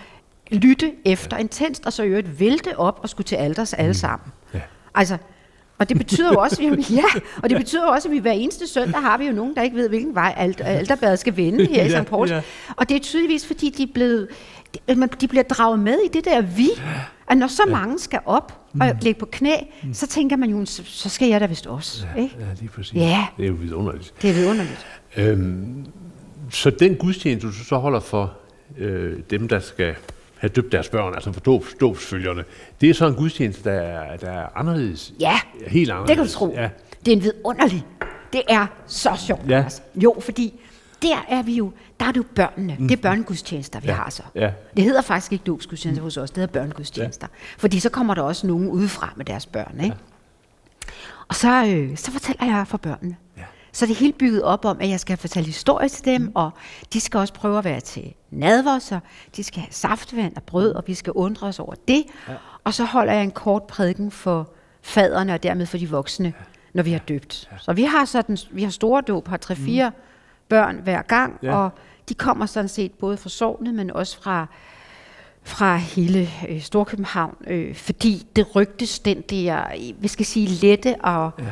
lytte 0.51 0.93
efter 1.05 1.37
intenst, 1.37 1.87
og 1.87 1.93
så 1.93 2.03
i 2.03 2.09
øvrigt 2.09 2.41
vælte 2.41 2.79
op 2.79 3.01
og 3.03 3.09
skulle 3.09 3.25
til 3.25 3.37
alders 3.37 3.73
alle 3.73 3.89
mm. 3.89 3.95
sammen. 3.95 4.33
Ja. 4.55 4.61
Altså, 4.95 5.19
og 5.79 5.89
det 5.89 5.99
betyder 5.99 6.33
jo 6.33 6.39
også, 6.41 6.63
at 6.73 6.77
vi, 6.77 6.95
ja, 6.95 7.21
og 7.43 7.51
det 7.51 7.59
betyder 7.59 7.87
også, 7.87 8.09
at 8.09 8.13
vi 8.13 8.19
hver 8.19 8.33
eneste 8.33 8.67
søndag 8.67 9.01
har 9.01 9.19
vi 9.19 9.27
jo 9.27 9.33
nogen, 9.33 9.55
der 9.55 9.63
ikke 9.63 9.77
ved, 9.77 9.89
hvilken 9.89 10.15
vej 10.15 10.35
alterbadet 10.61 11.19
skal 11.19 11.37
vende 11.37 11.67
her 11.67 11.85
i 11.85 11.91
St. 11.91 12.07
Pauls. 12.11 12.31
Ja, 12.31 12.37
ja. 12.37 12.43
Og 12.77 12.89
det 12.89 12.97
er 12.97 13.01
tydeligvis, 13.01 13.47
fordi 13.47 13.71
de 13.71 13.83
er 13.83 13.93
blevet 13.95 14.29
de 15.21 15.29
bliver 15.29 15.43
draget 15.43 15.79
med 15.79 15.99
i 16.05 16.09
det 16.09 16.25
der 16.25 16.41
vi. 16.41 16.69
At 17.31 17.37
når 17.37 17.47
så 17.47 17.63
ja. 17.67 17.73
mange 17.73 17.99
skal 17.99 18.21
op 18.27 18.61
og 18.81 18.87
mm. 18.87 18.99
ligge 19.03 19.21
på 19.21 19.27
knæ, 19.27 19.55
mm. 19.83 19.95
så 19.95 20.07
tænker 20.07 20.37
man 20.37 20.51
jo, 20.51 20.65
så, 20.65 21.09
skal 21.09 21.29
jeg 21.29 21.41
da 21.41 21.47
vist 21.47 21.67
også. 21.67 22.07
Ja, 22.17 22.23
ikke? 22.23 22.37
ja 22.41 22.47
lige 22.61 22.69
præcis. 22.69 22.95
Ja. 22.95 23.27
Det 23.37 23.45
er 23.45 23.49
jo 23.49 23.55
vidunderligt. 23.55 24.15
Det 24.23 24.31
er 24.31 24.35
vidunderligt. 24.35 24.87
Øhm, 25.17 25.87
så 26.51 26.71
den 26.71 26.97
gudstjeneste, 26.97 27.49
du 27.49 27.53
så 27.53 27.77
holder 27.77 28.01
for 28.01 28.33
øh, 28.79 29.19
dem, 29.31 29.49
der 29.49 29.59
skal 29.59 29.95
have 30.39 30.51
døbt 30.51 30.73
deres 30.73 30.89
børn, 30.89 31.15
altså 31.15 31.33
for 31.33 31.41
dobs, 31.41 31.75
dobsfølgerne, 31.81 32.45
det 32.81 32.91
er 32.91 32.95
så 32.95 33.07
en 33.07 33.15
gudstjeneste, 33.15 33.71
der 33.71 33.81
er, 33.81 34.17
der 34.17 34.31
er 34.31 34.47
anderledes. 34.57 35.13
Ja, 35.21 35.39
helt 35.67 35.91
anderledes. 35.91 36.09
det 36.09 36.17
kan 36.17 36.27
du 36.27 36.33
tro. 36.33 36.55
Ja. 36.55 36.69
Det 37.05 37.13
er 37.13 37.17
en 37.17 37.23
vidunderlig. 37.23 37.85
Det 38.33 38.43
er 38.49 38.67
så 38.87 39.11
sjovt. 39.27 39.49
Ja. 39.49 39.63
Altså. 39.63 39.83
Jo, 39.95 40.17
fordi 40.21 40.61
der 41.03 41.25
er 41.29 41.43
vi 41.43 41.55
jo, 41.55 41.73
der 42.01 42.07
er 42.07 42.13
det 42.13 42.17
jo 42.17 42.25
børnene. 42.35 42.77
Mm. 42.79 42.89
Det 42.89 42.99
er 42.99 43.03
børnegudstjenester, 43.03 43.81
vi 43.81 43.87
ja. 43.87 43.95
har 43.95 44.11
så. 44.11 44.23
Ja. 44.35 44.51
Det 44.77 44.85
hedder 44.85 45.03
faktisk 45.03 45.33
ikke 45.33 45.45
dåbsgudstjenester 45.45 46.03
hos 46.03 46.17
os, 46.17 46.31
det 46.31 46.39
hedder 46.39 46.53
børnegudstjenester. 46.53 47.27
Ja. 47.31 47.37
Fordi 47.59 47.81
så 47.81 47.89
kommer 47.89 48.15
der 48.15 48.23
også 48.23 48.47
nogen 48.47 48.69
udefra 48.69 49.13
med 49.17 49.25
deres 49.25 49.47
børn. 49.47 49.81
Ikke? 49.81 49.97
Ja. 49.97 50.93
Og 51.29 51.35
så, 51.35 51.67
øh, 51.67 51.97
så 51.97 52.11
fortæller 52.11 52.45
jeg 52.45 52.67
for 52.67 52.79
børnene. 52.79 53.17
Ja. 53.37 53.43
Så 53.73 53.87
det 53.87 53.93
er 53.93 53.97
helt 53.99 54.19
bygget 54.19 54.43
op 54.43 54.65
om, 54.65 54.77
at 54.81 54.89
jeg 54.89 55.01
skal 55.01 55.17
fortælle 55.17 55.47
historie 55.47 55.89
til 55.89 56.05
dem, 56.05 56.21
mm. 56.21 56.33
og 56.35 56.51
de 56.93 57.01
skal 57.01 57.19
også 57.19 57.35
prøve 57.35 57.59
at 57.59 57.65
være 57.65 57.81
til 57.81 58.15
nadver, 58.31 58.79
så 58.79 58.99
de 59.37 59.45
skal 59.45 59.61
have 59.61 59.73
saftvand 59.73 60.37
og 60.37 60.43
brød, 60.43 60.73
og 60.73 60.85
vi 60.87 60.95
skal 60.95 61.13
undre 61.13 61.47
os 61.47 61.59
over 61.59 61.75
det. 61.89 62.05
Ja. 62.29 62.35
Og 62.65 62.75
så 62.75 62.85
holder 62.85 63.13
jeg 63.13 63.23
en 63.23 63.31
kort 63.31 63.63
prædiken 63.63 64.11
for 64.11 64.51
faderne, 64.83 65.35
og 65.35 65.43
dermed 65.43 65.67
for 65.67 65.79
de 65.79 65.91
voksne, 65.91 66.27
ja. 66.27 66.45
når 66.75 66.83
vi 66.83 66.93
har 66.93 66.99
døbt. 66.99 67.49
Ja. 67.53 67.57
Så 67.59 67.73
vi 67.73 67.83
har 67.83 68.05
sådan, 68.05 68.39
vi 68.51 68.63
har 68.63 68.71
store 68.71 69.03
dåb, 69.03 69.29
har 69.29 69.37
tre-fire 69.37 69.91
mm 69.91 69.97
børn 70.49 70.81
hver 70.85 71.03
gang, 71.03 71.39
ja. 71.43 71.57
og 71.57 71.71
de 72.09 72.15
kommer 72.15 72.47
sådan 72.47 72.69
set 72.69 72.93
både 72.93 73.17
fra 73.17 73.29
sovnet, 73.29 73.75
men 73.75 73.91
også 73.91 74.23
fra, 74.23 74.47
fra 75.45 75.77
hele 75.77 76.29
øh, 76.49 76.61
Storkøbenhavn, 76.61 77.35
øh, 77.47 77.75
fordi 77.75 78.27
det 78.37 78.57
rygtes 78.57 78.99
den 78.99 79.21
der, 79.21 79.63
vi 80.01 80.09
skal 80.09 80.27
sige, 80.27 80.49
lette 80.49 80.95
og 81.01 81.31
ja. 81.39 81.45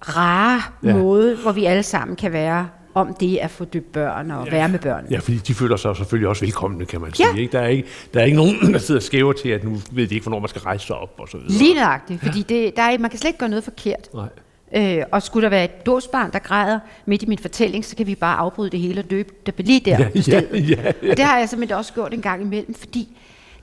rare 0.00 0.62
ja. 0.84 0.94
måde, 0.96 1.36
hvor 1.42 1.52
vi 1.52 1.64
alle 1.64 1.82
sammen 1.82 2.16
kan 2.16 2.32
være 2.32 2.68
om 2.94 3.14
det 3.14 3.36
at 3.36 3.50
få 3.50 3.64
døbt 3.64 3.92
børn 3.92 4.30
og 4.30 4.44
Ja. 4.44 4.50
være 4.50 4.68
med 4.68 4.78
børn. 4.78 5.06
Ja, 5.10 5.18
fordi 5.18 5.36
de 5.36 5.54
føler 5.54 5.76
sig 5.76 5.96
selvfølgelig 5.96 6.28
også 6.28 6.44
velkomne, 6.44 6.84
kan 6.86 7.00
man 7.00 7.12
Ja. 7.18 7.24
sige. 7.32 7.40
Ikke? 7.42 7.52
Der, 7.52 7.60
er 7.60 7.66
ikke, 7.68 7.88
der 8.14 8.20
er 8.20 8.24
ikke 8.24 8.36
nogen, 8.36 8.54
der 8.72 8.78
sidder 8.78 9.00
skæver 9.00 9.32
til, 9.32 9.48
at 9.48 9.64
nu 9.64 9.76
ved 9.92 10.06
de 10.06 10.14
ikke, 10.14 10.24
hvornår 10.24 10.38
man 10.38 10.48
skal 10.48 10.60
rejse 10.62 10.86
sig 10.86 10.96
op 10.96 11.14
og 11.18 11.28
så 11.28 11.36
videre. 11.38 11.52
Lige 11.52 11.74
nøjagtigt, 11.74 12.22
fordi 12.22 12.42
det, 12.42 12.76
der 12.76 12.82
er, 12.82 12.98
man 12.98 13.10
kan 13.10 13.18
slet 13.18 13.28
ikke 13.28 13.38
gøre 13.38 13.48
noget 13.48 13.64
forkert. 13.64 14.08
Nej. 14.14 14.28
Øh, 14.74 15.04
og 15.12 15.22
skulle 15.22 15.44
der 15.44 15.50
være 15.50 15.64
et 15.64 15.86
dåsbarn, 15.86 16.32
der 16.32 16.38
græder 16.38 16.80
midt 17.06 17.22
i 17.22 17.26
min 17.26 17.38
fortælling, 17.38 17.84
så 17.84 17.96
kan 17.96 18.06
vi 18.06 18.14
bare 18.14 18.36
afbryde 18.36 18.70
det 18.70 18.80
hele 18.80 19.00
og 19.00 19.10
døbe 19.10 19.34
det 19.46 19.66
lige 19.66 19.80
der. 19.80 19.98
Ja, 20.02 20.08
på 20.16 20.22
stedet. 20.22 20.70
ja, 20.70 20.82
ja, 20.82 20.92
ja. 21.02 21.10
Og 21.10 21.16
det 21.16 21.24
har 21.24 21.38
jeg 21.38 21.48
simpelthen 21.48 21.78
også 21.78 21.92
gjort 21.92 22.14
en 22.14 22.22
gang 22.22 22.42
imellem, 22.42 22.74
fordi 22.74 23.16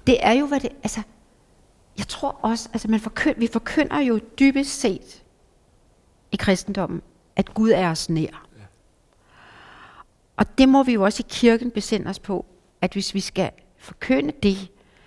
det 0.07 0.17
er 0.19 0.31
jo, 0.31 0.45
hvad 0.45 0.59
det... 0.59 0.69
Altså, 0.83 1.01
jeg 1.97 2.07
tror 2.07 2.39
også, 2.41 2.69
altså 2.73 2.87
man 2.87 2.99
forkynd, 2.99 3.35
vi 3.39 3.47
forkynder 3.53 3.99
jo 3.99 4.19
dybest 4.39 4.79
set 4.81 5.23
i 6.31 6.35
kristendommen, 6.35 7.01
at 7.35 7.53
Gud 7.53 7.69
er 7.69 7.89
os 7.89 8.09
nær. 8.09 8.45
Og 10.37 10.57
det 10.57 10.69
må 10.69 10.83
vi 10.83 10.93
jo 10.93 11.03
også 11.03 11.23
i 11.23 11.29
kirken 11.29 11.71
besinde 11.71 12.09
os 12.09 12.19
på, 12.19 12.45
at 12.81 12.93
hvis 12.93 13.13
vi 13.13 13.19
skal 13.19 13.51
forkynde 13.77 14.33
det, 14.43 14.57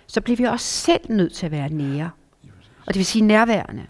så 0.07 0.21
bliver 0.21 0.37
vi 0.37 0.43
også 0.43 0.65
selv 0.65 1.01
nødt 1.09 1.33
til 1.33 1.45
at 1.45 1.51
være 1.51 1.69
nære. 1.69 2.09
Og 2.85 2.93
det 2.93 2.95
vil 2.95 3.05
sige 3.05 3.25
nærværende. 3.25 3.85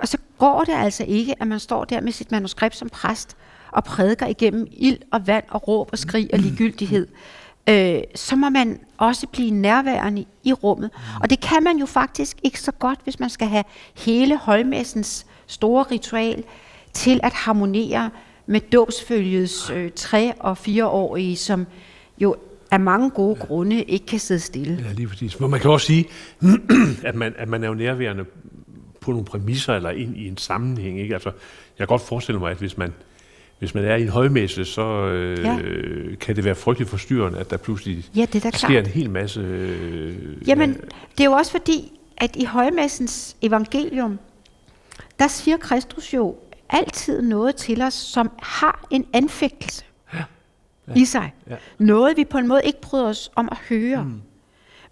Og 0.00 0.08
så 0.08 0.18
går 0.38 0.64
det 0.64 0.72
altså 0.72 1.04
ikke, 1.08 1.34
at 1.42 1.48
man 1.48 1.60
står 1.60 1.84
der 1.84 2.00
med 2.00 2.12
sit 2.12 2.32
manuskript 2.32 2.76
som 2.76 2.88
præst 2.88 3.36
og 3.72 3.84
prædiker 3.84 4.26
igennem 4.26 4.66
ild 4.72 4.98
og 5.12 5.26
vand 5.26 5.44
og 5.50 5.68
råb 5.68 5.88
og 5.92 5.98
skrig 5.98 6.28
og 6.32 6.38
ligegyldighed. 6.38 7.06
Øh, 7.68 8.00
så 8.14 8.36
må 8.36 8.48
man 8.48 8.80
også 8.98 9.26
blive 9.26 9.50
nærværende 9.50 10.24
i 10.44 10.52
rummet. 10.52 10.90
Og 11.20 11.30
det 11.30 11.40
kan 11.40 11.64
man 11.64 11.76
jo 11.76 11.86
faktisk 11.86 12.36
ikke 12.42 12.60
så 12.60 12.72
godt, 12.72 12.98
hvis 13.04 13.20
man 13.20 13.30
skal 13.30 13.48
have 13.48 13.64
hele 13.96 14.38
højmessens 14.38 15.26
store 15.46 15.84
ritual 15.90 16.44
til 16.92 17.20
at 17.22 17.32
harmonere 17.32 18.10
med 18.46 18.60
dåbsfølgets 18.60 19.70
øh, 19.70 19.90
tre- 19.96 20.32
og 20.40 20.58
fireårige, 20.58 21.36
som 21.36 21.66
jo 22.18 22.36
af 22.70 22.80
mange 22.80 23.10
gode 23.10 23.36
grunde 23.36 23.82
ikke 23.82 24.06
kan 24.06 24.18
sidde 24.18 24.40
stille. 24.40 24.84
Ja, 24.86 24.92
lige 24.92 25.08
præcis. 25.08 25.40
Men 25.40 25.50
man 25.50 25.60
kan 25.60 25.70
også 25.70 25.86
sige, 25.86 26.08
at 27.08 27.14
man, 27.14 27.34
at 27.38 27.48
man 27.48 27.64
er 27.64 27.68
jo 27.68 27.74
nærværende 27.74 28.24
på 29.00 29.10
nogle 29.10 29.24
præmisser 29.24 29.74
eller 29.74 29.90
ind 29.90 30.16
i 30.16 30.28
en 30.28 30.36
sammenhæng. 30.36 31.00
Ikke? 31.00 31.14
Altså, 31.14 31.28
jeg 31.28 31.78
kan 31.78 31.86
godt 31.86 32.02
forestille 32.02 32.38
mig, 32.38 32.50
at 32.50 32.56
hvis 32.56 32.78
man, 32.78 32.92
hvis 33.58 33.74
man 33.74 33.84
er 33.84 33.96
i 33.96 34.02
en 34.02 34.08
højmesse, 34.08 34.64
så 34.64 34.82
øh, 35.06 35.38
Ja. 35.44 35.52
ja. 35.52 35.58
kan 36.20 36.36
det 36.36 36.44
være 36.44 36.54
frygteligt 36.54 36.90
forstyrrende, 36.90 37.38
at 37.38 37.50
der 37.50 37.56
pludselig 37.56 38.04
Ja, 38.16 38.24
det 38.32 38.44
er 38.44 38.50
sker 38.50 38.68
klart. 38.68 38.86
en 38.86 38.92
hel 38.92 39.10
masse... 39.10 39.40
Øh, 39.40 40.48
Jamen, 40.48 40.74
det 41.18 41.20
er 41.20 41.24
jo 41.24 41.32
også 41.32 41.50
fordi, 41.52 41.92
at 42.16 42.36
i 42.36 42.44
højmessens 42.44 43.36
evangelium, 43.42 44.18
der 45.18 45.28
siger 45.28 45.56
Kristus 45.56 46.14
jo 46.14 46.36
altid 46.70 47.22
noget 47.22 47.56
til 47.56 47.82
os, 47.82 47.94
som 47.94 48.30
har 48.42 48.86
en 48.90 49.06
anfægtelse 49.12 49.84
ja. 50.14 50.22
i 50.96 51.04
sig. 51.04 51.32
Ja. 51.50 51.56
Noget, 51.78 52.16
vi 52.16 52.24
på 52.24 52.38
en 52.38 52.48
måde 52.48 52.60
ikke 52.64 52.80
bryder 52.80 53.06
os 53.08 53.30
om 53.36 53.48
at 53.52 53.58
høre. 53.68 54.04
Mm. 54.04 54.20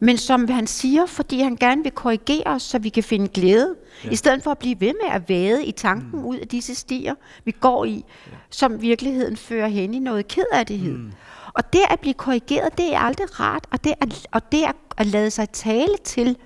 Men 0.01 0.17
som 0.17 0.49
han 0.49 0.67
siger, 0.67 1.07
fordi 1.07 1.41
han 1.41 1.57
gerne 1.57 1.83
vil 1.83 1.93
korrigere 1.93 2.47
os, 2.47 2.63
så 2.63 2.79
vi 2.79 2.89
kan 2.89 3.03
finde 3.03 3.29
glæde, 3.29 3.75
ja. 4.05 4.11
i 4.11 4.17
stedet 4.17 4.43
for 4.43 4.51
at 4.51 4.59
blive 4.59 4.81
ved 4.81 4.93
med 5.03 5.11
at 5.11 5.29
vade 5.29 5.67
i 5.67 5.73
tanken 5.73 6.19
mm. 6.19 6.25
ud 6.25 6.37
af 6.37 6.49
disse 6.49 6.75
stier, 6.75 7.15
vi 7.45 7.51
går 7.51 7.85
i, 7.85 8.05
ja. 8.27 8.37
som 8.51 8.83
virkeligheden 8.83 9.37
fører 9.37 9.69
hen 9.69 9.95
i 9.95 9.99
noget 9.99 10.29
kedattighed. 10.29 10.93
Mm. 10.93 11.13
Og 11.55 11.73
det 11.73 11.81
at 11.91 12.01
blive 12.01 12.15
korrigeret, 12.15 12.79
det 12.79 12.95
er 12.95 12.99
aldrig 12.99 13.41
rart, 13.41 13.67
og 13.71 13.85
det 13.85 13.95
at, 14.01 14.27
og 14.33 14.53
det 14.53 14.63
at, 14.65 14.77
at 14.97 15.07
lade 15.07 15.31
sig 15.31 15.51
tale 15.51 15.97
til, 16.05 16.37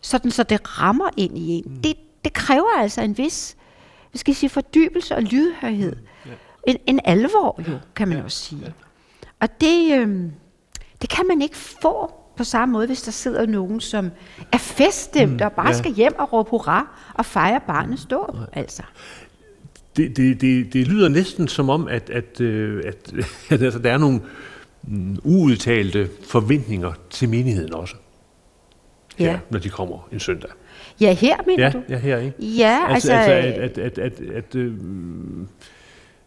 sådan 0.00 0.30
så 0.30 0.42
det 0.42 0.80
rammer 0.80 1.10
ind 1.16 1.38
i 1.38 1.50
en, 1.50 1.64
mm. 1.66 1.82
det, 1.82 1.96
det 2.24 2.32
kræver 2.32 2.78
altså 2.78 3.00
en 3.02 3.18
vis, 3.18 3.56
hvad 4.10 4.18
skal 4.18 4.34
sige, 4.34 4.50
fordybelse 4.50 5.16
og 5.16 5.22
lydhørhed. 5.22 5.96
Mm. 5.96 6.30
Ja. 6.30 6.36
En, 6.66 6.76
en 6.86 7.00
alvor 7.04 7.60
jo, 7.68 7.78
kan 7.96 8.08
man 8.08 8.18
ja. 8.18 8.24
også 8.24 8.38
sige. 8.38 8.62
Ja. 8.64 8.72
Og 9.40 9.60
det, 9.60 10.00
øhm, 10.00 10.32
det 11.02 11.10
kan 11.10 11.26
man 11.26 11.42
ikke 11.42 11.56
få 11.56 12.17
på 12.38 12.44
samme 12.44 12.72
måde, 12.72 12.86
hvis 12.86 13.02
der 13.02 13.10
sidder 13.10 13.46
nogen, 13.46 13.80
som 13.80 14.10
er 14.52 14.58
feststemte 14.58 15.44
mm, 15.44 15.46
og 15.46 15.52
bare 15.52 15.66
ja. 15.68 15.72
skal 15.72 15.92
hjem 15.92 16.18
og 16.18 16.32
råbe 16.32 16.50
hurra 16.50 16.86
og 17.14 17.26
fejre 17.26 17.60
barnets 17.66 18.04
dåb. 18.04 18.36
Altså. 18.52 18.82
Det, 19.96 20.16
det, 20.16 20.40
det, 20.40 20.72
det 20.72 20.88
lyder 20.88 21.08
næsten 21.08 21.48
som 21.48 21.70
om, 21.70 21.88
at, 21.88 22.10
at, 22.10 22.40
øh, 22.40 22.82
at, 22.86 23.12
at 23.50 23.62
altså, 23.62 23.78
der 23.78 23.92
er 23.92 23.98
nogle 23.98 24.20
mm, 24.82 25.18
uudtalte 25.24 26.08
forventninger 26.28 26.92
til 27.10 27.28
menigheden 27.28 27.74
også. 27.74 27.94
Ja. 29.18 29.24
Her, 29.24 29.38
når 29.50 29.58
de 29.58 29.68
kommer 29.68 30.08
en 30.12 30.20
søndag. 30.20 30.50
Ja, 31.00 31.14
her 31.14 31.36
mener 31.46 31.64
Ja, 31.64 31.70
du? 31.70 31.82
ja 31.88 31.98
her, 31.98 32.18
ikke? 32.18 32.36
Ja, 32.40 32.78
altså... 32.88 33.12
altså, 33.12 33.32
altså 33.32 33.62
at, 33.62 33.78
at, 33.78 33.98
at, 33.98 34.12
at, 34.20 34.30
at 34.30 34.54
øh, 34.54 34.72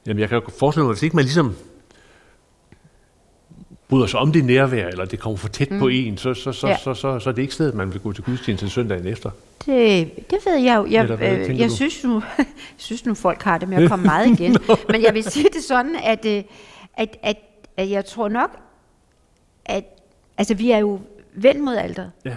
jamen, 0.08 0.20
jeg 0.20 0.30
kan 0.30 0.38
jo 0.38 0.44
forestille 0.60 0.86
mig, 0.86 0.94
hvis 0.94 1.04
ikke 1.04 1.16
man 1.16 1.26
ligesom 1.26 1.56
bryder 3.92 4.06
sig 4.08 4.20
om 4.20 4.32
det 4.32 4.46
nærvær, 4.46 4.88
eller 4.88 5.06
det 5.06 5.20
kommer 5.20 5.38
for 5.38 5.48
tæt 5.48 5.72
mm. 5.72 5.80
på 5.80 5.88
en, 5.88 6.18
så, 6.18 6.34
så, 6.34 6.52
så, 6.52 6.68
Ja. 6.68 6.72
ja. 6.74 6.78
så, 6.78 6.94
så, 6.94 7.20
så 7.20 7.30
er 7.30 7.34
det 7.34 7.42
ikke 7.42 7.54
stedet, 7.54 7.76
man 7.76 7.94
vil 7.94 8.02
gå 8.02 8.14
til 8.14 8.24
gudstjeneste 8.24 8.70
søndagen 8.70 9.08
efter. 9.08 9.30
Det, 9.66 10.12
det 10.30 10.38
ved 10.46 10.58
jeg 10.58 10.78
jo. 10.78 10.86
Jeg, 10.92 11.04
Eller 11.04 11.16
hvad 11.16 11.38
øh, 11.38 11.60
jeg 11.60 11.70
du? 11.70 11.76
synes, 11.76 12.04
nu, 12.04 12.14
jeg 12.38 12.46
synes 12.78 13.06
nu, 13.06 13.14
folk 13.14 13.42
har 13.42 13.58
det 13.58 13.70
med 13.70 13.84
at 13.84 13.90
komme 13.90 14.06
meget 14.06 14.28
igen. 14.40 14.58
Men 14.90 15.02
jeg 15.04 15.14
vil 15.14 15.24
sige 15.24 15.48
det 15.54 15.64
sådan, 15.64 15.96
at, 16.04 16.26
øh, 16.26 16.44
at, 16.94 17.18
at, 17.24 17.38
at 17.78 17.90
jeg 17.90 18.06
tror 18.06 18.30
nok, 18.30 18.58
at 19.66 19.84
altså, 20.38 20.54
vi 20.54 20.72
er 20.72 20.78
jo 20.78 21.00
ven 21.34 21.66
mod 21.66 21.76
alderet. 21.76 22.12
Ja. 22.26 22.36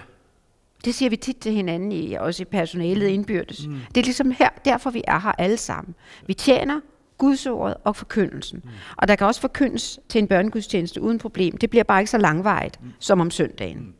Det 0.84 0.94
siger 0.94 1.10
vi 1.10 1.16
tit 1.16 1.36
til 1.36 1.52
hinanden, 1.52 1.92
i, 1.92 2.14
også 2.14 2.42
i 2.42 2.44
personalet 2.44 3.06
indbyrdes. 3.08 3.66
Mm. 3.66 3.76
Det 3.94 4.00
er 4.00 4.04
ligesom 4.04 4.30
her, 4.38 4.48
derfor 4.64 4.90
vi 4.90 5.02
er 5.06 5.18
her 5.20 5.32
alle 5.38 5.56
sammen. 5.56 5.94
Vi 6.26 6.34
tjener 6.34 6.80
gudsordet 7.18 7.76
og 7.84 7.96
forkyndelsen. 7.96 8.60
Mm. 8.64 8.70
Og 8.96 9.08
der 9.08 9.16
kan 9.16 9.26
også 9.26 9.40
forkyndes 9.40 10.00
til 10.08 10.18
en 10.18 10.28
børnegudstjeneste 10.28 11.02
uden 11.02 11.18
problem. 11.18 11.56
Det 11.56 11.70
bliver 11.70 11.84
bare 11.84 12.00
ikke 12.00 12.10
så 12.10 12.18
langvejt 12.18 12.78
mm. 12.82 12.92
som 12.98 13.20
om 13.20 13.30
søndagen. 13.30 13.78
Mm. 13.78 13.94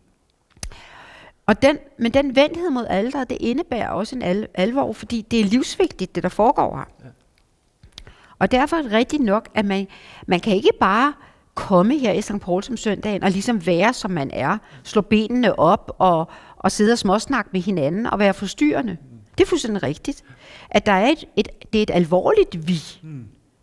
Og 1.47 1.63
den, 1.63 1.79
men 1.99 2.15
den 2.15 2.37
venlighed 2.37 2.71
mod 2.71 2.87
alderet, 2.89 3.31
det 3.31 3.39
indebærer 3.41 3.89
også 3.89 4.17
en 4.17 4.23
al- 4.23 4.49
alvor, 4.55 4.93
fordi 4.93 5.27
det 5.31 5.41
er 5.41 5.45
livsvigtigt, 5.45 6.15
det 6.15 6.23
der 6.23 6.29
foregår 6.29 6.77
her. 6.77 6.85
Ja. 7.05 7.11
Og 8.39 8.51
derfor 8.51 8.77
er 8.77 8.83
det 8.83 8.93
rigtigt 8.93 9.23
nok, 9.23 9.49
at 9.55 9.65
man, 9.65 9.87
man 10.27 10.41
kan 10.41 10.57
ikke 10.57 10.73
bare 10.81 11.13
komme 11.55 11.99
her 11.99 12.13
i 12.13 12.23
St. 12.23 12.41
Pauls 12.41 12.71
om 12.71 12.77
søndagen 12.77 13.23
og 13.23 13.31
ligesom 13.31 13.67
være, 13.67 13.93
som 13.93 14.11
man 14.11 14.31
er, 14.33 14.59
slå 14.83 15.01
benene 15.01 15.59
op 15.59 15.97
og, 15.99 16.29
og 16.57 16.73
sidde 16.73 16.93
og 16.93 16.99
småsnakke 16.99 17.51
med 17.53 17.61
hinanden 17.61 18.07
og 18.07 18.19
være 18.19 18.35
forstyrrende. 18.35 18.97
Det 19.39 19.45
er 19.45 19.49
fuldstændig 19.49 19.83
rigtigt. 19.83 20.25
At 20.71 20.87
der 20.87 20.93
er 20.93 21.07
et, 21.07 21.25
et, 21.37 21.49
det 21.73 21.79
er 21.79 21.83
et 21.83 21.91
alvorligt 21.91 22.69
vi. 22.69 22.81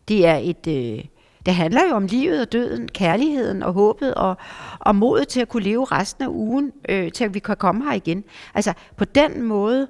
Det 0.07 0.25
er 0.27 0.35
et... 0.35 0.67
Øh, 0.67 1.05
det 1.45 1.55
handler 1.55 1.81
jo 1.89 1.95
om 1.95 2.05
livet 2.05 2.41
og 2.41 2.51
døden, 2.51 2.87
kærligheden 2.87 3.63
og 3.63 3.73
håbet 3.73 4.15
og, 4.15 4.37
og 4.79 4.95
modet 4.95 5.27
til 5.27 5.41
at 5.41 5.49
kunne 5.49 5.63
leve 5.63 5.85
resten 5.85 6.23
af 6.23 6.27
ugen, 6.27 6.71
øh, 6.89 7.11
til 7.11 7.23
at 7.23 7.33
vi 7.33 7.39
kan 7.39 7.55
komme 7.57 7.83
her 7.83 7.93
igen. 7.93 8.23
Altså 8.53 8.73
på 8.97 9.05
den 9.05 9.41
måde 9.41 9.87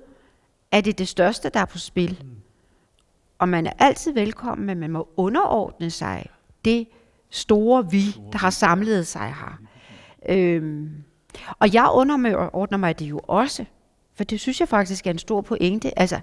er 0.71 0.81
det 0.81 0.97
det 0.97 1.07
største, 1.07 1.49
der 1.49 1.59
er 1.59 1.65
på 1.65 1.77
spil. 1.77 2.23
Og 3.39 3.49
man 3.49 3.67
er 3.67 3.71
altid 3.79 4.13
velkommen, 4.13 4.67
men 4.67 4.79
man 4.79 4.91
må 4.91 5.07
underordne 5.17 5.89
sig 5.89 6.25
det 6.65 6.87
store 7.29 7.91
vi, 7.91 8.03
der 8.31 8.37
har 8.37 8.49
samlet 8.49 9.07
sig 9.07 9.35
her. 9.39 9.59
Øhm, 10.29 10.89
og 11.59 11.73
jeg 11.73 11.89
underordner 11.93 12.77
mig 12.77 12.99
det 12.99 13.05
jo 13.05 13.21
også, 13.27 13.65
for 14.15 14.23
det 14.23 14.39
synes 14.39 14.59
jeg 14.59 14.67
faktisk 14.67 15.07
er 15.07 15.11
en 15.11 15.17
stor 15.19 15.41
pointe. 15.41 15.99
Altså, 15.99 16.19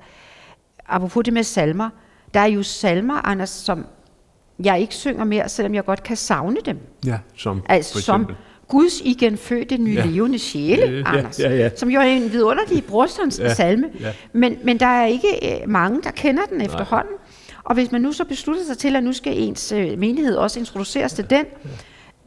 apropos 0.88 1.24
det 1.24 1.32
med 1.32 1.42
salmer, 1.42 1.90
der 2.34 2.40
er 2.40 2.46
jo 2.46 2.62
salmer, 2.62 3.26
Anders, 3.26 3.50
som 3.50 3.86
jeg 4.64 4.80
ikke 4.80 4.94
synger 4.94 5.24
mere, 5.24 5.48
selvom 5.48 5.74
jeg 5.74 5.84
godt 5.84 6.02
kan 6.02 6.16
savne 6.16 6.56
dem. 6.64 6.78
Ja, 7.06 7.18
som 7.36 7.62
Altså 7.68 7.92
for 7.92 8.00
som. 8.00 8.26
Guds 8.68 9.00
igen 9.00 9.38
nye 9.78 9.94
ja. 9.94 10.00
Ja. 10.00 10.06
levende 10.06 10.38
sjæle, 10.38 10.82
Ja, 10.82 10.90
ja, 10.90 11.02
Anders. 11.18 11.38
ja, 11.40 11.54
ja. 11.56 11.70
Som 11.76 11.90
jo 11.90 12.00
er 12.00 12.04
en 12.04 12.32
vidunderlig 12.32 12.84
brorstens 12.84 13.38
Ja, 13.42 13.54
salme. 13.54 13.88
ja. 14.00 14.12
Men, 14.32 14.58
men 14.64 14.80
der 14.80 14.86
er 14.86 15.06
ikke 15.06 15.28
øh, 15.62 15.68
mange, 15.70 16.02
der 16.02 16.10
kender 16.10 16.42
den 16.44 16.60
efterhånden. 16.60 17.12
Og 17.64 17.74
hvis 17.74 17.92
man 17.92 18.00
nu 18.00 18.12
så 18.12 18.24
beslutter 18.24 18.64
sig 18.64 18.78
til, 18.78 18.96
at 18.96 19.04
nu 19.04 19.12
skal 19.12 19.38
ens 19.42 19.72
øh, 19.72 19.98
menighed 19.98 20.36
også 20.36 20.58
introduceres 20.60 21.12
til 21.12 21.30
den, 21.30 21.44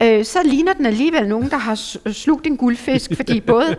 øh, 0.02 0.24
så 0.24 0.38
ligner 0.44 0.72
den 0.72 0.86
alligevel 0.86 1.28
nogen, 1.28 1.50
der 1.50 1.56
har 1.56 1.74
slugt 2.12 2.46
en 2.46 2.56
guldfisk, 2.56 3.10
fordi 3.16 3.40
både, 3.54 3.76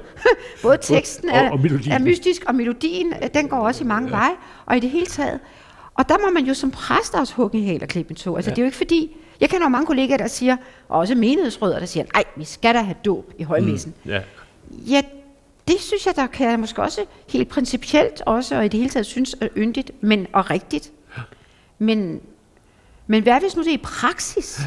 både 0.62 0.78
teksten 0.82 1.30
er, 1.30 1.50
og 1.50 1.60
er 1.92 2.00
mystisk, 2.00 2.44
og 2.48 2.56
melodien, 2.56 3.14
øh, 3.24 3.30
den 3.34 3.48
går 3.48 3.58
også 3.58 3.84
i 3.84 3.88
mange 3.88 4.10
ja. 4.10 4.16
veje, 4.16 4.32
og 4.66 4.78
i 4.78 4.80
det 4.80 4.90
hele 4.90 5.06
taget. 5.06 5.40
Og 5.96 6.10
der 6.10 6.16
må 6.26 6.34
man 6.34 6.46
jo 6.46 6.54
som 6.54 6.72
præst 6.72 7.16
også 7.16 7.34
hugge 7.34 7.58
en 7.58 7.64
hæl 7.64 7.84
og 7.84 7.88
klippe 7.88 8.12
en. 8.12 8.36
Altså, 8.36 8.52
Ja. 8.52 8.56
det 8.56 8.58
er 8.58 8.62
jo 8.62 8.66
ikke 8.66 8.78
fordi, 8.78 9.16
jeg 9.42 9.50
kender 9.50 9.66
jo 9.66 9.70
mange 9.70 9.86
kollegaer, 9.86 10.18
der 10.18 10.28
siger, 10.28 10.58
og 10.90 11.00
også 11.00 11.16
menighedsrødder, 11.16 11.80
der 11.80 11.86
siger, 11.86 12.06
nej, 12.14 12.24
vi 12.36 12.44
skal 12.44 12.76
da 12.76 12.80
have 12.82 12.96
dåb 13.06 13.34
i 13.40 13.44
højmessen. 13.44 13.94
Mm. 14.04 14.12
Ja. 14.12 14.22
Ja, 14.72 15.02
det 15.68 15.76
synes 15.80 16.06
jeg, 16.06 16.16
der 16.16 16.28
kan 16.28 16.50
jeg 16.50 16.60
måske 16.60 16.82
også 16.82 17.06
helt 17.30 17.50
principielt 17.50 18.22
også, 18.26 18.56
og 18.58 18.66
i 18.66 18.68
det 18.68 18.80
hele 18.80 18.90
taget 18.90 19.06
synes 19.06 19.36
er 19.42 19.48
yndigt, 19.58 19.92
men 20.02 20.28
og 20.34 20.50
rigtigt. 20.50 20.92
Men, 21.80 22.22
men 23.08 23.24
hvad 23.24 23.40
hvis 23.40 23.56
nu 23.56 23.64
det 23.64 23.70
er 23.70 23.74
i 23.74 23.78
praksis, 23.84 24.62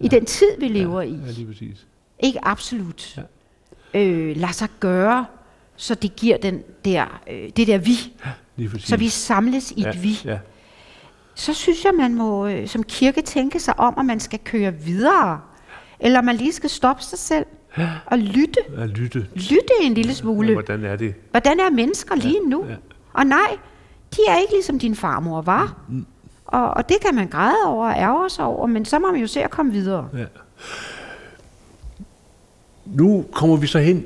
ja. 0.00 0.04
i 0.04 0.08
den 0.08 0.24
tid, 0.26 0.46
vi 0.58 0.68
lever 0.68 1.02
i, 1.02 1.10
ja, 1.26 1.30
lige 1.30 1.46
præcis. 1.46 1.86
ikke 2.20 2.38
absolut, 2.42 3.18
ja. 3.94 4.00
øh, 4.00 4.36
lad 4.36 4.52
sig 4.52 4.68
gøre, 4.80 5.26
så 5.76 5.94
det 5.94 6.16
giver 6.16 6.36
den 6.36 6.62
der, 6.84 7.20
øh, 7.30 7.50
det 7.56 7.66
der 7.66 7.78
vi, 7.78 7.96
Lige 8.56 8.68
præcis. 8.68 8.88
så 8.88 8.96
vi 8.96 9.08
samles 9.08 9.70
i 9.70 9.82
ja, 9.82 9.90
et 9.90 10.02
vi. 10.02 10.18
Ja. 10.24 10.38
så 11.34 11.54
synes 11.54 11.84
jeg, 11.84 11.92
man 11.94 12.14
må 12.14 12.46
øh, 12.46 12.68
som 12.68 12.82
kirke 12.82 13.22
tænke 13.22 13.60
sig 13.60 13.80
om, 13.80 13.94
at 13.98 14.06
man 14.06 14.20
skal 14.20 14.38
køre 14.44 14.74
videre. 14.74 15.40
Eller 16.00 16.22
man 16.22 16.36
lige 16.36 16.52
skal 16.52 16.70
stoppe 16.70 17.02
sig 17.02 17.18
selv 17.18 17.46
og 18.06 18.18
lytte. 18.18 18.60
At 18.76 18.88
lytte. 18.88 19.26
Lytte 19.34 19.72
en 19.82 19.94
lille 19.94 20.14
smule. 20.14 20.52
Hvordan 20.52 20.84
er 20.84 20.96
det? 20.96 21.14
Hvordan 21.30 21.60
er 21.60 21.70
mennesker 21.70 22.14
lige 22.14 22.48
nu? 22.48 22.66
ja. 22.68 22.74
Og 23.12 23.26
nej, 23.26 23.56
de 24.16 24.18
er 24.28 24.38
ikke 24.38 24.52
ligesom 24.52 24.78
din 24.78 24.94
farmor 24.94 25.42
var. 25.42 25.76
Mm, 25.88 26.06
Og, 26.48 26.70
og 26.70 26.88
det 26.88 26.96
kan 27.06 27.14
man 27.14 27.28
græde 27.28 27.56
over 27.66 27.86
og 27.88 27.94
ærge 27.98 28.30
sig 28.30 28.44
over, 28.44 28.66
men 28.66 28.84
så 28.84 28.98
må 28.98 29.10
man 29.12 29.20
jo 29.20 29.26
se 29.26 29.42
at 29.42 29.50
komme 29.50 29.72
videre. 29.72 30.08
Ja. 30.18 30.24
Nu 32.86 33.24
kommer 33.32 33.56
vi 33.56 33.66
så 33.66 33.78
hen 33.78 34.04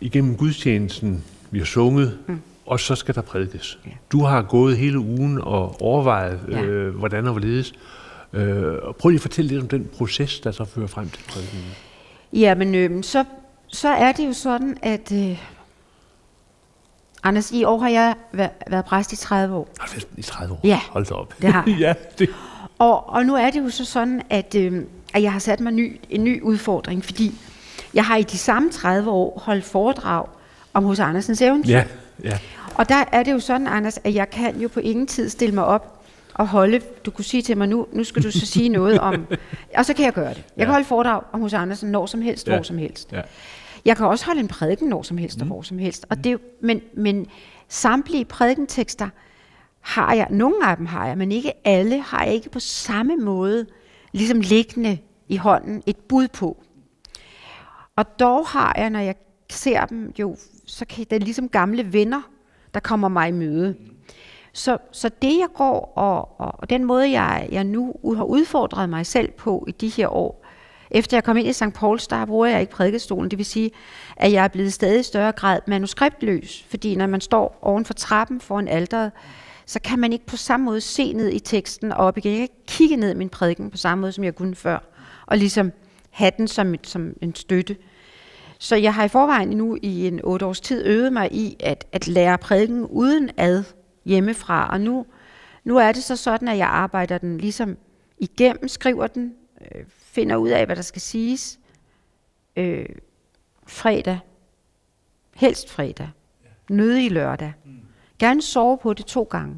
igennem 0.00 0.36
gudstjenesten, 0.36 1.24
vi 1.50 1.58
har 1.58 1.66
sunget, 1.66 2.18
mm. 2.26 2.40
og 2.66 2.80
så 2.80 2.94
skal 2.94 3.14
der 3.14 3.20
prædikes. 3.22 3.78
Ja. 3.86 3.90
Du 4.12 4.20
har 4.24 4.42
gået 4.42 4.76
hele 4.76 4.98
ugen 4.98 5.38
og 5.42 5.82
overvejet, 5.82 6.40
Ja. 6.50 6.62
øh, 6.62 6.94
hvordan 6.94 7.26
og 7.26 7.32
hvorledes. 7.32 7.72
Øh, 8.32 8.74
og 8.82 8.96
prøv 8.96 9.08
lige 9.08 9.18
at 9.18 9.22
fortælle 9.22 9.48
lidt 9.48 9.60
om 9.62 9.68
den 9.68 9.88
proces, 9.98 10.40
der 10.40 10.50
så 10.50 10.64
fører 10.64 10.86
frem 10.86 11.08
til 11.08 11.22
prædiken. 11.28 11.58
Jamen, 12.32 12.74
øh, 12.74 13.02
så, 13.04 13.24
så 13.66 13.88
er 13.88 14.12
det 14.12 14.26
jo 14.26 14.32
sådan, 14.32 14.76
at... 14.82 15.12
Øh, 15.12 15.42
Anders, 17.22 17.50
i 17.50 17.64
år 17.64 17.78
har 17.78 17.88
jeg 17.88 18.14
været, 18.32 18.50
været 18.70 18.84
præst 18.84 19.12
i 19.12 19.16
30 19.16 19.54
år. 19.56 19.68
Har 19.80 19.88
du 20.00 20.06
i 20.16 20.22
30 20.22 20.54
år? 20.54 20.60
Ja. 20.64 20.80
Hold 20.90 21.06
da 21.06 21.14
op. 21.14 21.34
Det 21.42 21.52
har 21.52 21.64
jeg. 21.66 21.76
ja, 21.86 21.94
det. 22.18 22.28
Og, 22.78 23.08
og 23.08 23.26
nu 23.26 23.34
er 23.36 23.50
det 23.50 23.60
jo 23.64 23.70
så 23.70 23.84
sådan, 23.84 24.22
at, 24.30 24.54
øh, 24.54 24.82
at 25.14 25.22
jeg 25.22 25.32
har 25.32 25.38
sat 25.38 25.60
mig 25.60 25.72
ny, 25.72 26.00
en 26.10 26.24
ny 26.24 26.42
udfordring, 26.42 27.04
fordi 27.04 27.34
jeg 27.94 28.04
har 28.04 28.16
i 28.16 28.22
de 28.22 28.38
samme 28.38 28.70
30 28.70 29.10
år 29.10 29.42
holdt 29.44 29.64
foredrag 29.64 30.26
om 30.74 30.84
hos 30.84 30.98
Andersens 31.00 31.40
eventyr. 31.42 31.70
Ja, 31.72 31.84
ja. 32.24 32.38
Og 32.74 32.88
der 32.88 33.04
er 33.12 33.22
det 33.22 33.32
jo 33.32 33.40
sådan, 33.40 33.66
Anders, 33.66 33.98
at 34.04 34.14
jeg 34.14 34.30
kan 34.30 34.60
jo 34.60 34.68
på 34.68 34.80
ingen 34.80 35.06
tid 35.06 35.28
stille 35.28 35.54
mig 35.54 35.64
op 35.64 35.98
og 36.34 36.48
holde, 36.48 36.80
du 37.06 37.10
kunne 37.10 37.24
sige 37.24 37.42
til 37.42 37.56
mig, 37.58 37.68
nu, 37.68 37.86
nu 37.92 38.04
skal 38.04 38.22
du 38.22 38.30
så 38.30 38.46
sige 38.46 38.68
noget 38.68 38.98
om, 39.00 39.26
og 39.76 39.84
så 39.86 39.94
kan 39.94 40.04
jeg 40.04 40.12
gøre 40.12 40.28
det. 40.28 40.36
Jeg 40.36 40.44
Ja. 40.56 40.64
kan 40.64 40.72
holde 40.72 40.84
foredrag 40.86 41.22
om 41.32 41.40
hos 41.40 41.52
Andersen 41.52 41.90
når 41.90 42.06
som 42.06 42.22
helst, 42.22 42.48
Ja. 42.48 42.54
hvor 42.54 42.62
som 42.62 42.78
helst. 42.78 43.12
ja. 43.12 43.20
Jeg 43.84 43.96
kan 43.96 44.06
også 44.06 44.26
holde 44.26 44.40
en 44.40 44.48
prædiken 44.48 44.88
når 44.88 45.02
som 45.02 45.16
helst 45.18 45.40
og 45.40 45.46
hvor 45.46 45.62
som 45.62 45.78
helst. 45.78 46.06
Og 46.10 46.16
det, 46.16 46.26
er 46.26 46.30
jo- 46.32 46.38
men, 46.60 46.80
men 46.94 47.26
samtlige 47.68 48.24
prædikentekster 48.24 49.08
har 49.80 50.14
jeg, 50.14 50.26
nogle 50.30 50.66
af 50.70 50.76
dem 50.76 50.86
har 50.86 51.06
jeg, 51.06 51.18
men 51.18 51.32
ikke 51.32 51.52
alle 51.64 52.00
har 52.00 52.24
jeg 52.24 52.34
ikke 52.34 52.50
på 52.50 52.60
samme 52.60 53.16
måde 53.16 53.66
ligesom 54.12 54.40
liggende 54.40 54.98
i 55.28 55.36
hånden 55.36 55.82
et 55.86 55.96
bud 55.96 56.28
på. 56.28 56.62
Og 57.96 58.18
dog 58.20 58.46
har 58.46 58.74
jeg, 58.78 58.90
når 58.90 59.00
jeg 59.00 59.14
ser 59.50 59.84
dem, 59.86 60.12
jo, 60.18 60.36
så 60.66 60.84
kan 60.84 61.04
det 61.10 61.16
er 61.16 61.20
ligesom 61.20 61.48
gamle 61.48 61.92
venner, 61.92 62.22
der 62.74 62.80
kommer 62.80 63.08
mig 63.08 63.28
i 63.28 63.32
møde. 63.32 63.76
Så, 64.52 64.78
så 64.92 65.10
det 65.22 65.38
jeg 65.38 65.48
går, 65.54 65.92
og, 65.96 66.40
og, 66.40 66.54
og 66.58 66.70
den 66.70 66.84
måde 66.84 67.10
jeg, 67.10 67.48
jeg 67.52 67.64
nu 67.64 67.94
har 68.16 68.24
udfordret 68.24 68.88
mig 68.88 69.06
selv 69.06 69.30
på 69.30 69.64
i 69.68 69.72
de 69.72 69.88
her 69.88 70.08
år, 70.08 70.41
efter 70.92 71.16
jeg 71.16 71.24
kom 71.24 71.36
ind 71.36 71.48
i 71.48 71.52
St. 71.52 71.72
Pauls, 71.74 72.06
der 72.06 72.26
bruger 72.26 72.46
jeg 72.46 72.60
ikke 72.60 72.72
prædikestolen. 72.72 73.30
Det 73.30 73.38
vil 73.38 73.46
sige, 73.46 73.70
at 74.16 74.32
jeg 74.32 74.44
er 74.44 74.48
blevet 74.48 74.68
i 74.68 74.70
stadig 74.70 75.04
større 75.04 75.32
grad 75.32 75.60
manuskriptløs. 75.66 76.64
Fordi 76.68 76.96
når 76.96 77.06
man 77.06 77.20
står 77.20 77.58
oven 77.62 77.84
for 77.84 77.94
trappen 77.94 78.40
foran 78.40 78.68
alderet, 78.68 79.12
så 79.66 79.80
kan 79.80 79.98
man 79.98 80.12
ikke 80.12 80.26
på 80.26 80.36
samme 80.36 80.64
måde 80.64 80.80
se 80.80 81.12
ned 81.12 81.28
i 81.32 81.38
teksten 81.38 81.92
og 81.92 81.98
op 81.98 82.18
igen. 82.18 82.30
Jeg 82.30 82.38
kan 82.38 82.42
ikke 82.42 82.66
kigge 82.66 82.96
ned 82.96 83.10
i 83.10 83.14
min 83.14 83.28
prædiken 83.28 83.70
på 83.70 83.76
samme 83.76 84.00
måde, 84.00 84.12
som 84.12 84.24
jeg 84.24 84.34
kunne 84.34 84.54
før. 84.54 84.78
Og 85.26 85.38
ligesom 85.38 85.72
have 86.10 86.32
den 86.36 86.48
som, 86.48 86.74
et, 86.74 86.86
som 86.86 87.14
en 87.20 87.34
støtte. 87.34 87.76
Så 88.58 88.76
jeg 88.76 88.94
har 88.94 89.04
i 89.04 89.08
forvejen 89.08 89.48
nu 89.48 89.78
i 89.82 90.06
en 90.06 90.20
otte 90.24 90.46
års 90.46 90.60
tid 90.60 90.86
øvet 90.86 91.12
mig 91.12 91.32
i 91.32 91.56
at, 91.60 91.86
at 91.92 92.08
lære 92.08 92.38
prædiken 92.38 92.86
uden 92.86 93.30
ad 93.36 93.64
hjemmefra. 94.04 94.68
Og 94.72 94.80
nu, 94.80 95.06
nu 95.64 95.76
er 95.76 95.92
det 95.92 96.02
så 96.02 96.16
sådan, 96.16 96.48
at 96.48 96.58
jeg 96.58 96.68
arbejder 96.68 97.18
den 97.18 97.38
ligesom 97.38 97.76
igennem, 98.18 98.68
skriver 98.68 99.06
den, 99.06 99.34
øh, 99.60 99.84
finder 100.12 100.36
ud 100.36 100.48
af, 100.48 100.66
hvad 100.66 100.76
der 100.76 100.82
skal 100.82 101.02
siges. 101.02 101.60
Øh, 102.56 102.86
fredag. 103.66 104.18
Helst 105.34 105.70
fredag. 105.70 106.10
Nødig 106.70 107.10
lørdag. 107.10 107.52
Gerne 108.18 108.42
sove 108.42 108.78
på 108.78 108.92
det 108.92 109.06
to 109.06 109.22
gange. 109.22 109.56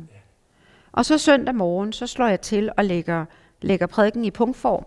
Og 0.93 1.05
så 1.05 1.19
søndag 1.19 1.55
morgen, 1.55 1.93
så 1.93 2.07
slår 2.07 2.27
jeg 2.27 2.41
til 2.41 2.71
og 2.77 2.85
lægger, 2.85 3.25
lægger 3.61 3.87
prædiken 3.87 4.25
i 4.25 4.31
punktform. 4.31 4.87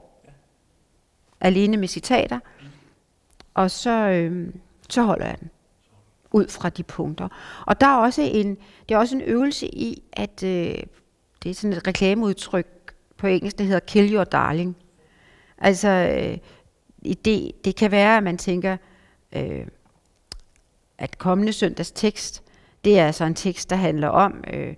Alene 1.41 1.77
med 1.77 1.87
citater. 1.87 2.39
Og 3.53 3.71
så, 3.71 3.91
øh, 3.91 4.53
så 4.89 5.01
holder 5.01 5.25
jeg 5.25 5.39
den 5.39 5.49
ud 6.31 6.47
fra 6.47 6.69
de 6.69 6.83
punkter. 6.83 7.27
Og 7.65 7.81
der 7.81 7.87
er 7.87 7.97
også 7.97 8.21
en, 8.21 8.57
det 8.89 8.95
er 8.95 8.99
også 8.99 9.15
en 9.15 9.21
øvelse 9.21 9.67
i, 9.67 10.03
at 10.13 10.43
øh, 10.43 10.75
det 11.43 11.49
er 11.49 11.53
sådan 11.53 11.77
et 11.77 11.87
reklameudtryk 11.87 12.67
på 13.17 13.27
engelsk, 13.27 13.57
der 13.57 13.63
hedder 13.63 13.79
kill 13.79 14.13
your 14.13 14.23
darling. 14.23 14.77
Altså, 15.57 15.87
øh, 15.89 16.37
det, 17.25 17.51
det 17.65 17.75
kan 17.75 17.91
være, 17.91 18.17
at 18.17 18.23
man 18.23 18.37
tænker, 18.37 18.77
øh, 19.35 19.65
at 20.97 21.17
kommende 21.17 21.53
søndags 21.53 21.91
tekst, 21.91 22.43
det 22.85 22.99
er 22.99 23.05
altså 23.05 23.25
en 23.25 23.35
tekst, 23.35 23.69
der 23.69 23.75
handler 23.75 24.07
om 24.07 24.43
øh, 24.53 24.73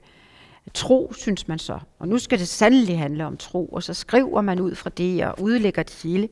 tro, 0.73 1.13
synes 1.17 1.47
man 1.47 1.59
så. 1.59 1.79
Og 1.99 2.07
nu 2.07 2.17
skal 2.17 2.39
det 2.39 2.47
sandelig 2.47 2.99
handle 2.99 3.25
om 3.25 3.37
tro, 3.37 3.65
og 3.65 3.83
så 3.83 3.93
skriver 3.93 4.41
man 4.41 4.59
ud 4.59 4.75
fra 4.75 4.89
det 4.89 5.25
og 5.25 5.41
udlægger 5.41 5.83
det 5.83 5.99
hele. 6.03 6.29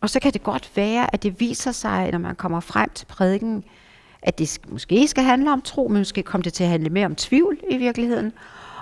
Og 0.00 0.10
så 0.10 0.20
kan 0.20 0.32
det 0.32 0.42
godt 0.42 0.70
være, 0.76 1.14
at 1.14 1.22
det 1.22 1.40
viser 1.40 1.72
sig, 1.72 2.10
når 2.12 2.18
man 2.18 2.36
kommer 2.36 2.60
frem 2.60 2.90
til 2.94 3.06
prædiken, 3.06 3.64
at 4.22 4.38
det 4.38 4.58
måske 4.68 5.08
skal 5.08 5.24
handle 5.24 5.52
om 5.52 5.62
tro, 5.62 5.88
men 5.88 5.98
måske 5.98 6.22
kommer 6.22 6.42
det 6.42 6.52
til 6.52 6.64
at 6.64 6.70
handle 6.70 6.90
mere 6.90 7.06
om 7.06 7.14
tvivl 7.14 7.58
i 7.70 7.76
virkeligheden. 7.76 8.32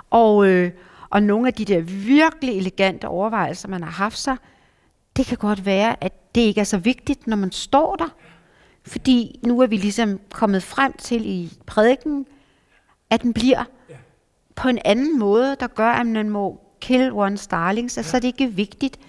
Og, 0.09 0.47
øh, 0.47 0.71
og 1.09 1.23
nogle 1.23 1.47
af 1.47 1.53
de 1.53 1.65
der 1.65 1.81
virkelig 1.81 2.57
elegante 2.57 3.07
overvejelser, 3.07 3.67
man 3.67 3.83
har 3.83 3.91
haft 3.91 4.17
sig, 4.17 4.37
det 5.17 5.25
kan 5.25 5.37
godt 5.37 5.65
være, 5.65 6.03
at 6.03 6.35
det 6.35 6.41
ikke 6.41 6.61
er 6.61 6.65
så 6.65 6.77
vigtigt, 6.77 7.27
når 7.27 7.37
man 7.37 7.51
står 7.51 7.95
der. 7.95 8.07
Fordi 8.83 9.39
nu 9.43 9.61
er 9.61 9.67
vi 9.67 9.77
ligesom 9.77 10.19
kommet 10.31 10.63
frem 10.63 10.93
til 10.97 11.25
i 11.25 11.51
prædiken, 11.65 12.25
at 13.09 13.21
den 13.21 13.33
bliver 13.33 13.63
på 14.55 14.69
en 14.69 14.79
anden 14.85 15.19
måde, 15.19 15.55
der 15.59 15.67
gør, 15.67 15.89
at 15.89 16.05
man 16.05 16.29
må 16.29 16.59
kill 16.81 17.11
one's 17.11 17.47
darlings. 17.51 17.97
Altså, 17.97 18.11
så 18.11 18.17
er 18.17 18.21
det 18.21 18.27
ikke 18.27 18.47
vigtigt, 18.53 18.99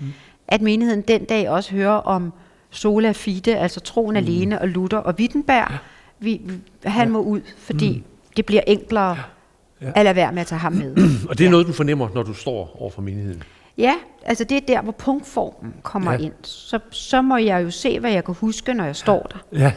at 0.49 0.63
menigheden 0.63 1.03
den 1.03 1.25
dag 1.25 1.51
også 1.51 1.73
hører 1.73 1.93
om 1.93 2.33
sola 2.71 3.13
fide, 3.13 3.57
altså 3.57 3.81
troen 3.81 4.17
alene, 4.17 4.61
og 4.61 4.69
Luther 4.69 4.99
og 4.99 5.15
Wittenberg. 5.19 5.79
Vi, 6.19 6.41
vi, 6.45 6.55
han 6.89 7.11
må 7.11 7.21
ud, 7.21 7.41
fordi 7.59 8.05
det 8.37 8.47
bliver 8.47 8.63
enklere 8.67 9.19
at 9.81 10.05
lade 10.05 10.17
være 10.17 10.33
med 10.33 10.41
at 10.41 10.47
tage 10.47 10.59
ham 10.59 10.73
med. 10.73 10.97
Og 11.29 11.39
det 11.39 11.47
er 11.47 11.51
noget, 11.51 11.67
du 11.67 11.73
fornemmer, 11.73 12.09
når 12.15 12.23
du 12.23 12.35
står 12.35 12.77
over 12.81 12.91
for 12.91 13.03
menigheden. 13.03 13.43
Ja, 13.79 13.95
altså 14.23 14.45
det 14.45 14.57
er 14.57 14.61
der, 14.69 14.83
hvor 14.83 14.93
punktformen 14.93 15.75
kommer 15.83 16.13
Ja. 16.13 16.19
ind. 16.19 16.33
Så, 16.43 16.79
så 16.91 17.23
må 17.23 17.37
jeg 17.37 17.65
jo 17.65 17.71
se, 17.71 18.01
hvad 18.01 18.11
jeg 18.13 18.25
kan 18.25 18.35
huske, 18.35 18.75
når 18.75 18.85
jeg 18.85 18.97
står 18.97 19.23
der. 19.33 19.59
Ja. 19.59 19.73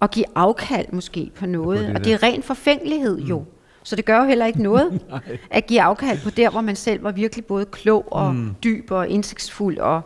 Og 0.00 0.10
give 0.10 0.24
afkald 0.34 0.86
måske 0.92 1.30
på 1.38 1.46
noget. 1.46 1.86
det 1.88 1.96
og 1.96 2.04
det 2.04 2.12
er 2.12 2.22
ren 2.22 2.42
forfængelighed 2.42 3.20
jo. 3.20 3.44
Så 3.82 3.96
det 3.96 4.04
gør 4.04 4.18
jo 4.18 4.24
heller 4.24 4.46
ikke 4.46 4.62
noget 4.62 5.00
at 5.50 5.66
give 5.66 5.80
afkald 5.82 6.18
på 6.24 6.30
der, 6.30 6.50
hvor 6.50 6.60
man 6.60 6.76
selv 6.76 7.04
var 7.04 7.12
virkelig 7.12 7.44
både 7.44 7.64
klog 7.64 8.12
og 8.12 8.34
mm. 8.34 8.54
dyb 8.64 8.90
og 8.90 9.08
indsigtsfuld 9.08 9.78
og 9.78 10.00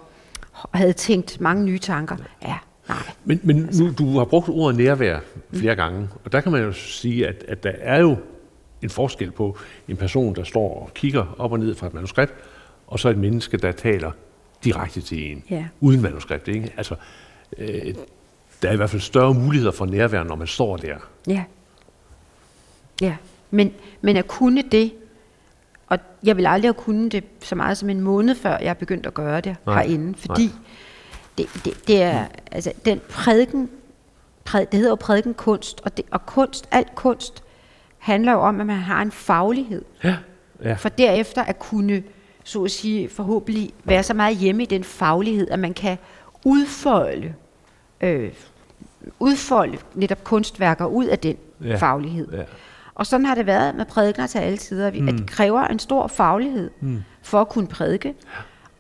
havde 0.75 0.93
tænkt 0.93 1.41
mange 1.41 1.65
nye 1.65 1.79
tanker. 1.79 2.17
Ja, 2.43 2.55
nej. 2.89 2.99
Men, 3.25 3.41
men 3.43 3.69
nu, 3.79 3.93
du 3.99 4.19
har 4.19 4.25
brugt 4.25 4.49
ordet 4.49 4.77
nærvær 4.77 5.19
flere 5.53 5.75
gange, 5.77 6.09
og 6.25 6.33
der 6.33 6.41
kan 6.41 6.53
man 6.53 6.63
jo 6.63 6.73
sige, 6.73 7.29
at, 7.29 7.45
at 7.49 7.63
der 7.63 7.73
er 7.81 8.01
jo 8.01 8.17
en 8.83 8.91
forskel 8.91 9.31
på 9.31 9.57
en 9.89 9.97
person, 9.97 10.35
der 10.35 10.45
står 10.45 10.81
og 10.83 10.91
kigger 10.95 11.35
op 11.39 11.53
og 11.53 11.59
ned 11.59 11.75
fra 11.75 11.87
et 11.87 11.95
manuskript, 11.95 12.33
og 12.87 13.01
så 13.01 13.09
et 13.09 13.19
menneske, 13.19 13.57
der 13.57 13.73
taler 13.73 14.11
direkte 14.65 15.01
til 15.01 15.33
en, 15.33 15.43
Ja. 15.51 15.65
uden 15.81 16.03
manuskript. 16.03 16.49
Ikke? 16.49 16.73
Altså, 16.77 16.95
øh, 17.59 17.95
der 18.63 18.69
er 18.69 18.73
i 18.73 18.77
hvert 18.77 18.91
fald 18.91 19.03
større 19.03 19.35
muligheder 19.35 19.73
for 19.73 19.87
nærvær, 19.87 20.23
når 20.23 20.35
man 20.37 20.47
står 20.47 20.77
der. 20.77 20.97
Ja. 21.27 21.45
Ja, 23.01 23.17
men, 23.51 23.73
men 24.01 24.17
at 24.17 24.29
kunne 24.29 24.63
det, 24.63 24.93
og 25.87 25.99
jeg 26.23 26.37
vil 26.37 26.47
aldrig 26.47 26.69
have 26.69 26.75
kunnet 26.75 27.13
det 27.13 27.25
så 27.43 27.55
meget 27.55 27.79
som 27.79 27.91
en 27.91 28.01
måned 28.01 28.35
før, 28.35 28.51
jeg 28.59 28.67
er 28.69 28.75
begyndt 28.75 29.07
at 29.07 29.15
gøre 29.15 29.41
det 29.41 29.57
Nej. 29.67 29.83
herinde, 29.87 30.19
fordi 30.19 30.51
det, 31.39 31.47
det, 31.65 31.73
det 31.87 32.03
er, 32.03 32.27
altså 32.53 32.73
den 32.85 33.01
prædiken, 33.11 33.71
præd, 34.45 34.67
det 34.67 34.75
hedder 34.75 34.91
jo 34.91 34.95
prædiken 34.95 35.35
kunst, 35.35 35.81
og, 35.85 35.97
det, 35.97 36.05
og 36.11 36.27
kunst, 36.27 36.69
alt 36.71 36.95
kunst, 36.95 37.43
handler 37.99 38.33
jo 38.33 38.39
om, 38.41 38.61
at 38.61 38.67
man 38.67 38.77
har 38.77 39.03
en 39.03 39.11
faglighed, 39.13 39.85
Ja. 40.05 40.17
ja. 40.63 40.75
for 40.75 40.89
derefter 40.89 41.43
at 41.45 41.59
kunne, 41.59 42.03
så 42.47 42.65
at 42.65 42.71
sige, 42.71 43.09
forhåbentlig 43.09 43.71
være 43.85 44.03
så 44.03 44.15
meget 44.15 44.37
hjemme 44.37 44.63
i 44.63 44.67
den 44.67 44.85
faglighed, 44.85 45.49
at 45.51 45.59
man 45.59 45.75
kan 45.75 45.99
udfolde, 46.45 47.35
øh, 48.01 48.33
udfolde 49.21 49.79
netop 49.95 50.25
kunstværker 50.25 50.87
ud 50.87 51.05
af 51.05 51.19
den 51.19 51.37
Ja. 51.65 51.77
faglighed. 51.77 52.29
ja. 52.33 52.43
Og 52.95 53.07
sådan 53.07 53.27
har 53.27 53.35
det 53.35 53.47
været 53.47 53.75
med 53.75 53.85
prædikner 53.85 54.27
til 54.27 54.39
alle 54.39 54.59
tider, 54.59 54.91
mm. 54.91 55.09
at 55.09 55.15
det 55.15 55.31
kræver 55.31 55.61
en 55.65 55.79
stor 55.79 56.07
faglighed 56.07 56.71
mm. 56.81 57.03
for 57.23 57.41
at 57.41 57.49
kunne 57.49 57.67
prædike, 57.67 58.15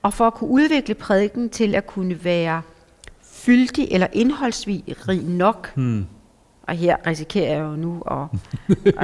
og 0.02 0.12
for 0.14 0.26
at 0.26 0.34
kunne 0.34 0.50
udvikle 0.50 0.94
prædiken 0.94 1.50
til 1.50 1.74
at 1.74 1.86
kunne 1.86 2.24
være 2.24 2.62
fyldig 3.22 3.88
eller 3.90 4.06
indholdsrig 4.12 4.84
nok. 5.24 5.72
Mm. 5.76 6.06
Og 6.66 6.74
her 6.74 6.96
risikerer 7.06 7.52
jeg 7.52 7.60
jo 7.60 7.76
nu 7.76 8.02
at, 8.10 8.16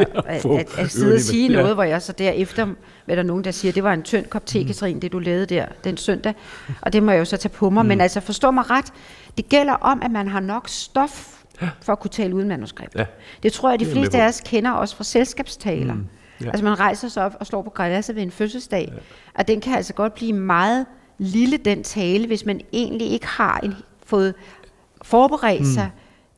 at, 0.00 0.08
at, 0.26 0.44
at, 0.44 0.78
at 0.78 0.90
sidde 0.90 1.14
og 1.14 1.20
sige 1.20 1.48
noget, 1.48 1.74
hvor 1.74 1.82
jeg 1.82 2.02
så 2.02 2.12
derefter, 2.12 2.68
hvad 3.04 3.16
der 3.16 3.22
nogen, 3.22 3.44
der 3.44 3.50
siger, 3.50 3.72
det 3.72 3.84
var 3.84 3.92
en 3.92 4.02
tynd 4.02 4.26
kop 4.26 4.46
te, 4.46 4.64
Katrin, 4.64 5.02
det 5.02 5.12
du 5.12 5.18
lavede 5.18 5.46
der 5.46 5.66
den 5.84 5.96
søndag, 5.96 6.34
og 6.80 6.92
det 6.92 7.02
må 7.02 7.10
jeg 7.10 7.18
jo 7.18 7.24
så 7.24 7.36
tage 7.36 7.52
på 7.52 7.70
mig. 7.70 7.84
Mm. 7.84 7.88
Men 7.88 8.00
altså, 8.00 8.20
forstå 8.20 8.50
mig 8.50 8.70
ret, 8.70 8.92
det 9.36 9.48
gælder 9.48 9.72
om, 9.72 10.02
at 10.02 10.10
man 10.10 10.28
har 10.28 10.40
nok 10.40 10.68
stof 10.68 11.42
for 11.82 11.92
at 11.92 12.00
kunne 12.00 12.10
tale 12.10 12.34
uden 12.34 12.48
manuskript. 12.48 12.94
Ja. 12.94 13.04
Det 13.42 13.52
tror 13.52 13.70
jeg, 13.70 13.80
de 13.80 13.86
fleste 13.86 14.22
af 14.22 14.28
os 14.28 14.42
kender 14.44 14.70
også 14.70 14.96
fra 14.96 15.04
selskabstaler. 15.04 15.94
Mm. 15.94 16.06
Ja. 16.40 16.46
Altså 16.46 16.64
man 16.64 16.80
rejser 16.80 17.08
sig 17.08 17.24
op 17.24 17.36
og 17.40 17.46
slår 17.46 17.62
på 17.62 17.70
græsset 17.70 18.16
ved 18.16 18.22
en 18.22 18.30
fødselsdag, 18.30 18.92
ja. 18.92 18.98
og 19.34 19.48
den 19.48 19.60
kan 19.60 19.74
altså 19.74 19.92
godt 19.94 20.14
blive 20.14 20.32
meget 20.32 20.86
lille, 21.18 21.56
den 21.56 21.82
tale, 21.82 22.26
hvis 22.26 22.46
man 22.46 22.60
egentlig 22.72 23.10
ikke 23.10 23.26
har 23.26 23.60
en, 23.62 23.74
fået 24.06 24.34
forberedt 25.02 25.60
mm. 25.60 25.66
sig 25.66 25.90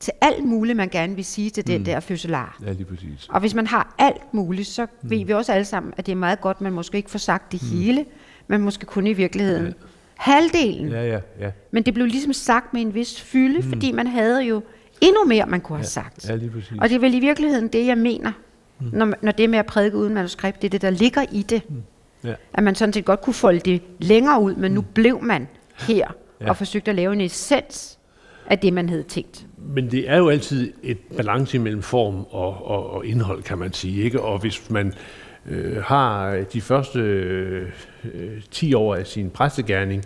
til 0.04 0.12
alt 0.20 0.44
muligt, 0.44 0.76
man 0.76 0.88
gerne 0.88 1.14
vil 1.14 1.24
sige 1.24 1.50
til 1.50 1.66
den 1.66 1.78
mm. 1.78 1.84
der 1.84 2.00
fødselar. 2.00 2.58
Ja, 2.66 2.72
lige 2.72 2.84
præcis. 2.84 3.26
Og 3.28 3.40
hvis 3.40 3.54
man 3.54 3.66
har 3.66 3.94
alt 3.98 4.34
muligt, 4.34 4.68
så 4.68 4.86
mm. 5.02 5.10
ved 5.10 5.24
vi 5.24 5.32
også 5.32 5.52
alle 5.52 5.64
sammen, 5.64 5.94
at 5.96 6.06
det 6.06 6.12
er 6.12 6.16
meget 6.16 6.40
godt, 6.40 6.60
man 6.60 6.72
måske 6.72 6.96
ikke 6.96 7.10
får 7.10 7.18
sagt 7.18 7.52
det 7.52 7.62
mm. 7.62 7.68
hele, 7.78 8.04
men 8.46 8.60
måske 8.60 8.86
kun 8.86 9.06
i 9.06 9.12
virkeligheden 9.12 9.66
ja. 9.66 9.72
halvdelen. 10.14 10.88
Ja, 10.88 11.06
ja, 11.06 11.20
ja. 11.40 11.50
Men 11.70 11.82
det 11.82 11.94
blev 11.94 12.06
ligesom 12.06 12.32
sagt 12.32 12.74
med 12.74 12.82
en 12.82 12.94
vis 12.94 13.20
fylde, 13.20 13.60
mm. 13.60 13.68
fordi 13.68 13.92
man 13.92 14.06
havde 14.06 14.42
jo 14.42 14.62
endnu 15.00 15.24
mere, 15.24 15.46
man 15.46 15.60
kunne 15.60 15.78
have 15.78 15.86
sagt. 15.86 16.28
Ja, 16.28 16.34
lige 16.34 16.50
præcis. 16.50 16.78
Og 16.80 16.88
det 16.88 16.94
er 16.94 17.00
vel 17.00 17.14
i 17.14 17.20
virkeligheden 17.20 17.68
det, 17.68 17.86
jeg 17.86 17.98
mener, 17.98 18.32
mm. 18.80 18.86
når, 18.92 19.12
når 19.22 19.32
det 19.32 19.50
med 19.50 19.58
at 19.58 19.66
prædike 19.66 19.96
uden 19.96 20.14
manuskript, 20.14 20.62
det 20.62 20.68
er 20.68 20.70
det, 20.70 20.82
der 20.82 20.90
ligger 20.90 21.24
i 21.32 21.42
det. 21.42 21.62
Mm. 21.68 21.82
Ja. 22.24 22.34
At 22.54 22.64
man 22.64 22.74
sådan 22.74 22.92
set 22.92 23.04
godt 23.04 23.20
kunne 23.20 23.34
folde 23.34 23.60
det 23.60 23.82
længere 23.98 24.40
ud, 24.40 24.54
men 24.54 24.70
mm. 24.70 24.74
nu 24.74 24.80
blev 24.94 25.22
man 25.22 25.48
her 25.78 26.12
ja. 26.40 26.48
og 26.48 26.56
forsøgte 26.56 26.90
at 26.90 26.94
lave 26.94 27.12
en 27.12 27.20
essens 27.20 27.98
af 28.46 28.58
det, 28.58 28.72
man 28.72 28.88
havde 28.88 29.02
tænkt. 29.02 29.46
Men 29.66 29.90
det 29.90 30.10
er 30.10 30.16
jo 30.16 30.28
altid 30.28 30.72
et 30.82 30.98
balance 31.16 31.58
mellem 31.58 31.82
form 31.82 32.26
og, 32.30 32.66
og, 32.66 32.90
og 32.90 33.06
indhold, 33.06 33.42
kan 33.42 33.58
man 33.58 33.72
sige. 33.72 34.02
ikke. 34.02 34.20
Og 34.20 34.38
hvis 34.38 34.70
man 34.70 34.94
øh, 35.46 35.82
har 35.82 36.36
de 36.52 36.60
første 36.60 37.00
øh, 37.00 37.68
10 38.50 38.74
år 38.74 38.94
af 38.94 39.06
sin 39.06 39.30
præstegærning 39.30 40.04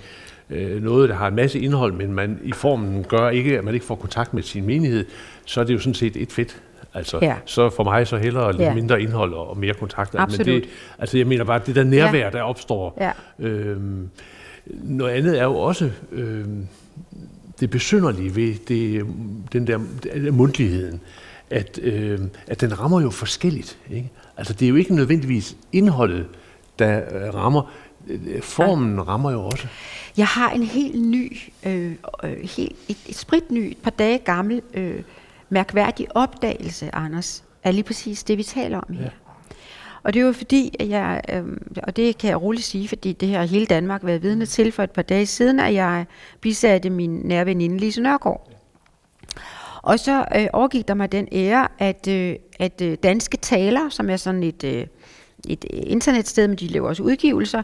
øh, 0.51 0.83
noget, 0.83 1.09
der 1.09 1.15
har 1.15 1.29
en 1.29 1.35
masse 1.35 1.61
indhold, 1.61 1.93
men 1.93 2.13
man 2.13 2.41
i 2.45 2.53
formen 2.53 3.05
gør 3.05 3.29
ikke, 3.31 3.59
at 3.59 3.65
man 3.65 3.75
ikke 3.75 3.87
får 3.87 3.95
kontakt 3.95 4.35
med 4.35 4.43
sin 4.43 4.67
menighed, 4.67 5.05
så 5.45 5.61
er 5.61 5.65
det 5.65 5.75
jo 5.75 5.79
sådan 5.79 5.95
set 5.95 6.17
et 6.17 6.33
fedt. 6.33 6.63
Altså, 6.95 7.19
ja. 7.23 7.37
så 7.45 7.71
for 7.71 7.85
mig 7.85 8.07
så 8.07 8.17
hellere 8.17 8.53
lidt 8.53 8.63
ja. 8.63 8.75
mindre 8.75 9.03
indhold 9.03 9.35
og 9.35 9.59
mere 9.59 9.75
kontakt. 9.75 10.15
Absolut. 10.19 10.47
Men 10.47 10.55
det, 10.55 10.69
altså 10.99 11.19
jeg 11.19 11.27
mener 11.27 11.45
bare, 11.45 11.61
det 11.67 11.75
der 11.75 11.85
nærvær, 11.85 12.25
ja. 12.25 12.31
der 12.31 12.43
opstår. 12.43 12.99
Ja. 13.01 13.13
Øhm, 13.47 14.09
noget 14.67 15.13
andet 15.13 15.39
er 15.39 15.45
jo 15.45 15.57
også 15.57 15.91
øhm, 16.13 16.67
det 17.61 17.71
besynderlige 17.71 18.37
ved 18.37 18.55
det, 18.55 19.07
den 19.53 19.67
der, 19.67 19.81
der 20.03 20.31
mundtligheden, 20.31 21.01
at, 21.51 21.79
øh, 21.83 22.21
at 22.47 22.61
den 22.61 22.81
rammer 22.81 23.01
jo 23.01 23.11
forskelligt. 23.11 23.79
Ikke? 23.91 24.11
Altså 24.37 24.53
det 24.53 24.67
er 24.67 24.71
jo 24.71 24.77
ikke 24.77 24.95
nødvendigvis 24.95 25.57
indholdet, 25.73 26.27
der 26.79 26.97
øh, 26.97 27.35
rammer. 27.35 27.71
Formen 28.43 29.09
rammer 29.09 29.31
jo 29.31 29.45
også. 29.45 29.67
Jeg 30.17 30.27
har 30.27 30.51
en 30.51 30.63
helt 30.63 31.03
ny, 31.03 31.39
øh, 31.67 31.93
øh, 32.25 32.31
helt, 32.31 32.77
et, 32.89 32.97
et 33.09 33.17
sprit 33.17 33.51
ny, 33.51 33.71
et 33.71 33.77
par 33.83 33.91
dage 33.91 34.19
gammel, 34.19 34.63
øh, 34.75 35.03
mærkværdig 35.51 36.17
opdagelse, 36.17 36.95
Anders, 36.95 37.45
af 37.65 37.75
lige 37.75 37.85
præcis 37.85 38.25
det, 38.25 38.39
vi 38.39 38.43
taler 38.43 38.79
om 38.79 38.95
her. 38.95 39.05
Ja. 39.05 39.11
Og 40.09 40.15
det 40.15 40.23
er 40.23 40.27
jo 40.27 40.33
fordi, 40.33 40.77
at 40.81 40.89
jeg, 40.89 41.21
øh, 41.33 41.45
og 41.83 41.97
det 41.97 42.19
kan 42.19 42.31
jeg 42.31 42.43
roligt 42.43 42.65
sige, 42.65 42.89
fordi 42.89 43.13
det 43.13 43.29
har 43.29 43.45
hele 43.45 43.67
Danmark 43.67 44.05
været 44.05 44.23
vidne 44.23 44.47
til 44.47 44.73
for 44.73 44.83
et 44.83 44.91
par 44.91 45.03
dage 45.03 45.27
siden, 45.27 45.61
at 45.61 45.75
jeg 45.75 46.07
bisatte 46.41 46.91
min 46.91 47.11
nære 47.11 47.47
veninde 47.47 47.79
Lise 47.79 48.01
Nørgaard. 48.01 48.51
Og 49.83 49.99
så 49.99 50.25
øh, 50.37 50.47
overgik 50.53 50.89
der 50.89 50.95
mig 50.95 51.13
den 51.13 51.29
ære, 51.33 51.69
at, 51.79 52.09
øh, 52.09 52.37
at 52.59 52.81
øh, 52.81 52.99
Danske 53.03 53.37
Taler, 53.37 53.89
som 53.89 54.11
er 54.11 54.17
sådan 54.17 54.43
et, 54.43 54.65
øh, 54.65 54.87
et 55.49 55.65
internetsted, 55.71 56.49
men 56.49 56.57
de 56.57 56.67
laver 56.67 56.89
også 56.89 57.03
udgivelser, 57.03 57.63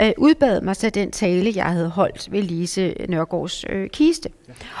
øh, 0.00 0.12
udbad 0.18 0.60
mig 0.60 0.76
så 0.76 0.90
den 0.90 1.10
tale, 1.10 1.52
jeg 1.54 1.66
havde 1.66 1.88
holdt 1.88 2.32
ved 2.32 2.42
Lise 2.42 2.94
Nørgaards 3.08 3.64
øh, 3.68 3.90
kiste. 3.90 4.28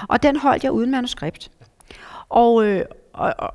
Og 0.08 0.22
den 0.22 0.36
holdt 0.36 0.64
jeg 0.64 0.72
uden 0.72 0.90
manuskript. 0.90 1.50
Og, 2.28 2.64
øh, 2.64 2.84
og, 3.12 3.34
og, 3.38 3.54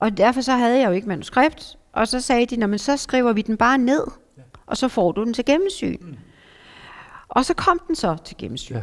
og 0.00 0.16
derfor 0.16 0.40
så 0.40 0.52
havde 0.52 0.78
jeg 0.78 0.86
jo 0.86 0.92
ikke 0.92 1.08
manuskript, 1.08 1.76
og 1.96 2.08
så 2.08 2.20
sagde 2.20 2.46
de, 2.46 2.66
men 2.66 2.78
så 2.78 2.96
skriver 2.96 3.32
vi 3.32 3.42
den 3.42 3.56
bare 3.56 3.78
ned, 3.78 4.02
og 4.66 4.76
så 4.76 4.88
får 4.88 5.12
du 5.12 5.24
den 5.24 5.34
til 5.34 5.44
gennemsyn. 5.44 5.96
Mm. 6.00 6.16
Og 7.28 7.44
så 7.44 7.54
kom 7.54 7.80
den 7.86 7.96
så 7.96 8.16
til 8.24 8.36
gennemsyn. 8.36 8.74
Ja. 8.74 8.82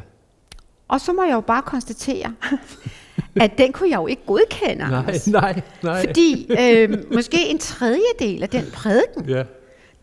Og 0.88 1.02
så 1.02 1.14
må 1.14 1.24
jeg 1.24 1.34
jo 1.34 1.42
bare 1.42 1.62
konstatere, 1.62 2.36
at 3.42 3.58
den 3.58 3.74
kunne 3.74 3.90
jeg 3.90 3.98
jo 3.98 4.08
ikke 4.08 4.22
godkende. 4.26 4.90
Nej, 4.90 5.20
nej, 5.28 5.62
nej. 5.84 6.06
Fordi 6.06 6.48
øh, 6.60 7.14
måske 7.14 7.48
en 7.50 7.60
tredjedel 7.60 8.44
af 8.44 8.50
den 8.50 8.66
prædiken, 8.74 9.30
ja. 9.30 9.44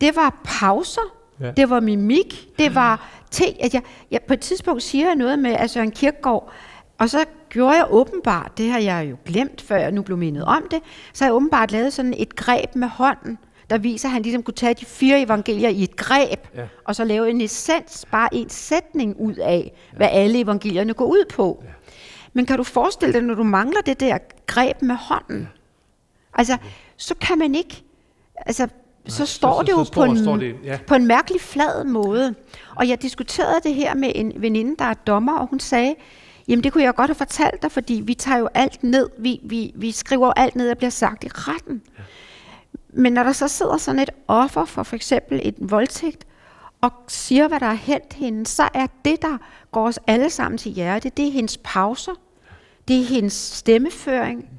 det 0.01 0.15
var 0.15 0.41
pauser, 0.43 1.15
ja. 1.39 1.51
det 1.51 1.69
var 1.69 1.79
mimik, 1.79 2.49
det 2.59 2.75
var 2.75 3.09
ting, 3.31 3.63
at 3.63 3.73
jeg, 3.73 3.81
jeg 4.11 4.21
på 4.27 4.33
et 4.33 4.39
tidspunkt 4.39 4.83
siger 4.83 5.07
jeg 5.07 5.15
noget 5.15 5.39
med, 5.39 5.51
altså 5.51 5.79
en 5.79 5.91
kirkegård, 5.91 6.51
og 6.97 7.09
så 7.09 7.25
gjorde 7.51 7.75
jeg 7.75 7.85
åbenbart, 7.89 8.57
det 8.57 8.71
har 8.71 8.79
jeg 8.79 9.07
jo 9.11 9.17
glemt, 9.25 9.61
før 9.61 9.77
jeg 9.77 9.91
nu 9.91 10.01
blev 10.01 10.17
mindet 10.17 10.45
om 10.45 10.63
det, 10.71 10.79
så 11.13 11.23
har 11.23 11.29
jeg 11.29 11.35
åbenbart 11.35 11.71
lavet 11.71 11.93
sådan 11.93 12.13
et 12.17 12.35
greb 12.35 12.75
med 12.75 12.87
hånden, 12.87 13.37
der 13.69 13.77
viser, 13.77 14.07
at 14.07 14.13
han 14.13 14.21
ligesom 14.21 14.43
kunne 14.43 14.53
tage 14.53 14.73
de 14.73 14.85
fire 14.85 15.21
evangelier 15.21 15.69
i 15.69 15.83
et 15.83 15.95
greb, 15.95 16.47
ja. 16.55 16.63
og 16.85 16.95
så 16.95 17.03
lave 17.03 17.29
en 17.29 17.41
essens, 17.41 18.05
bare 18.11 18.29
en 18.31 18.49
sætning 18.49 19.15
ud 19.19 19.35
af, 19.35 19.71
ja. 19.93 19.97
hvad 19.97 20.07
alle 20.11 20.39
evangelierne 20.39 20.93
går 20.93 21.05
ud 21.05 21.25
på. 21.33 21.63
Ja. 21.63 21.69
Men 22.33 22.45
kan 22.45 22.57
du 22.57 22.63
forestille 22.63 23.13
dig, 23.13 23.21
når 23.21 23.35
du 23.35 23.43
mangler 23.43 23.81
det 23.81 23.99
der 23.99 24.17
greb 24.47 24.81
med 24.81 24.95
hånden? 24.95 25.39
Ja. 25.41 25.47
Altså, 26.33 26.57
så 26.97 27.15
kan 27.15 27.37
man 27.37 27.55
ikke... 27.55 27.83
Altså, 28.35 28.67
så 29.05 29.25
står 29.25 29.59
så, 29.59 29.63
det 29.63 29.71
jo 29.71 29.77
så, 29.77 29.83
så 29.83 29.93
på, 29.93 30.03
en, 30.03 30.39
det, 30.39 30.55
ja. 30.63 30.79
på 30.87 30.95
en 30.95 31.07
mærkelig 31.07 31.41
flad 31.41 31.83
måde. 31.83 32.35
Og 32.75 32.87
jeg 32.87 33.01
diskuterede 33.01 33.59
det 33.63 33.73
her 33.73 33.95
med 33.95 34.11
en 34.15 34.33
veninde, 34.35 34.75
der 34.79 34.85
er 34.85 34.93
dommer, 34.93 35.37
og 35.37 35.47
hun 35.47 35.59
sagde, 35.59 35.95
Jamen 36.51 36.63
det 36.63 36.73
kunne 36.73 36.83
jeg 36.83 36.95
godt 36.95 37.09
have 37.09 37.15
fortalt 37.15 37.61
dig, 37.61 37.71
fordi 37.71 38.01
vi 38.05 38.13
tager 38.13 38.37
jo 38.37 38.49
alt 38.53 38.83
ned, 38.83 39.09
vi, 39.19 39.39
vi, 39.43 39.71
vi 39.75 39.91
skriver 39.91 40.33
alt 40.35 40.55
ned, 40.55 40.67
der 40.67 40.75
bliver 40.75 40.89
sagt 40.89 41.23
i 41.23 41.27
retten. 41.27 41.81
Ja. 41.97 42.03
Men 42.93 43.13
når 43.13 43.23
der 43.23 43.31
så 43.31 43.47
sidder 43.47 43.77
sådan 43.77 43.99
et 43.99 44.09
offer 44.27 44.65
for 44.65 44.83
for 44.83 44.95
eksempel 44.95 45.41
et 45.43 45.55
voldtægt, 45.59 46.25
og 46.81 46.91
siger, 47.07 47.47
hvad 47.47 47.59
der 47.59 47.65
er 47.65 47.73
hent 47.73 48.13
hende, 48.13 48.45
så 48.45 48.69
er 48.73 48.87
det, 49.05 49.21
der 49.21 49.37
går 49.71 49.87
os 49.87 49.99
alle 50.07 50.29
sammen 50.29 50.57
til 50.57 50.71
hjerte, 50.71 51.09
det 51.09 51.27
er 51.27 51.31
hendes 51.31 51.57
pauser, 51.63 52.11
det 52.87 52.99
er 52.99 53.05
hendes 53.05 53.33
stemmeføring, 53.33 54.39
mm. 54.39 54.57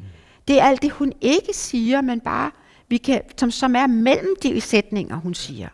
det 0.48 0.60
er 0.60 0.64
alt 0.64 0.82
det, 0.82 0.90
hun 0.90 1.12
ikke 1.20 1.52
siger, 1.52 2.00
men 2.00 2.20
bare, 2.20 2.50
vi 2.88 2.96
kan, 2.96 3.20
som, 3.36 3.50
som 3.50 3.76
er 3.76 3.86
mellem 3.86 4.34
de 4.42 4.60
sætninger, 4.60 5.16
hun 5.16 5.34
siger. 5.34 5.68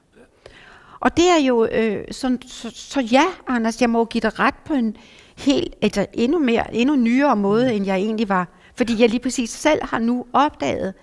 Og 1.00 1.16
det 1.16 1.28
er 1.28 1.46
jo, 1.46 1.64
øh, 1.64 2.04
så, 2.10 2.38
så, 2.46 2.70
så 2.74 3.00
ja, 3.00 3.24
Anders, 3.46 3.80
jeg 3.80 3.90
må 3.90 4.04
give 4.04 4.20
dig 4.20 4.38
ret 4.38 4.54
på 4.64 4.74
en, 4.74 4.96
helt, 5.38 5.74
altså 5.82 6.06
endnu 6.12 6.38
mere, 6.38 6.74
endnu 6.74 6.96
nyere 6.96 7.36
måde, 7.36 7.74
end 7.74 7.86
jeg 7.86 7.96
egentlig 7.96 8.28
var. 8.28 8.48
Fordi 8.74 9.02
jeg 9.02 9.08
lige 9.08 9.20
præcis 9.20 9.50
selv 9.50 9.78
har 9.82 9.98
nu 9.98 10.26
opdaget, 10.32 10.94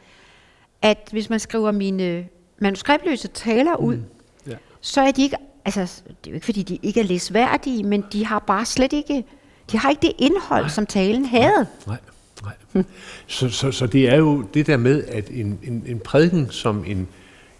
at 0.81 1.09
hvis 1.11 1.29
man 1.29 1.39
skriver 1.39 1.71
mine 1.71 2.27
manuskriptløse 2.59 3.27
taler 3.27 3.75
ud, 3.75 3.95
mm. 3.95 4.03
yeah. 4.49 4.57
så 4.81 5.01
er 5.01 5.11
de 5.11 5.23
ikke, 5.23 5.35
altså 5.65 5.81
det 6.07 6.27
er 6.27 6.31
jo 6.31 6.33
ikke 6.33 6.45
fordi, 6.45 6.63
de 6.63 6.79
ikke 6.83 6.99
er 6.99 7.03
læsværdige, 7.03 7.83
men 7.83 8.05
de 8.13 8.25
har 8.25 8.39
bare 8.39 8.65
slet 8.65 8.93
ikke, 8.93 9.25
de 9.71 9.77
har 9.77 9.89
ikke 9.89 10.01
det 10.01 10.13
indhold, 10.17 10.63
nej. 10.63 10.69
som 10.69 10.85
talen 10.85 11.25
havde. 11.25 11.67
Nej, 11.87 11.97
nej. 12.43 12.53
nej. 12.73 12.83
Så, 13.27 13.49
så, 13.49 13.71
så 13.71 13.87
det 13.87 14.09
er 14.09 14.15
jo 14.15 14.41
det 14.53 14.67
der 14.67 14.77
med, 14.77 15.03
at 15.03 15.29
en, 15.29 15.59
en, 15.63 15.83
en 15.87 15.99
prædiken 15.99 16.49
som 16.51 16.83
en, 16.87 17.07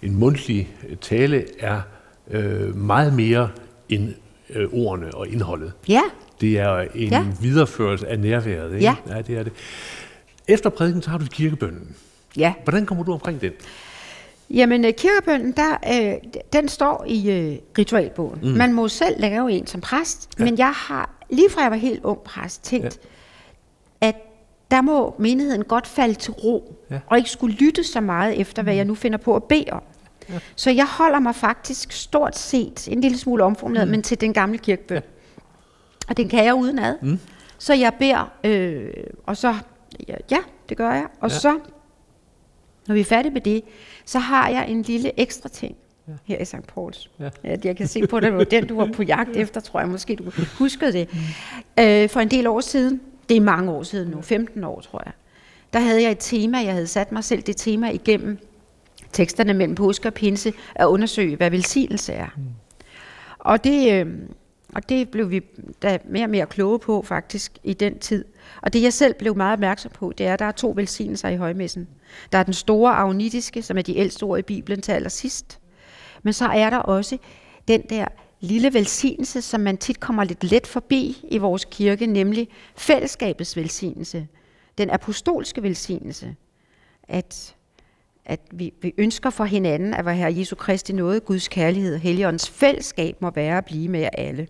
en 0.02 0.16
mundtlig 0.16 0.70
tale 1.02 1.46
er 1.60 1.82
øh, 2.32 2.76
meget 2.76 3.14
mere 3.14 3.50
end 3.90 4.14
øh, 4.50 4.70
ordene 4.74 5.14
og 5.16 5.28
indholdet. 5.28 5.74
Ja. 5.88 6.02
Det 6.42 6.60
er 6.60 6.80
en 6.96 7.10
ja. 7.10 7.26
videreførelse 7.42 8.08
af 8.08 8.20
nærværet. 8.20 8.74
Ikke? 8.74 8.86
Ja. 8.86 8.96
ja, 9.08 9.22
det 9.22 9.38
er 9.38 9.44
det. 9.44 9.54
Efter 10.48 10.70
prædiken, 10.70 11.02
så 11.02 11.10
har 11.10 11.18
du 11.18 11.26
kirkebønnen. 11.26 11.96
Ja. 12.38 12.54
Hvordan 12.64 12.86
kommer 12.86 13.04
du 13.04 13.14
omkring 13.14 13.42
den? 13.42 13.52
Jamen, 14.50 14.86
øh, 14.86 14.94
kirkebønnen, 14.94 15.52
der, 15.52 15.78
øh, 15.94 16.32
den 16.54 16.68
står 16.70 17.06
i 17.08 17.32
øh, 17.32 17.58
ritualbogen. 17.78 18.40
Mm. 18.44 18.58
Man 18.58 18.74
må 18.74 18.88
selv 18.88 19.20
lave 19.20 19.52
en 19.52 19.68
som 19.68 19.82
præst, 19.82 20.30
ja. 20.40 20.44
men 20.44 20.58
jeg 20.58 20.72
har, 20.72 21.10
lige 21.30 21.50
fra 21.50 21.62
jeg 21.62 21.72
var 21.72 21.78
helt 21.78 22.04
ung 22.04 22.20
præst, 22.20 22.64
tænkt, 22.64 23.00
ja. 24.02 24.08
at 24.08 24.16
der 24.72 24.82
må 24.82 25.16
menigheden 25.20 25.64
godt 25.64 25.88
falde 25.88 26.14
til 26.14 26.34
ro, 26.34 26.76
ja. 26.92 27.00
og 27.08 27.18
ikke 27.18 27.30
skulle 27.30 27.56
lytte 27.56 27.84
så 27.84 28.02
meget 28.02 28.42
efter, 28.42 28.64
hvad 28.64 28.76
jeg 28.76 28.86
nu 28.86 28.96
finder 28.96 29.18
på 29.18 29.36
at 29.36 29.44
bede 29.44 29.66
om. 29.72 29.82
Ja. 30.30 30.40
Så 30.56 30.72
jeg 30.72 30.86
holder 30.86 31.20
mig 31.20 31.36
faktisk 31.36 31.92
stort 31.92 32.38
set, 32.38 32.88
en 32.88 33.02
lille 33.02 33.18
smule 33.18 33.44
omformuleret, 33.44 33.88
mm. 33.88 33.92
men 33.92 34.04
til 34.04 34.22
den 34.22 34.34
gamle 34.34 34.58
kirkebøn. 34.58 34.98
Ja. 34.98 35.15
Og 36.08 36.18
den 36.18 36.30
kan 36.30 36.46
jeg 36.46 36.54
udenad. 36.54 36.96
Mm. 37.02 37.20
Så 37.58 37.74
jeg 37.74 37.94
beder, 38.00 38.32
øh, 38.44 38.90
og 39.26 39.38
så, 39.38 39.56
ja, 40.08 40.16
ja, 40.32 40.38
det 40.70 40.78
gør 40.78 40.92
jeg. 40.92 41.08
Og 41.22 41.30
ja. 41.30 41.36
så, 41.36 41.60
når 42.88 42.96
vi 42.96 43.00
er 43.00 43.06
færdige 43.06 43.34
med 43.34 43.42
det, 43.42 43.64
så 44.06 44.20
har 44.20 44.50
jeg 44.50 44.70
en 44.70 44.82
lille 44.82 45.20
ekstra 45.20 45.50
ting 45.50 45.76
ja. 46.08 46.14
her 46.24 46.38
i 46.38 46.46
St. 46.46 46.68
Pauls. 46.68 47.10
Ja. 47.20 47.30
Ja, 47.44 47.56
jeg 47.64 47.78
kan 47.78 47.88
se 47.88 48.08
på 48.08 48.20
dig, 48.20 48.32
det 48.32 48.52
den, 48.52 48.68
du 48.68 48.76
var 48.76 48.90
på 48.94 49.04
jagt 49.04 49.36
efter, 49.36 49.62
tror 49.62 49.80
jeg. 49.80 49.90
Måske 49.90 50.16
du 50.16 50.32
husker 50.58 50.92
det. 50.92 51.10
Mm. 51.14 51.84
Øh, 51.84 52.10
for 52.10 52.20
en 52.20 52.32
del 52.32 52.48
år 52.48 52.62
siden, 52.62 53.02
det 53.30 53.38
er 53.38 53.42
mange 53.42 53.72
år 53.72 53.84
siden 53.84 54.12
nu, 54.12 54.22
15 54.22 54.64
år, 54.64 54.82
tror 54.82 55.02
jeg, 55.06 55.14
der 55.74 55.80
havde 55.80 56.02
jeg 56.04 56.12
et 56.12 56.18
tema, 56.20 56.58
jeg 56.58 56.74
havde 56.74 56.88
sat 56.88 57.12
mig 57.12 57.24
selv 57.24 57.42
det 57.42 57.58
tema 57.58 57.90
igennem 57.90 58.38
teksterne 59.12 59.54
mellem 59.54 59.76
påske 59.76 60.08
og 60.10 60.14
pinse, 60.14 60.54
at 60.76 60.86
undersøge, 60.86 61.36
hvad 61.36 61.52
velsignelse 61.52 62.14
er. 62.14 62.28
Mm. 62.38 62.44
Og 63.40 63.64
det, 63.64 63.94
øh, 63.94 64.08
og 64.76 64.90
det 64.90 65.10
blev 65.10 65.32
vi 65.32 65.42
da 65.82 65.98
mere 66.06 66.24
og 66.24 66.30
mere 66.30 66.46
kloge 66.46 66.80
på 66.80 67.02
faktisk 67.02 67.58
i 67.64 67.74
den 67.74 68.00
tid. 68.00 68.26
Og 68.62 68.74
det 68.74 68.82
jeg 68.82 68.94
selv 68.94 69.14
blev 69.14 69.38
meget 69.38 69.54
opmærksom 69.54 69.92
på, 69.92 70.14
det 70.18 70.26
er, 70.26 70.34
at 70.34 70.40
der 70.40 70.46
er 70.46 70.52
to 70.52 70.74
velsignelser 70.76 71.30
i 71.30 71.36
højmessen. 71.36 71.88
Der 72.32 72.38
er 72.38 72.44
den 72.44 72.54
store 72.54 72.94
agnitiske, 72.94 73.62
som 73.62 73.78
er 73.78 73.82
de 73.82 73.98
ældste 73.98 74.24
ord 74.24 74.40
i 74.40 74.42
Bibelen 74.42 74.82
til 74.82 74.92
allersidst. 74.92 75.60
Men 76.24 76.34
så 76.34 76.46
er 76.46 76.70
der 76.70 76.78
også 76.78 77.18
den 77.68 77.82
der 77.82 78.06
lille 78.40 78.74
velsignelse, 78.74 79.42
som 79.42 79.62
man 79.62 79.78
tit 79.78 80.00
kommer 80.00 80.24
lidt 80.24 80.44
let 80.44 80.68
forbi 80.68 81.26
i 81.32 81.38
vores 81.38 81.66
kirke, 81.72 82.06
nemlig 82.06 82.48
fællesskabets 82.76 83.58
velsignelse. 83.58 84.28
Den 84.78 84.90
apostolske 84.90 85.64
velsignelse. 85.64 86.36
At, 87.08 87.56
at 88.26 88.40
vi, 88.52 88.74
vi 88.82 88.94
ønsker 88.98 89.30
for 89.30 89.44
hinanden, 89.44 89.94
at 89.94 90.04
hvad 90.04 90.16
Herre 90.16 90.38
Jesu 90.38 90.56
Kristi 90.56 90.94
noget, 90.94 91.26
Guds 91.26 91.48
kærlighed 91.48 91.94
og 91.94 92.00
Helligåndens 92.00 92.50
fællesskab 92.50 93.22
må 93.22 93.30
være 93.30 93.58
at 93.58 93.66
blive 93.66 93.90
med 93.90 94.00
jer 94.00 94.10
alle. 94.14 94.48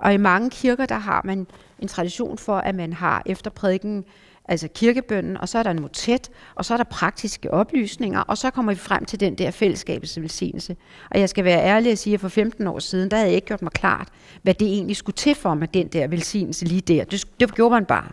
Og 0.00 0.14
i 0.14 0.16
mange 0.16 0.50
kirker, 0.50 0.86
der 0.86 0.98
har 0.98 1.20
man 1.24 1.46
en 1.78 1.88
tradition 1.88 2.38
for, 2.38 2.56
at 2.56 2.74
man 2.74 2.92
har 2.92 3.22
efter 3.26 3.50
prædiken 3.50 4.04
altså 4.44 4.68
kirkebønden, 4.74 5.36
og 5.36 5.48
så 5.48 5.58
er 5.58 5.62
der 5.62 5.70
en 5.70 5.80
motet, 5.80 6.30
og 6.54 6.64
så 6.64 6.72
er 6.74 6.76
der 6.76 6.84
praktiske 6.84 7.50
oplysninger, 7.50 8.20
og 8.20 8.38
så 8.38 8.50
kommer 8.50 8.72
vi 8.72 8.78
frem 8.78 9.04
til 9.04 9.20
den 9.20 9.34
der 9.34 9.50
fællesskabets 9.50 10.20
velsignelse. 10.20 10.76
Og 11.10 11.20
jeg 11.20 11.28
skal 11.28 11.44
være 11.44 11.64
ærlig 11.64 11.92
og 11.92 11.98
sige, 11.98 12.14
at 12.14 12.20
for 12.20 12.28
15 12.28 12.66
år 12.66 12.78
siden, 12.78 13.10
der 13.10 13.16
havde 13.16 13.28
jeg 13.28 13.34
ikke 13.34 13.46
gjort 13.46 13.62
mig 13.62 13.72
klart, 13.72 14.08
hvad 14.42 14.54
det 14.54 14.68
egentlig 14.68 14.96
skulle 14.96 15.16
til 15.16 15.34
for 15.34 15.54
mig, 15.54 15.74
den 15.74 15.88
der 15.88 16.06
velsignelse 16.06 16.64
lige 16.64 16.80
der. 16.80 17.04
Det, 17.04 17.24
det 17.40 17.54
gjorde 17.54 17.70
man 17.70 17.84
bare. 17.84 18.08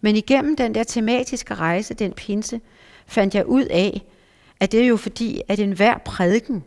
Men 0.00 0.16
igennem 0.16 0.56
den 0.56 0.74
der 0.74 0.84
tematiske 0.84 1.54
rejse, 1.54 1.94
den 1.94 2.12
pinse, 2.12 2.60
fandt 3.06 3.34
jeg 3.34 3.46
ud 3.46 3.64
af, 3.64 4.02
at 4.60 4.72
det 4.72 4.82
er 4.82 4.86
jo 4.86 4.96
fordi, 4.96 5.40
at 5.48 5.60
enhver 5.60 5.98
prædiken 5.98 6.64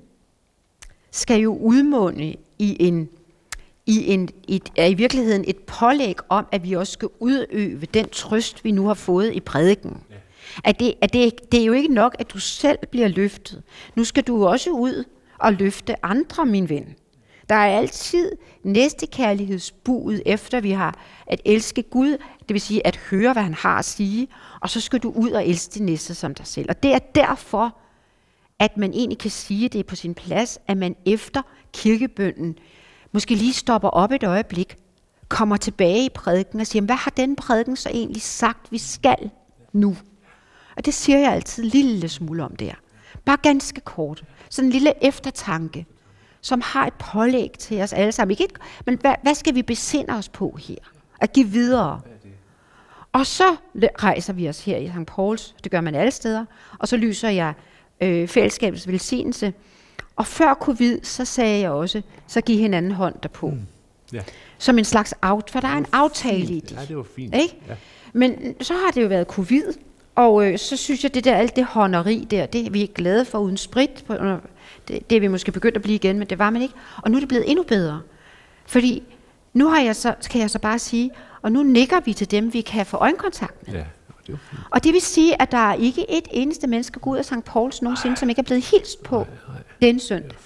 skal 1.11 1.41
jo 1.41 1.57
udmunde 1.57 2.35
i 2.59 2.77
en 2.79 3.09
i, 3.85 4.13
en, 4.13 4.29
et, 4.47 4.69
er 4.75 4.85
i 4.85 4.93
virkeligheden 4.93 5.45
et 5.47 5.57
pålæg 5.57 6.15
om, 6.29 6.45
at 6.51 6.63
vi 6.63 6.73
også 6.73 6.93
skal 6.93 7.09
udøve 7.19 7.85
den 7.93 8.09
trøst, 8.09 8.63
vi 8.63 8.71
nu 8.71 8.87
har 8.87 8.93
fået 8.93 9.33
i 9.33 9.39
prædiken. 9.39 10.03
Ja. 10.09 10.15
At, 10.63 10.79
det, 10.79 10.93
at 11.01 11.13
det, 11.13 11.51
det 11.51 11.61
er 11.61 11.65
jo 11.65 11.73
ikke 11.73 11.93
nok, 11.93 12.15
at 12.19 12.33
du 12.33 12.39
selv 12.39 12.77
bliver 12.91 13.07
løftet. 13.07 13.61
Nu 13.95 14.03
skal 14.03 14.23
du 14.23 14.47
også 14.47 14.69
ud 14.69 15.03
og 15.39 15.53
løfte 15.53 16.05
andre, 16.05 16.45
min 16.45 16.69
ven. 16.69 16.95
Der 17.49 17.55
er 17.55 17.77
altid 17.77 18.31
næste 18.63 19.07
kærlighedsbud 19.07 20.19
efter 20.25 20.59
vi 20.59 20.71
har 20.71 20.99
at 21.27 21.41
elske 21.45 21.83
Gud, 21.83 22.17
det 22.39 22.53
vil 22.53 22.61
sige 22.61 22.87
at 22.87 22.95
høre, 22.95 23.33
hvad 23.33 23.43
han 23.43 23.53
har 23.53 23.79
at 23.79 23.85
sige, 23.85 24.27
og 24.61 24.69
så 24.69 24.81
skal 24.81 24.99
du 24.99 25.11
ud 25.11 25.31
og 25.31 25.47
elske 25.47 25.73
det 25.73 25.81
næste 25.81 26.15
som 26.15 26.35
dig 26.35 26.47
selv. 26.47 26.65
Og 26.69 26.83
det 26.83 26.93
er 26.93 26.99
derfor, 26.99 27.77
at 28.59 28.77
man 28.77 28.93
egentlig 28.93 29.17
kan 29.17 29.31
sige, 29.31 29.69
det 29.69 29.79
er 29.79 29.83
på 29.83 29.95
sin 29.95 30.13
plads, 30.13 30.59
at 30.67 30.77
man 30.77 30.95
efter 31.05 31.41
kirkebønden 31.73 32.57
måske 33.11 33.35
lige 33.35 33.53
stopper 33.53 33.89
op 33.89 34.11
et 34.11 34.23
øjeblik, 34.23 34.77
kommer 35.29 35.57
tilbage 35.57 36.05
i 36.05 36.09
prædiken 36.09 36.59
og 36.59 36.67
siger, 36.67 36.83
hvad 36.83 36.95
har 36.95 37.11
den 37.11 37.35
prædiken 37.35 37.75
så 37.75 37.89
egentlig 37.89 38.21
sagt, 38.21 38.71
vi 38.71 38.77
skal 38.77 39.29
nu? 39.73 39.97
Og 40.77 40.85
det 40.85 40.93
siger 40.93 41.19
jeg 41.19 41.33
altid 41.33 41.63
en 41.63 41.69
lille 41.69 42.09
smule 42.09 42.43
om 42.43 42.55
der. 42.55 42.73
Bare 43.25 43.37
ganske 43.43 43.81
kort. 43.81 44.23
Sådan 44.49 44.67
en 44.67 44.71
lille 44.71 45.05
eftertanke, 45.05 45.85
som 46.41 46.61
har 46.61 46.87
et 46.87 46.93
pålæg 46.93 47.51
til 47.59 47.81
os 47.81 47.93
alle 47.93 48.11
sammen. 48.11 48.31
Ikke 48.31 48.43
et, 48.43 48.51
men 48.85 48.97
hvad, 49.01 49.15
hvad 49.23 49.35
skal 49.35 49.55
vi 49.55 49.61
besinde 49.61 50.13
os 50.13 50.29
på 50.29 50.57
her? 50.67 50.77
At 51.21 51.33
give 51.33 51.47
videre. 51.47 52.01
Og 53.11 53.25
så 53.25 53.55
rejser 53.75 54.33
vi 54.33 54.49
os 54.49 54.65
her 54.65 54.77
i 54.77 54.87
St. 54.87 55.05
Pauls, 55.05 55.55
det 55.63 55.71
gør 55.71 55.81
man 55.81 55.95
alle 55.95 56.11
steder, 56.11 56.45
og 56.79 56.87
så 56.87 56.97
lyser 56.97 57.29
jeg 57.29 57.53
øh, 58.01 58.27
fællesskabets 58.27 58.87
velsignelse, 58.87 59.53
og 60.19 60.27
før 60.27 60.53
covid, 60.53 60.99
så 61.03 61.25
sagde 61.25 61.59
jeg 61.59 61.71
også, 61.71 62.01
så 62.27 62.41
giv 62.41 62.59
hinanden 62.59 62.91
hånd 62.91 63.15
derpå. 63.23 63.49
Mm. 63.49 63.59
Ja. 64.13 64.21
Som 64.57 64.77
en 64.77 64.85
slags 64.85 65.13
out, 65.21 65.49
for 65.49 65.59
der 65.59 65.67
er 65.67 65.77
en 65.77 65.85
aftale 65.91 66.47
fint. 66.47 66.49
i 66.49 66.59
det. 66.59 66.71
Ja, 66.71 66.85
det 66.85 66.97
var 66.97 67.05
fint. 67.15 67.35
Ikke? 67.35 67.55
Ja. 67.67 67.75
Men 68.13 68.55
så 68.61 68.73
har 68.73 68.91
det 68.91 69.03
jo 69.03 69.07
været 69.07 69.27
covid, 69.27 69.63
og 70.15 70.45
øh, 70.47 70.57
så 70.57 70.77
synes 70.77 71.03
jeg, 71.03 71.13
det 71.13 71.23
der, 71.23 71.35
alt 71.35 71.55
det 71.55 71.65
hånderi 71.65 72.27
der, 72.31 72.45
det 72.45 72.65
er 72.65 72.69
vi 72.71 72.81
ikke 72.81 72.93
glade 72.93 73.25
for 73.25 73.39
uden 73.39 73.57
sprit. 73.57 74.03
På, 74.07 74.13
det, 74.87 75.09
det 75.09 75.15
er 75.15 75.19
vi 75.19 75.27
måske 75.27 75.51
begyndt 75.51 75.75
at 75.75 75.81
blive 75.81 75.95
igen, 75.95 76.19
men 76.19 76.27
det 76.27 76.39
var 76.39 76.49
man 76.49 76.61
ikke. 76.61 76.73
Og 77.03 77.11
nu 77.11 77.17
er 77.17 77.19
det 77.19 77.29
blevet 77.29 77.49
endnu 77.49 77.63
bedre. 77.63 78.01
Fordi 78.65 79.03
nu 79.53 79.67
har 79.67 79.81
jeg 79.81 79.95
så, 79.95 80.13
kan 80.29 80.41
jeg 80.41 80.49
så 80.49 80.59
bare 80.59 80.79
sige, 80.79 81.11
og 81.41 81.51
nu 81.51 81.63
nikker 81.63 81.99
vi 82.05 82.13
til 82.13 82.31
dem, 82.31 82.53
vi 82.53 82.61
kan 82.61 82.85
få 82.85 82.97
øjenkontakt 82.97 83.67
med. 83.67 83.75
Ja. 83.75 83.83
Og 84.69 84.83
det 84.83 84.93
vil 84.93 85.01
sige, 85.01 85.41
at 85.41 85.51
der 85.51 85.57
er 85.57 85.73
ikke 85.73 86.05
et 86.17 86.27
eneste 86.31 86.67
menneske 86.67 86.99
går 86.99 87.11
ud 87.11 87.17
af 87.17 87.25
St. 87.25 87.43
Pauls 87.45 87.81
nogensinde, 87.81 88.17
som 88.17 88.29
ikke 88.29 88.39
er 88.39 88.43
blevet 88.43 88.63
hilst 88.71 89.03
på. 89.03 89.17
Nej, 89.17 89.25
nej 89.47 89.61
den 89.81 89.99
søndag. 89.99 90.37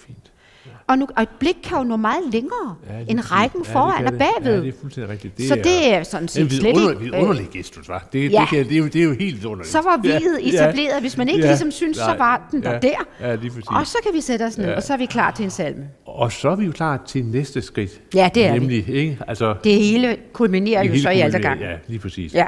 Og, 0.87 0.97
nu, 0.97 1.07
og 1.15 1.23
et 1.23 1.29
blik 1.39 1.55
kan 1.63 1.77
jo 1.77 1.83
nå 1.83 1.95
meget 1.95 2.23
længere 2.31 2.75
ja, 2.89 3.11
end 3.11 3.19
rækken 3.31 3.65
ja, 3.67 3.73
foran 3.73 4.05
og 4.05 4.13
bagved. 4.13 4.55
Ja, 4.55 4.61
det 4.61 4.67
er 4.67 4.79
fuldstændig 4.81 5.11
rigtigt. 5.11 5.37
Det 5.37 5.47
så 5.47 5.55
det 5.55 5.93
er 5.93 6.03
sådan 6.03 6.27
set 6.27 6.51
slet 6.51 6.67
ikke... 6.67 6.79
Det 6.79 7.15
underlig 7.15 7.47
gestus, 7.53 7.89
var. 7.89 8.07
Det, 8.13 8.31
ja. 8.31 8.47
det, 8.51 8.57
det, 8.59 8.69
det, 8.69 8.75
er 8.75 8.79
jo, 8.79 8.85
det 8.85 8.95
er 8.95 9.03
jo 9.03 9.13
helt 9.13 9.45
underligt. 9.45 9.71
Så 9.71 9.81
var 9.81 10.01
videt 10.01 10.39
ja, 10.41 10.47
etableret. 10.47 11.01
Hvis 11.01 11.17
man 11.17 11.29
ikke 11.29 11.41
ja, 11.41 11.47
ligesom 11.47 11.71
synes, 11.71 11.97
ja, 11.97 12.03
så 12.03 12.15
var 12.17 12.47
den 12.51 12.63
der 12.63 12.71
ja, 12.71 12.79
der. 12.79 13.07
Ja, 13.19 13.35
lige 13.35 13.51
og 13.67 13.87
så 13.87 13.97
kan 14.03 14.13
vi 14.13 14.21
sætte 14.21 14.43
os 14.43 14.57
ned, 14.57 14.69
ja. 14.69 14.75
og 14.75 14.83
så 14.83 14.93
er 14.93 14.97
vi 14.97 15.05
klar 15.05 15.31
til 15.31 15.43
en 15.43 15.51
salme. 15.51 15.87
Og 16.05 16.31
så 16.31 16.49
er 16.49 16.55
vi 16.55 16.65
jo 16.65 16.71
klar 16.71 17.03
til 17.07 17.25
næste 17.25 17.61
skridt. 17.61 18.01
Ja, 18.15 18.29
det 18.35 18.45
er 18.45 18.53
nemlig, 18.53 18.87
vi. 18.87 18.93
Ikke? 18.93 19.17
Altså, 19.27 19.55
det 19.63 19.73
hele 19.73 20.17
kulminerer 20.33 20.81
det 20.81 20.89
jo 20.89 20.93
hele 20.93 21.03
så 21.03 21.09
i 21.09 21.19
altergang. 21.19 21.59
Ja, 21.59 21.75
lige 21.87 21.99
præcis. 21.99 22.33
Ja. 22.33 22.47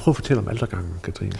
Prøv 0.00 0.12
at 0.12 0.16
fortælle 0.16 0.42
om 0.42 0.48
altergangen, 0.48 0.94
Katrine. 1.02 1.32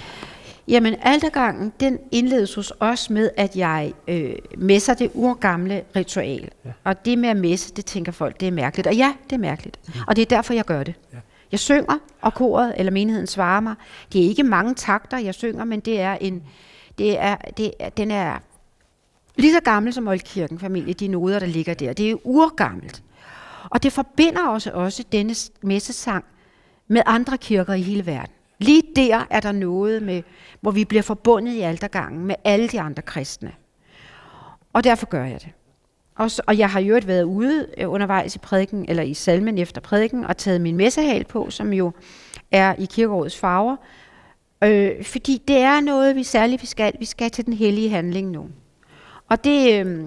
Jamen, 0.69 0.95
altergangen, 1.03 1.73
den 1.81 1.99
indledes 2.13 2.55
hos 2.55 2.73
os 2.81 3.11
med, 3.11 3.31
at 3.37 3.57
jeg 3.57 3.93
øh, 4.09 4.33
messer 4.59 4.95
det 4.95 5.11
urgamle 5.15 5.83
ritual. 5.97 6.49
Ja. 6.65 6.71
Og 6.85 7.05
det 7.05 7.19
med 7.19 7.29
at 7.29 7.37
messe, 7.37 7.75
det 7.75 7.85
tænker 7.85 8.13
folk, 8.13 8.41
det 8.41 8.49
er 8.49 8.53
mærkeligt. 8.53 8.87
Og 8.87 8.95
ja, 8.95 9.15
det 9.25 9.33
er 9.33 9.41
mærkeligt. 9.41 9.79
Mm. 9.87 9.93
Og 10.07 10.17
det 10.17 10.23
er 10.23 10.27
derfor, 10.37 10.55
jeg 10.55 10.65
gør 10.65 10.83
det. 10.83 10.95
Ja. 11.13 11.19
Jeg 11.53 11.61
synger, 11.61 11.99
og 12.21 12.35
koret 12.35 12.75
eller 12.77 12.93
menigheden 12.93 13.27
svarer 13.27 13.61
mig. 13.61 13.75
Det 14.13 14.25
er 14.25 14.29
ikke 14.29 14.43
mange 14.43 14.75
takter, 14.75 15.19
jeg 15.19 15.35
synger, 15.35 15.65
men 15.65 15.81
det 15.81 16.01
er 16.01 16.15
en, 16.21 16.43
det 16.99 17.19
er, 17.19 17.37
det 17.37 17.73
er, 17.81 17.89
den 17.89 18.11
er 18.11 18.39
lige 19.37 19.53
så 19.53 19.61
gammel 19.61 19.93
som 19.93 20.09
Oldkirken 20.09 20.59
familie, 20.59 20.95
de 20.95 21.09
noder, 21.09 21.39
der 21.39 21.47
ligger 21.47 21.75
der. 21.75 21.93
Det 21.93 22.11
er 22.11 22.17
urgammelt. 22.25 23.03
Og 23.71 23.83
det 23.83 23.93
forbinder 23.93 24.47
også, 24.47 24.71
også 24.71 25.05
denne 25.13 25.35
messesang 25.63 26.25
med 26.89 27.03
andre 27.07 27.39
kirker 27.39 27.75
i 27.75 27.83
hele 27.83 28.07
verden. 28.07 28.35
Lige 28.61 28.83
der 28.97 29.27
er 29.31 29.41
der 29.41 29.53
noget, 29.53 30.03
med, 30.03 30.23
hvor 30.61 30.71
vi 30.71 30.85
bliver 30.85 31.03
forbundet 31.03 31.53
i 31.53 31.61
altergangen 31.61 32.27
med 32.27 32.35
alle 32.45 32.69
de 32.69 32.81
andre 32.81 33.03
kristne. 33.03 33.53
Og 34.73 34.85
derfor 34.85 35.07
gør 35.07 35.25
jeg 35.25 35.41
det. 35.41 35.53
Og, 36.17 36.31
så, 36.31 36.43
og 36.47 36.59
jeg 36.59 36.71
har 36.71 36.81
jo 36.81 37.01
været 37.07 37.23
ude 37.23 37.67
øh, 37.79 37.91
undervejs 37.91 38.37
i 38.37 38.39
prædiken, 38.39 38.85
eller 38.89 39.03
i 39.03 39.15
salmen 39.15 39.59
efter 39.59 39.81
prædiken, 39.81 40.25
og 40.25 40.37
taget 40.37 40.61
min 40.61 40.77
messehal 40.77 41.25
på, 41.25 41.51
som 41.51 41.73
jo 41.73 41.93
er 42.51 42.75
i 42.79 42.85
kirkerådets 42.85 43.39
farver. 43.39 43.77
Øh, 44.65 45.05
fordi 45.05 45.43
det 45.49 45.57
er 45.57 45.81
noget, 45.81 46.17
vi 46.17 46.23
særligt 46.23 46.63
vi 46.63 46.67
skal. 46.67 46.93
Vi 46.99 47.05
skal 47.05 47.31
til 47.31 47.47
den 47.47 47.53
hellige 47.53 47.91
handling 47.91 48.31
nu. 48.31 48.49
Og 49.29 49.45
det... 49.45 49.87
Øh, 49.87 50.05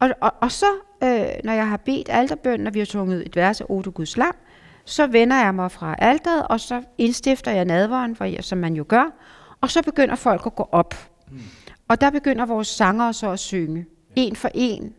og, 0.00 0.10
og, 0.20 0.32
og 0.40 0.52
så, 0.52 0.66
øh, 1.02 1.26
når 1.44 1.52
jeg 1.52 1.68
har 1.68 1.76
bedt 1.76 2.08
alterbønden, 2.10 2.66
og 2.66 2.74
vi 2.74 2.78
har 2.78 2.86
sunget 2.86 3.26
et 3.26 3.36
vers 3.36 3.60
af 3.60 3.64
Odo 3.68 3.90
Guds 3.94 4.16
lam, 4.16 4.36
så 4.86 5.06
vender 5.06 5.44
jeg 5.44 5.54
mig 5.54 5.70
fra 5.70 5.94
alderet, 5.98 6.46
og 6.48 6.60
så 6.60 6.82
indstifter 6.98 7.50
jeg 7.50 7.64
nadveren, 7.64 8.16
jeg, 8.20 8.44
som 8.44 8.58
man 8.58 8.74
jo 8.74 8.84
gør, 8.88 9.14
og 9.60 9.70
så 9.70 9.82
begynder 9.82 10.14
folk 10.14 10.42
at 10.46 10.54
gå 10.54 10.68
op. 10.72 10.94
Mm. 11.30 11.40
Og 11.88 12.00
der 12.00 12.10
begynder 12.10 12.46
vores 12.46 12.68
sanger 12.68 13.12
så 13.12 13.30
at 13.30 13.38
synge. 13.38 13.86
En 14.16 14.36
for 14.36 14.50
en, 14.54 14.94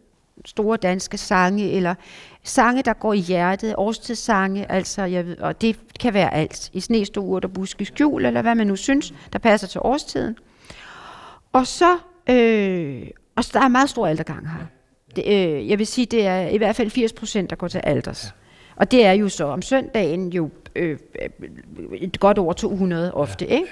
store 0.46 0.78
danske 0.78 1.18
sange, 1.18 1.72
eller 1.72 1.96
sange, 2.44 2.82
der 2.82 2.94
går 2.94 3.14
i 3.14 3.20
hjertet, 3.20 3.76
årstidssange, 3.78 4.72
altså, 4.72 5.04
jeg 5.04 5.26
ved, 5.26 5.38
og 5.38 5.62
det 5.62 5.80
kan 6.00 6.14
være 6.14 6.34
alt. 6.34 6.70
I 6.74 6.80
snestuer, 6.80 7.40
der 7.40 7.48
buske 7.48 7.86
skjul, 7.86 8.26
eller 8.26 8.42
hvad 8.42 8.56
man 8.56 8.68
nu 8.68 8.76
synes, 8.76 9.14
der 9.34 9.40
passer 9.40 9.68
til 9.68 9.82
årstiden. 9.84 10.38
Og 11.54 11.68
så, 11.68 11.98
øh, 12.30 13.08
og 13.36 13.44
så 13.44 13.50
der 13.54 13.62
er 13.62 13.68
meget 13.68 13.90
stor 13.90 14.08
aldergang 14.08 14.50
her. 14.50 14.66
Det, 15.16 15.24
øh, 15.28 15.70
jeg 15.70 15.80
vil 15.80 15.88
sige, 15.88 16.06
det 16.06 16.26
er 16.26 16.48
i 16.48 16.58
hvert 16.58 16.76
fald 16.76 16.90
80 16.90 17.14
procent, 17.14 17.50
der 17.50 17.56
går 17.56 17.68
til 17.68 17.82
alders. 17.84 18.26
Ja. 18.26 18.47
Og 18.78 18.92
det 18.92 19.06
er 19.06 19.12
jo 19.12 19.30
så 19.30 19.46
om 19.46 19.62
søndagen 19.62 20.30
jo 20.30 20.50
øh, 20.76 20.98
et 21.94 22.20
godt 22.20 22.38
over 22.38 22.54
200 22.54 23.14
ofte. 23.14 23.46
Ja. 23.46 23.54
Ikke? 23.54 23.68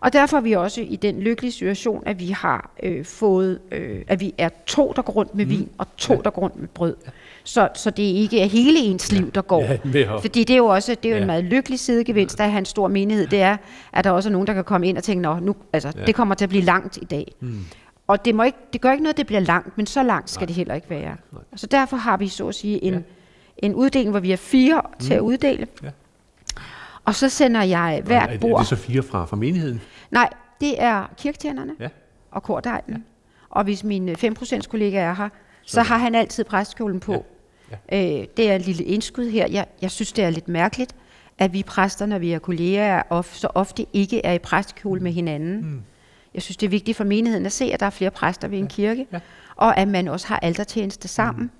Og 0.00 0.12
derfor 0.12 0.36
er 0.36 0.40
vi 0.40 0.52
også 0.52 0.80
i 0.80 0.96
den 0.96 1.20
lykkelige 1.20 1.52
situation, 1.52 2.02
at 2.06 2.20
vi 2.20 2.26
har 2.26 2.70
øh, 2.82 3.04
fået, 3.04 3.58
øh, 3.72 4.02
at 4.08 4.20
vi 4.20 4.34
er 4.38 4.48
to, 4.66 4.92
der 4.96 5.02
går 5.02 5.12
rundt 5.12 5.34
med 5.34 5.44
mm. 5.44 5.50
vin, 5.50 5.68
og 5.78 5.86
to, 5.96 6.14
ja. 6.14 6.20
der 6.24 6.30
går 6.30 6.42
rundt 6.42 6.60
med 6.60 6.68
brød. 6.68 6.96
Så, 7.44 7.68
så 7.74 7.90
det 7.90 8.10
er 8.10 8.14
ikke 8.14 8.48
hele 8.48 8.78
ens 8.78 9.12
liv, 9.12 9.32
der 9.32 9.42
går. 9.42 9.62
Ja, 9.94 10.16
Fordi 10.16 10.44
det 10.44 10.54
er 10.54 10.58
jo 10.58 10.66
også 10.66 10.94
det 10.94 11.04
er 11.04 11.10
jo 11.10 11.16
ja. 11.16 11.20
en 11.20 11.26
meget 11.26 11.44
lykkelig 11.44 11.78
sidegevinst, 11.78 12.38
der 12.38 12.44
er 12.44 12.58
en 12.58 12.64
stor 12.64 12.88
menighed, 12.88 13.26
det 13.26 13.42
er, 13.42 13.56
at 13.92 14.04
der 14.04 14.10
også 14.10 14.28
er 14.28 14.32
nogen, 14.32 14.46
der 14.46 14.54
kan 14.54 14.64
komme 14.64 14.88
ind 14.88 14.96
og 14.96 15.04
tænke, 15.04 15.22
Nå, 15.22 15.34
nu, 15.34 15.54
altså, 15.72 15.92
ja. 15.96 16.04
det 16.04 16.14
kommer 16.14 16.34
til 16.34 16.44
at 16.44 16.48
blive 16.48 16.64
langt 16.64 16.96
i 16.96 17.04
dag. 17.04 17.32
Mm. 17.40 17.58
Og 18.06 18.24
det, 18.24 18.34
må 18.34 18.42
ikke, 18.42 18.58
det 18.72 18.80
gør 18.80 18.92
ikke 18.92 19.02
noget, 19.02 19.12
at 19.14 19.18
det 19.18 19.26
bliver 19.26 19.40
langt, 19.40 19.76
men 19.76 19.86
så 19.86 20.02
langt 20.02 20.30
skal 20.30 20.40
Nej. 20.40 20.46
det 20.46 20.56
heller 20.56 20.74
ikke 20.74 20.90
være. 20.90 21.16
Nej. 21.32 21.42
Så 21.56 21.66
derfor 21.66 21.96
har 21.96 22.16
vi 22.16 22.28
så 22.28 22.48
at 22.48 22.54
sige 22.54 22.84
en... 22.84 22.94
Ja 22.94 23.00
en 23.62 23.74
uddeling, 23.74 24.10
hvor 24.10 24.20
vi 24.20 24.32
er 24.32 24.36
fire 24.36 24.82
mm. 24.84 24.98
til 25.04 25.14
at 25.14 25.20
uddele. 25.20 25.66
Ja. 25.82 25.90
Og 27.04 27.14
så 27.14 27.28
sender 27.28 27.62
jeg 27.62 27.96
Er, 27.96 28.02
hvert 28.02 28.30
er 28.32 28.38
bord... 28.38 28.58
det 28.58 28.66
så 28.68 28.76
fire 28.76 29.02
fra, 29.02 29.24
fra 29.24 29.36
menigheden? 29.36 29.80
Nej, 30.10 30.28
det 30.60 30.82
er 30.82 31.06
kirketjenerne 31.18 31.72
Ja. 31.80 31.88
og 32.30 32.42
kordegnen. 32.42 32.96
Ja. 32.96 33.02
Og 33.50 33.64
hvis 33.64 33.84
min 33.84 34.08
øh, 34.08 34.16
5% 34.24 34.60
kollega 34.68 34.96
er 34.98 35.14
her, 35.14 35.28
så 35.66 35.82
har 35.82 35.98
han 35.98 36.14
altid 36.14 36.44
præstkjolen 36.44 37.00
på. 37.00 37.24
Ja. 37.90 38.18
Øh, 38.20 38.26
det 38.36 38.50
er 38.50 38.54
et 38.56 38.66
lille 38.66 38.84
indskud 38.84 39.30
her. 39.30 39.46
Jeg, 39.50 39.66
jeg 39.82 39.90
synes, 39.90 40.12
det 40.12 40.24
er 40.24 40.30
lidt 40.30 40.48
mærkeligt, 40.48 40.94
at 41.38 41.52
vi 41.52 41.62
præster, 41.62 42.06
når 42.06 42.18
vi 42.18 42.32
er 42.32 42.38
kolleger, 42.38 43.02
of, 43.10 43.34
så 43.34 43.48
ofte 43.54 43.86
ikke 43.92 44.26
er 44.26 44.32
i 44.32 44.38
præstkjole 44.38 45.00
med 45.00 45.12
hinanden. 45.12 45.56
Mm. 45.62 45.82
Jeg 46.34 46.42
synes, 46.42 46.56
det 46.56 46.66
er 46.66 46.70
vigtigt 46.70 46.96
for 46.96 47.04
menigheden 47.04 47.46
at 47.46 47.52
se, 47.52 47.64
at 47.72 47.80
der 47.80 47.86
er 47.86 47.90
flere 47.90 48.10
præster 48.10 48.48
ved 48.48 48.58
en 48.58 48.66
kirke, 48.68 49.06
Ja. 49.12 49.20
og 49.56 49.76
at 49.78 49.88
man 49.88 50.08
også 50.08 50.26
har 50.28 50.38
altertjeneste 50.38 51.08
sammen, 51.08 51.42
mm. 51.44 51.50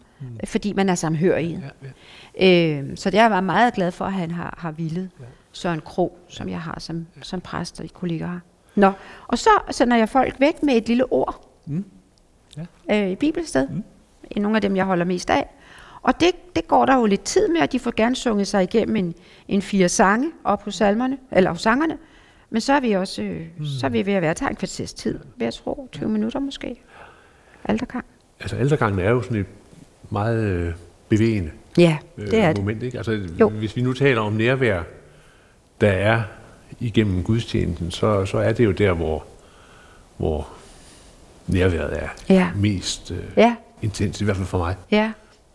Fordi 0.44 0.72
man 0.72 0.88
er 0.88 0.94
samhørige. 0.94 1.62
Ja, 1.82 1.88
ja. 2.46 2.80
Øh, 2.80 2.96
så 2.96 3.10
det 3.10 3.18
jeg 3.18 3.44
meget 3.44 3.74
glad 3.74 3.90
for, 3.90 4.04
at 4.04 4.12
han 4.12 4.30
har, 4.30 4.54
har 4.58 4.70
villet. 4.70 5.10
Søren 5.52 5.80
Kro, 5.80 6.18
som 6.28 6.48
jeg 6.48 6.60
har 6.60 6.80
som, 6.80 7.06
som 7.22 7.40
præst 7.40 7.80
og 7.80 7.86
kollegaer 7.94 8.28
har. 8.28 8.40
Nå, 8.74 8.92
og 9.28 9.38
så 9.38 9.50
sender 9.70 9.96
jeg 9.96 10.08
folk 10.08 10.40
væk 10.40 10.62
med 10.62 10.76
et 10.76 10.88
lille 10.88 11.12
ord 11.12 11.48
Mm. 11.66 11.84
øh, 12.90 13.10
i 13.10 13.16
bibelsted. 13.16 13.68
Mm. 13.68 13.82
Nogle 14.36 14.56
af 14.56 14.62
dem, 14.62 14.76
jeg 14.76 14.84
holder 14.84 15.04
mest 15.04 15.30
af. 15.30 15.46
Og 16.02 16.20
det, 16.20 16.30
det 16.56 16.68
går 16.68 16.86
der 16.86 16.96
jo 16.96 17.06
lidt 17.06 17.22
tid 17.22 17.48
med, 17.48 17.60
og 17.60 17.72
de 17.72 17.78
får 17.78 17.92
gerne 17.96 18.16
sunget 18.16 18.46
sig 18.46 18.62
igennem 18.62 18.96
en, 18.96 19.14
en 19.48 19.62
fire 19.62 19.88
sange 19.88 20.30
op 20.44 20.64
hos 20.64 20.74
salmerne, 20.74 21.18
eller 21.32 21.50
hos 21.50 21.60
sangerne. 21.60 21.98
Men 22.50 22.60
så 22.60 22.72
er 22.72 22.80
vi 22.80 22.92
også 22.92 23.22
øh, 23.22 23.46
mm. 23.58 23.64
så 23.64 23.86
er 23.86 23.90
vi 23.90 24.06
ved 24.06 24.12
at 24.12 24.22
være, 24.22 24.34
tager 24.34 24.50
en 24.50 24.56
kvarters 24.56 24.94
tid, 24.94 25.18
vil 25.36 25.44
jeg 25.44 25.54
tro, 25.54 25.88
20 25.92 26.08
minutter 26.08 26.40
måske. 26.40 26.82
Altergang. 27.64 28.04
Altså 28.40 28.56
ældregangen 28.56 28.98
er 29.00 29.10
jo 29.10 29.22
sådan 29.22 29.36
et 29.36 29.46
meget 30.10 30.44
øh, 30.44 30.72
bevægende 31.08 31.50
Ja, 31.78 31.96
øh, 32.18 32.26
det 32.30 32.38
er 32.38 32.48
det. 32.48 32.58
moment. 32.58 32.82
Ikke? 32.82 32.96
Altså, 32.98 33.20
Jo. 33.40 33.48
hvis 33.48 33.76
vi 33.76 33.82
nu 33.82 33.92
taler 33.92 34.20
om 34.20 34.32
nærvær, 34.32 34.82
der 35.80 35.88
er 35.90 36.22
igennem 36.80 37.22
gudstjenesten, 37.22 37.90
så, 37.90 38.26
så 38.26 38.38
er 38.38 38.52
det 38.52 38.64
jo 38.64 38.70
der, 38.72 38.92
hvor, 38.92 39.24
hvor 40.16 40.48
nærværet 41.46 42.02
er 42.02 42.08
Ja. 42.28 42.50
mest 42.56 43.10
øh, 43.10 43.18
Ja, 43.36 43.56
intens, 43.82 44.20
i 44.20 44.24
hvert 44.24 44.36
fald 44.36 44.46
for 44.48 44.58
mig, 44.58 44.76
ja, 44.90 45.12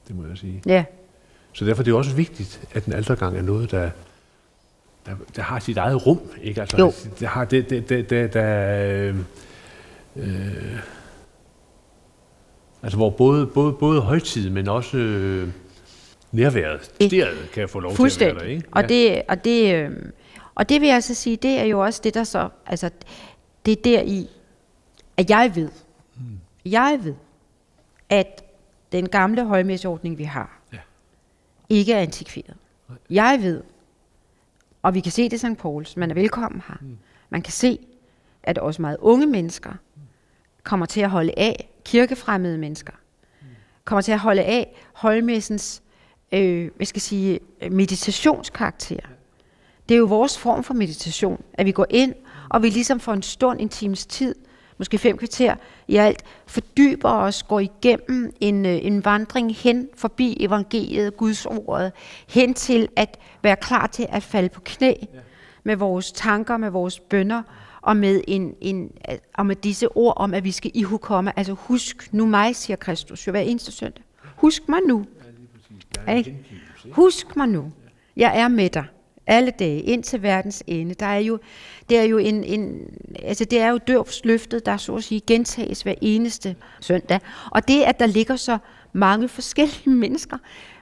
det 0.08 0.16
må 0.16 0.24
jeg 0.30 0.38
sige. 0.38 0.62
ja. 0.66 0.84
Så 1.54 1.66
derfor 1.66 1.82
er 1.82 1.84
det 1.84 1.94
også 1.94 2.16
vigtigt, 2.16 2.62
at 2.74 2.86
en 2.86 2.94
altergang 2.94 3.38
er 3.38 3.42
noget, 3.42 3.72
der, 3.72 3.90
der, 5.06 5.12
der 5.36 5.42
har 5.42 5.60
sit 5.60 5.78
eget 5.78 6.06
rum. 6.08 6.20
Ikke? 6.44 6.62
Altså, 6.62 6.78
Jo. 6.78 6.94
Der 7.20 7.28
har 7.28 7.46
det, 7.46 7.70
det, 7.70 7.90
det, 7.90 8.10
det 8.10 8.34
der, 8.34 8.84
øh, 9.10 9.16
øh, 10.16 10.80
altså 12.88 12.98
hvor 12.98 13.10
både, 13.10 13.48
både, 13.48 13.74
både 13.74 14.02
højtid, 14.02 14.50
men 14.50 14.68
også 14.68 14.98
øh, 14.98 15.50
nærværet, 16.32 16.86
stedet 16.86 17.50
kan 17.54 17.62
jeg 17.62 17.70
få 17.70 17.80
lov 17.80 17.92
til 17.96 18.04
at 18.06 18.20
være 18.20 18.34
der. 18.36 18.42
Ikke? 18.42 18.64
Og, 18.72 18.90
det, 18.90 19.22
og, 19.28 19.44
det, 19.46 19.76
øh, 19.76 19.92
og 20.56 20.70
det 20.70 20.82
vil 20.82 20.90
jeg 20.90 21.04
så 21.04 21.14
sige, 21.14 21.36
det 21.36 21.60
er 21.60 21.64
jo 21.64 21.80
også 21.80 22.02
det, 22.04 22.14
der 22.14 22.24
så, 22.24 22.50
altså, 22.66 22.90
det 23.66 23.72
er 23.72 23.82
der 23.84 24.02
i, 24.02 24.30
at 25.18 25.30
jeg 25.30 25.52
ved, 25.56 25.70
Hmm. 26.16 26.40
jeg 26.66 27.00
ved, 27.04 27.14
at 28.10 28.44
den 28.92 29.10
gamle 29.10 29.46
højmæsordning, 29.46 30.18
vi 30.18 30.24
har, 30.24 30.60
Ja. 30.74 30.78
ikke 31.70 31.94
er 31.94 32.00
antikveret. 32.00 32.54
Jeg 33.10 33.40
ved, 33.42 33.64
og 34.82 34.94
vi 34.94 35.00
kan 35.00 35.12
se 35.12 35.24
det 35.24 35.34
i 35.34 35.38
St. 35.38 35.58
Pauls, 35.60 35.98
man 35.98 36.10
er 36.10 36.14
velkommen 36.16 36.62
her. 36.68 36.76
Hmm. 36.82 36.98
Man 37.30 37.42
kan 37.42 37.54
se, 37.54 37.80
at 38.44 38.58
også 38.58 38.82
meget 38.82 38.98
unge 39.00 39.26
mennesker 39.26 39.72
kommer 40.64 40.86
til 40.86 41.02
at 41.02 41.10
holde 41.10 41.34
af 41.38 41.70
kirkefremmede 41.88 42.58
mennesker. 42.58 42.94
Kommer 43.86 44.02
til 44.02 44.12
at 44.12 44.20
holde 44.20 44.44
af 44.44 44.76
højmessens 44.94 45.82
øh, 46.32 46.70
hvad 46.76 46.86
skal 46.86 46.98
jeg 46.98 47.02
sige, 47.02 47.40
meditationskarakter. 47.72 49.00
Det 49.90 49.96
er 49.96 50.00
jo 50.00 50.06
vores 50.06 50.38
form 50.38 50.64
for 50.64 50.74
meditation, 50.74 51.42
at 51.54 51.66
vi 51.66 51.72
går 51.72 51.86
ind, 51.90 52.14
og 52.50 52.64
vi 52.64 52.70
ligesom 52.70 53.00
for 53.00 53.14
en 53.14 53.22
stund, 53.22 53.62
en 53.62 53.70
times 53.70 54.06
tid, 54.06 54.36
måske 54.78 54.98
fem 54.98 55.18
kvarter 55.18 55.56
i 55.88 55.96
alt, 55.96 56.24
fordyber 56.48 57.10
os, 57.10 57.44
går 57.44 57.60
igennem 57.60 58.34
en, 58.40 58.66
øh, 58.66 58.86
en 58.86 59.06
vandring 59.06 59.56
hen 59.56 59.90
forbi 59.96 60.38
evangeliet, 60.40 61.18
Guds 61.18 61.46
ordet, 61.46 61.92
hen 62.28 62.54
til 62.54 62.88
at 62.96 63.18
være 63.42 63.56
klar 63.56 63.88
til 63.88 64.08
at 64.10 64.24
falde 64.24 64.50
på 64.50 64.62
knæ 64.66 64.94
med 65.64 65.76
vores 65.76 66.12
tanker, 66.12 66.58
med 66.58 66.70
vores 66.70 67.00
bønder, 67.00 67.44
og 67.88 67.98
med, 67.98 68.22
en, 68.28 68.56
en, 68.62 68.92
og 69.34 69.46
med 69.46 69.56
disse 69.56 69.88
ord 69.98 70.14
om, 70.18 70.34
at 70.34 70.44
vi 70.44 70.52
skal 70.52 70.72
ihukomme. 70.74 71.40
Altså 71.40 71.54
husk 71.54 72.10
nu 72.14 72.26
mig, 72.26 72.56
siger 72.56 72.78
Kristus 72.78 73.28
jo 73.28 73.32
hver 73.32 73.40
eneste 73.42 73.72
søndag. 73.72 74.04
Husk 74.36 74.70
mig 74.70 74.80
nu. 74.88 75.06
Ikke? 76.10 76.38
Husk 76.92 77.36
mig 77.36 77.48
nu. 77.48 77.72
Jeg 78.16 78.40
er 78.40 78.48
med 78.48 78.70
dig 78.70 78.86
alle 79.28 79.52
dage 79.52 79.82
ind 79.82 80.04
til 80.04 80.22
verdens 80.22 80.64
ende. 80.68 80.94
Der 80.94 81.06
er 81.06 81.18
jo, 81.18 81.40
det 81.90 81.98
er 81.98 82.04
jo 82.04 82.18
en, 82.18 82.44
en 82.44 82.80
altså 83.24 83.46
det 83.46 83.60
er 83.60 83.70
jo 83.70 83.78
døbsløftet, 83.78 84.66
der 84.66 84.78
så 84.78 84.96
at 84.96 85.04
sige 85.04 85.22
gentages 85.28 85.82
hver 85.82 85.96
eneste 86.02 86.56
søndag. 86.82 87.20
Og 87.52 87.68
det, 87.68 87.82
at 87.82 88.00
der 88.00 88.06
ligger 88.06 88.36
så 88.36 88.58
mange 88.94 89.28
forskellige 89.28 89.90
mennesker 89.90 90.38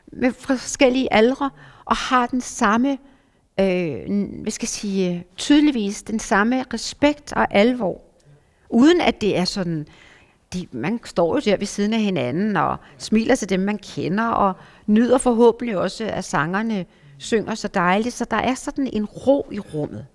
med 0.07 0.31
forskellige 0.31 1.13
aldre 1.13 1.49
og 1.85 1.95
har 1.95 2.27
den 2.27 2.41
samme, 2.41 2.97
øh, 3.59 4.29
hvad 4.41 4.51
skal 4.51 4.65
jeg 4.65 4.69
sige, 4.69 5.23
tydeligvis 5.37 6.03
den 6.03 6.19
samme 6.19 6.63
respekt 6.73 7.33
og 7.33 7.47
alvor, 7.51 8.01
uden 8.69 9.01
at 9.01 9.21
det 9.21 9.37
er 9.37 9.45
sådan, 9.45 9.87
de, 10.53 10.67
man 10.71 10.99
står 11.05 11.35
jo 11.35 11.41
der 11.45 11.57
ved 11.57 11.67
siden 11.67 11.93
af 11.93 11.99
hinanden 12.01 12.57
og 12.57 12.77
smiler 12.97 13.35
til 13.35 13.49
dem, 13.49 13.59
man 13.59 13.77
kender, 13.77 14.27
og 14.27 14.53
nyder 14.87 15.17
forhåbentlig 15.17 15.77
også, 15.77 16.05
at 16.05 16.23
sangerne 16.23 16.85
synger 17.17 17.55
så 17.55 17.67
dejligt. 17.67 18.15
Så 18.15 18.25
der 18.31 18.37
er 18.37 18.55
sådan 18.55 18.89
en 18.93 19.05
ro 19.05 19.47
i 19.51 19.59
rummet. 19.59 20.05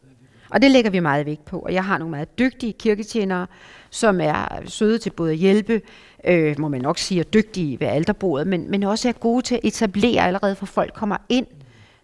Og 0.51 0.62
det 0.62 0.70
lægger 0.70 0.91
vi 0.91 1.01
meget 1.01 1.26
vægt 1.26 1.45
på. 1.45 1.59
Og 1.59 1.74
jeg 1.74 1.84
har 1.84 1.99
nogle 1.99 2.11
meget 2.11 2.38
dygtige 2.38 2.72
kirketjenere, 2.72 3.47
som 3.91 4.20
er 4.20 4.45
søde 4.64 4.99
til 4.99 5.11
både 5.11 5.32
at 5.32 5.38
hjælpe, 5.38 5.80
øh, 6.24 6.61
må 6.61 6.68
man 6.68 6.80
nok 6.80 6.99
sige, 6.99 7.20
er 7.20 7.24
dygtige 7.24 7.80
ved 7.80 7.86
alterbordet, 7.86 8.47
men, 8.47 8.70
men 8.70 8.82
også 8.82 9.09
er 9.09 9.12
gode 9.12 9.43
til 9.43 9.55
at 9.55 9.61
etablere 9.64 10.26
allerede, 10.26 10.57
for 10.57 10.66
folk 10.66 10.95
kommer 10.95 11.16
ind. 11.28 11.47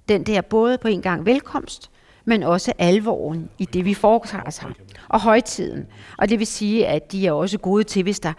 Den 0.08 0.22
der 0.22 0.40
både 0.40 0.78
på 0.78 0.88
en 0.88 1.02
gang 1.02 1.26
velkomst, 1.26 1.90
men 2.24 2.42
også 2.42 2.72
alvoren 2.78 3.48
i 3.58 3.64
det, 3.64 3.84
vi 3.84 3.94
foretager 3.94 4.50
sig. 4.50 4.72
Og 5.08 5.20
højtiden. 5.20 5.86
Og 6.18 6.28
det 6.28 6.38
vil 6.38 6.46
sige, 6.46 6.86
at 6.86 7.12
de 7.12 7.26
er 7.26 7.32
også 7.32 7.58
gode 7.58 7.84
til, 7.84 8.02
hvis 8.02 8.20
der 8.20 8.32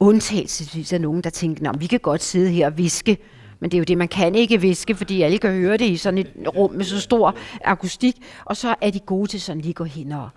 undtagelsesvis 0.00 0.92
er 0.92 0.98
nogen, 0.98 1.20
der 1.20 1.30
tænker, 1.30 1.70
at 1.70 1.80
vi 1.80 1.86
kan 1.86 2.00
godt 2.00 2.22
sidde 2.22 2.50
her 2.50 2.66
og 2.66 2.78
viske, 2.78 3.18
men 3.60 3.70
det 3.70 3.76
er 3.76 3.78
jo 3.78 3.84
det, 3.84 3.98
man 3.98 4.08
kan 4.08 4.34
ikke 4.34 4.60
viske, 4.60 4.94
fordi 4.94 5.22
alle 5.22 5.38
kan 5.38 5.52
høre 5.52 5.76
det 5.76 5.84
i 5.84 5.96
sådan 5.96 6.18
et 6.18 6.30
rum 6.56 6.72
med 6.72 6.84
så 6.84 7.00
stor 7.00 7.36
akustik. 7.64 8.16
Og 8.44 8.56
så 8.56 8.74
er 8.80 8.90
de 8.90 9.00
gode 9.00 9.30
til 9.30 9.40
sådan 9.40 9.60
lige 9.60 9.70
at 9.70 9.76
gå 9.76 9.84
hen 9.84 10.12
og, 10.12 10.28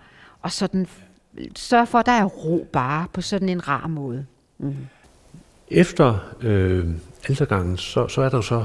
og 0.42 0.52
sådan 0.52 0.86
sørge 1.56 1.86
for, 1.86 1.98
at 1.98 2.06
der 2.06 2.12
er 2.12 2.24
ro 2.24 2.66
bare 2.72 3.06
på 3.12 3.20
sådan 3.20 3.48
en 3.48 3.68
rar 3.68 3.86
måde. 3.86 4.26
Mm. 4.58 4.76
Efter 5.68 6.18
øh, 6.40 6.86
altergangen, 7.28 7.76
så, 7.76 8.08
så 8.08 8.22
er 8.22 8.28
der 8.28 8.38
jo 8.38 8.42
så 8.42 8.64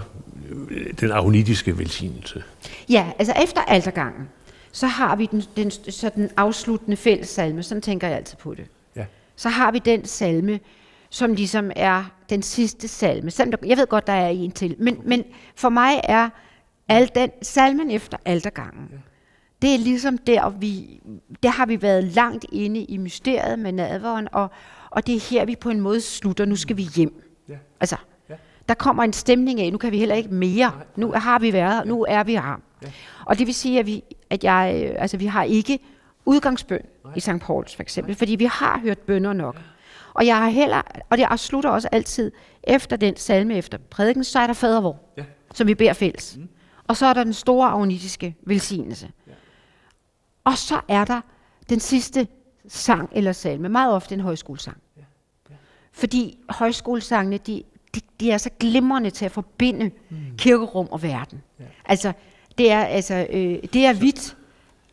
den 0.99 1.11
aronitiske 1.11 1.77
velsignelse. 1.77 2.43
Ja, 2.89 3.11
altså 3.19 3.33
efter 3.43 3.61
altergangen, 3.61 4.29
så 4.71 4.87
har 4.87 5.15
vi 5.15 5.25
den, 5.25 5.43
den, 5.55 5.71
så 5.71 6.11
den 6.15 6.29
afsluttende 6.37 6.97
fælles 6.97 7.29
salme, 7.29 7.63
sådan 7.63 7.81
tænker 7.81 8.07
jeg 8.07 8.17
altid 8.17 8.37
på 8.37 8.53
det. 8.53 8.65
Ja. 8.95 9.05
Så 9.35 9.49
har 9.49 9.71
vi 9.71 9.79
den 9.79 10.05
salme, 10.05 10.59
som 11.09 11.33
ligesom 11.33 11.71
er 11.75 12.03
den 12.29 12.41
sidste 12.41 12.87
salme. 12.87 13.31
Selvom 13.31 13.59
jeg 13.65 13.77
ved 13.77 13.87
godt, 13.87 14.07
der 14.07 14.13
er 14.13 14.29
en 14.29 14.51
til, 14.51 14.75
men, 14.79 14.97
men 15.05 15.23
for 15.55 15.69
mig 15.69 16.01
er 16.03 16.29
al 16.89 17.11
den 17.15 17.29
salmen 17.41 17.91
efter 17.91 18.17
altergangen. 18.25 18.87
Ja. 18.91 18.97
Det 19.61 19.73
er 19.73 19.77
ligesom 19.77 20.17
der, 20.17 20.49
vi, 20.49 21.01
der 21.43 21.49
har 21.49 21.65
vi 21.65 21.81
været 21.81 22.03
langt 22.03 22.45
inde 22.51 22.83
i 22.83 22.97
mysteriet 22.97 23.59
med 23.59 23.71
nadveren, 23.71 24.27
og, 24.31 24.51
og 24.89 25.07
det 25.07 25.15
er 25.15 25.19
her, 25.19 25.45
vi 25.45 25.55
på 25.55 25.69
en 25.69 25.79
måde 25.79 26.01
slutter. 26.01 26.45
Nu 26.45 26.55
skal 26.55 26.77
vi 26.77 26.87
hjem. 26.95 27.23
Ja. 27.49 27.55
Altså. 27.79 27.95
Der 28.69 28.73
kommer 28.75 29.03
en 29.03 29.13
stemning 29.13 29.61
af, 29.61 29.71
nu 29.71 29.77
kan 29.77 29.91
vi 29.91 29.97
heller 29.99 30.15
ikke 30.15 30.29
mere. 30.33 30.71
Nu 30.95 31.11
har 31.11 31.39
vi 31.39 31.53
været 31.53 31.87
nu 31.87 32.05
er 32.09 32.23
vi 32.23 32.33
her. 32.33 32.61
Ja. 32.81 32.91
Og 33.25 33.37
det 33.39 33.47
vil 33.47 33.55
sige, 33.55 33.79
at 33.79 33.85
vi, 33.85 34.03
at 34.29 34.43
jeg, 34.43 34.81
øh, 34.85 34.95
altså, 35.01 35.17
vi 35.17 35.25
har 35.25 35.43
ikke 35.43 35.79
udgangsbøn 36.25 36.81
i 37.15 37.19
St. 37.19 37.29
Pauls 37.41 37.75
for 37.75 37.81
eksempel, 37.83 38.15
fordi 38.15 38.35
vi 38.35 38.45
har 38.45 38.79
hørt 38.79 38.99
bønder 38.99 39.33
nok. 39.33 39.61
Og 40.13 40.25
jeg 40.25 40.37
har 40.37 40.49
heller, 40.49 40.81
og 41.09 41.17
det 41.17 41.23
afslutter 41.23 41.69
også 41.69 41.89
altid 41.91 42.31
efter 42.63 42.95
den 42.95 43.15
salme 43.15 43.55
efter 43.55 43.77
prædiken, 43.89 44.23
så 44.23 44.39
er 44.39 44.47
der 44.47 44.53
fadervor, 44.53 44.99
Ja. 45.17 45.23
som 45.53 45.67
vi 45.67 45.75
beder 45.75 45.93
fælles. 45.93 46.37
Mm. 46.37 46.49
Og 46.87 46.97
så 46.97 47.05
er 47.05 47.13
der 47.13 47.23
den 47.23 47.33
store 47.33 47.67
agnitiske 47.69 48.35
velsignelse. 48.41 49.09
Ja. 49.27 49.31
Og 50.43 50.57
så 50.57 50.79
er 50.87 51.05
der 51.05 51.21
den 51.69 51.79
sidste 51.79 52.27
sang 52.67 53.09
eller 53.11 53.31
salme, 53.31 53.69
meget 53.69 53.93
ofte 53.93 54.15
en 54.15 54.21
højskolesang. 54.21 54.77
Ja. 54.97 55.01
Ja. 55.49 55.55
Fordi 55.91 56.39
højskolesangene, 56.49 57.37
de, 57.37 57.63
de, 57.95 58.01
de 58.19 58.31
er 58.31 58.37
så 58.37 58.49
glimrende 58.59 59.09
til 59.09 59.25
at 59.25 59.31
forbinde 59.31 59.91
mm. 60.09 60.17
kirkerum 60.37 60.87
og 60.91 61.03
verden. 61.03 61.41
Ja. 61.59 61.65
Altså, 61.85 62.11
det 62.57 62.71
er, 62.71 62.83
altså, 62.83 63.27
øh, 63.29 63.57
det 63.73 63.85
er 63.85 63.93
hvidt 63.93 64.35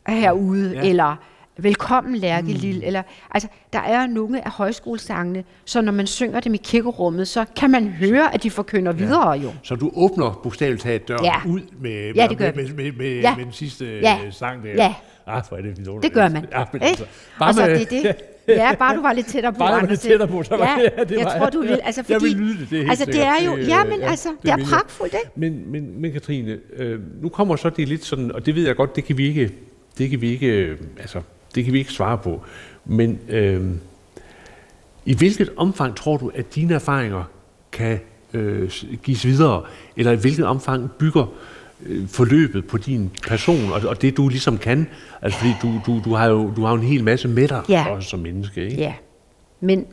herude, 0.08 0.72
Ja. 0.74 0.88
eller 0.88 1.16
Velkommen 1.62 2.16
Lærke 2.16 2.46
mm. 2.46 2.52
Lille, 2.52 2.84
eller 2.84 3.02
altså, 3.30 3.48
der 3.72 3.78
er 3.78 4.06
nogle 4.06 4.44
af 4.44 4.50
højskolesangene, 4.50 5.44
så 5.64 5.80
når 5.80 5.92
man 5.92 6.06
synger 6.06 6.40
dem 6.40 6.54
i 6.54 6.56
kirkerummet, 6.56 7.28
så 7.28 7.44
kan 7.56 7.70
man 7.70 7.88
høre, 7.88 8.34
at 8.34 8.42
de 8.42 8.50
forkynder 8.50 8.92
ja. 8.92 8.98
videre 8.98 9.30
jo. 9.30 9.52
Så 9.62 9.74
du 9.74 9.90
åbner 9.94 10.40
bogstaveligt 10.42 10.82
talt 10.82 11.08
døren 11.08 11.24
ja. 11.24 11.34
ud 11.46 11.60
med, 11.80 12.12
ja, 12.14 12.26
det 12.26 12.38
gør 12.38 12.52
med, 12.54 12.68
med, 12.68 12.74
med, 12.74 12.92
med, 12.92 13.20
ja. 13.20 13.36
med 13.36 13.44
den 13.44 13.52
sidste 13.52 13.98
ja. 14.02 14.18
sang 14.30 14.62
der. 14.62 14.70
Ja. 14.70 14.94
Ah, 15.26 15.42
hvor 15.48 15.56
er 15.56 15.62
det 15.62 15.78
vidunderligt. 15.78 16.02
Det 16.02 16.12
gør 16.12 16.28
man. 16.28 16.46
Ja, 16.52 16.64
men 16.72 16.82
altså, 16.82 17.04
bare 17.38 17.52
med, 17.54 17.86
det 17.86 17.98
er 17.98 18.02
det. 18.02 18.16
Ja, 18.56 18.74
bare 18.74 18.96
du 18.96 19.02
var 19.02 19.12
lidt 19.12 19.26
tættere 19.26 19.52
på. 19.52 19.58
Bare 19.58 19.72
Anders. 19.72 19.90
lidt 19.90 20.00
tættere 20.00 20.28
på, 20.28 20.42
så 20.42 20.56
var 20.56 20.66
ja, 20.98 21.04
det 21.04 21.10
jeg 21.10 21.24
var, 21.24 21.38
tror, 21.38 21.50
du 21.50 21.60
vil. 21.60 21.80
Altså, 21.84 22.02
fordi, 22.02 22.12
jeg 22.12 22.22
vil 22.22 22.30
lyde 22.30 22.58
det, 22.60 22.70
det 22.70 22.80
er 22.80 22.90
altså, 22.90 23.04
det 23.04 23.22
er 23.22 23.44
jo, 23.44 23.56
ja, 23.56 23.84
men 23.84 24.00
ja, 24.00 24.10
altså, 24.10 24.28
det, 24.28 24.42
det 24.42 24.50
er 24.50 24.66
pragtfuldt, 24.66 25.14
ikke? 25.14 25.30
Men, 25.36 25.72
men, 25.72 26.00
men 26.00 26.12
Katrine, 26.12 26.58
øh, 26.76 27.00
nu 27.22 27.28
kommer 27.28 27.56
så 27.56 27.70
det 27.70 27.88
lidt 27.88 28.04
sådan, 28.04 28.32
og 28.32 28.46
det 28.46 28.54
ved 28.54 28.66
jeg 28.66 28.76
godt, 28.76 28.96
det 28.96 29.04
kan 29.04 29.18
vi 29.18 29.28
ikke, 29.28 29.50
det 29.98 30.10
kan 30.10 30.20
vi 30.20 30.30
ikke, 30.30 30.46
øh, 30.46 30.78
altså, 30.98 31.20
det 31.54 31.64
kan 31.64 31.72
vi 31.72 31.78
ikke 31.78 31.92
svare 31.92 32.18
på. 32.18 32.42
Men 32.84 33.18
øh, 33.28 33.60
i 35.04 35.14
hvilket 35.14 35.50
omfang 35.56 35.96
tror 35.96 36.16
du, 36.16 36.30
at 36.34 36.54
dine 36.54 36.74
erfaringer 36.74 37.24
kan 37.72 38.00
øh, 38.34 38.70
gives 39.02 39.24
videre, 39.24 39.62
eller 39.96 40.12
i 40.12 40.16
hvilket 40.16 40.46
omfang 40.46 40.90
bygger 40.98 41.32
øh, 41.86 42.08
forløbet 42.08 42.66
på 42.66 42.78
din 42.78 43.10
person, 43.28 43.72
og, 43.72 43.88
og 43.88 44.02
det 44.02 44.16
du 44.16 44.28
ligesom 44.28 44.58
kan? 44.58 44.86
Altså 45.22 45.38
fordi 45.38 45.52
du, 45.62 45.80
du, 45.86 46.00
du, 46.04 46.14
har, 46.14 46.26
jo, 46.26 46.52
du 46.56 46.64
har 46.64 46.70
jo 46.70 46.76
en 46.76 46.86
hel 46.86 47.04
masse 47.04 47.28
med 47.28 47.48
dig, 47.48 47.62
ja. 47.68 47.86
også 47.88 48.08
som 48.08 48.20
menneske, 48.20 48.64
ikke? 48.64 48.76
Ja, 48.76 48.94
men 49.60 49.86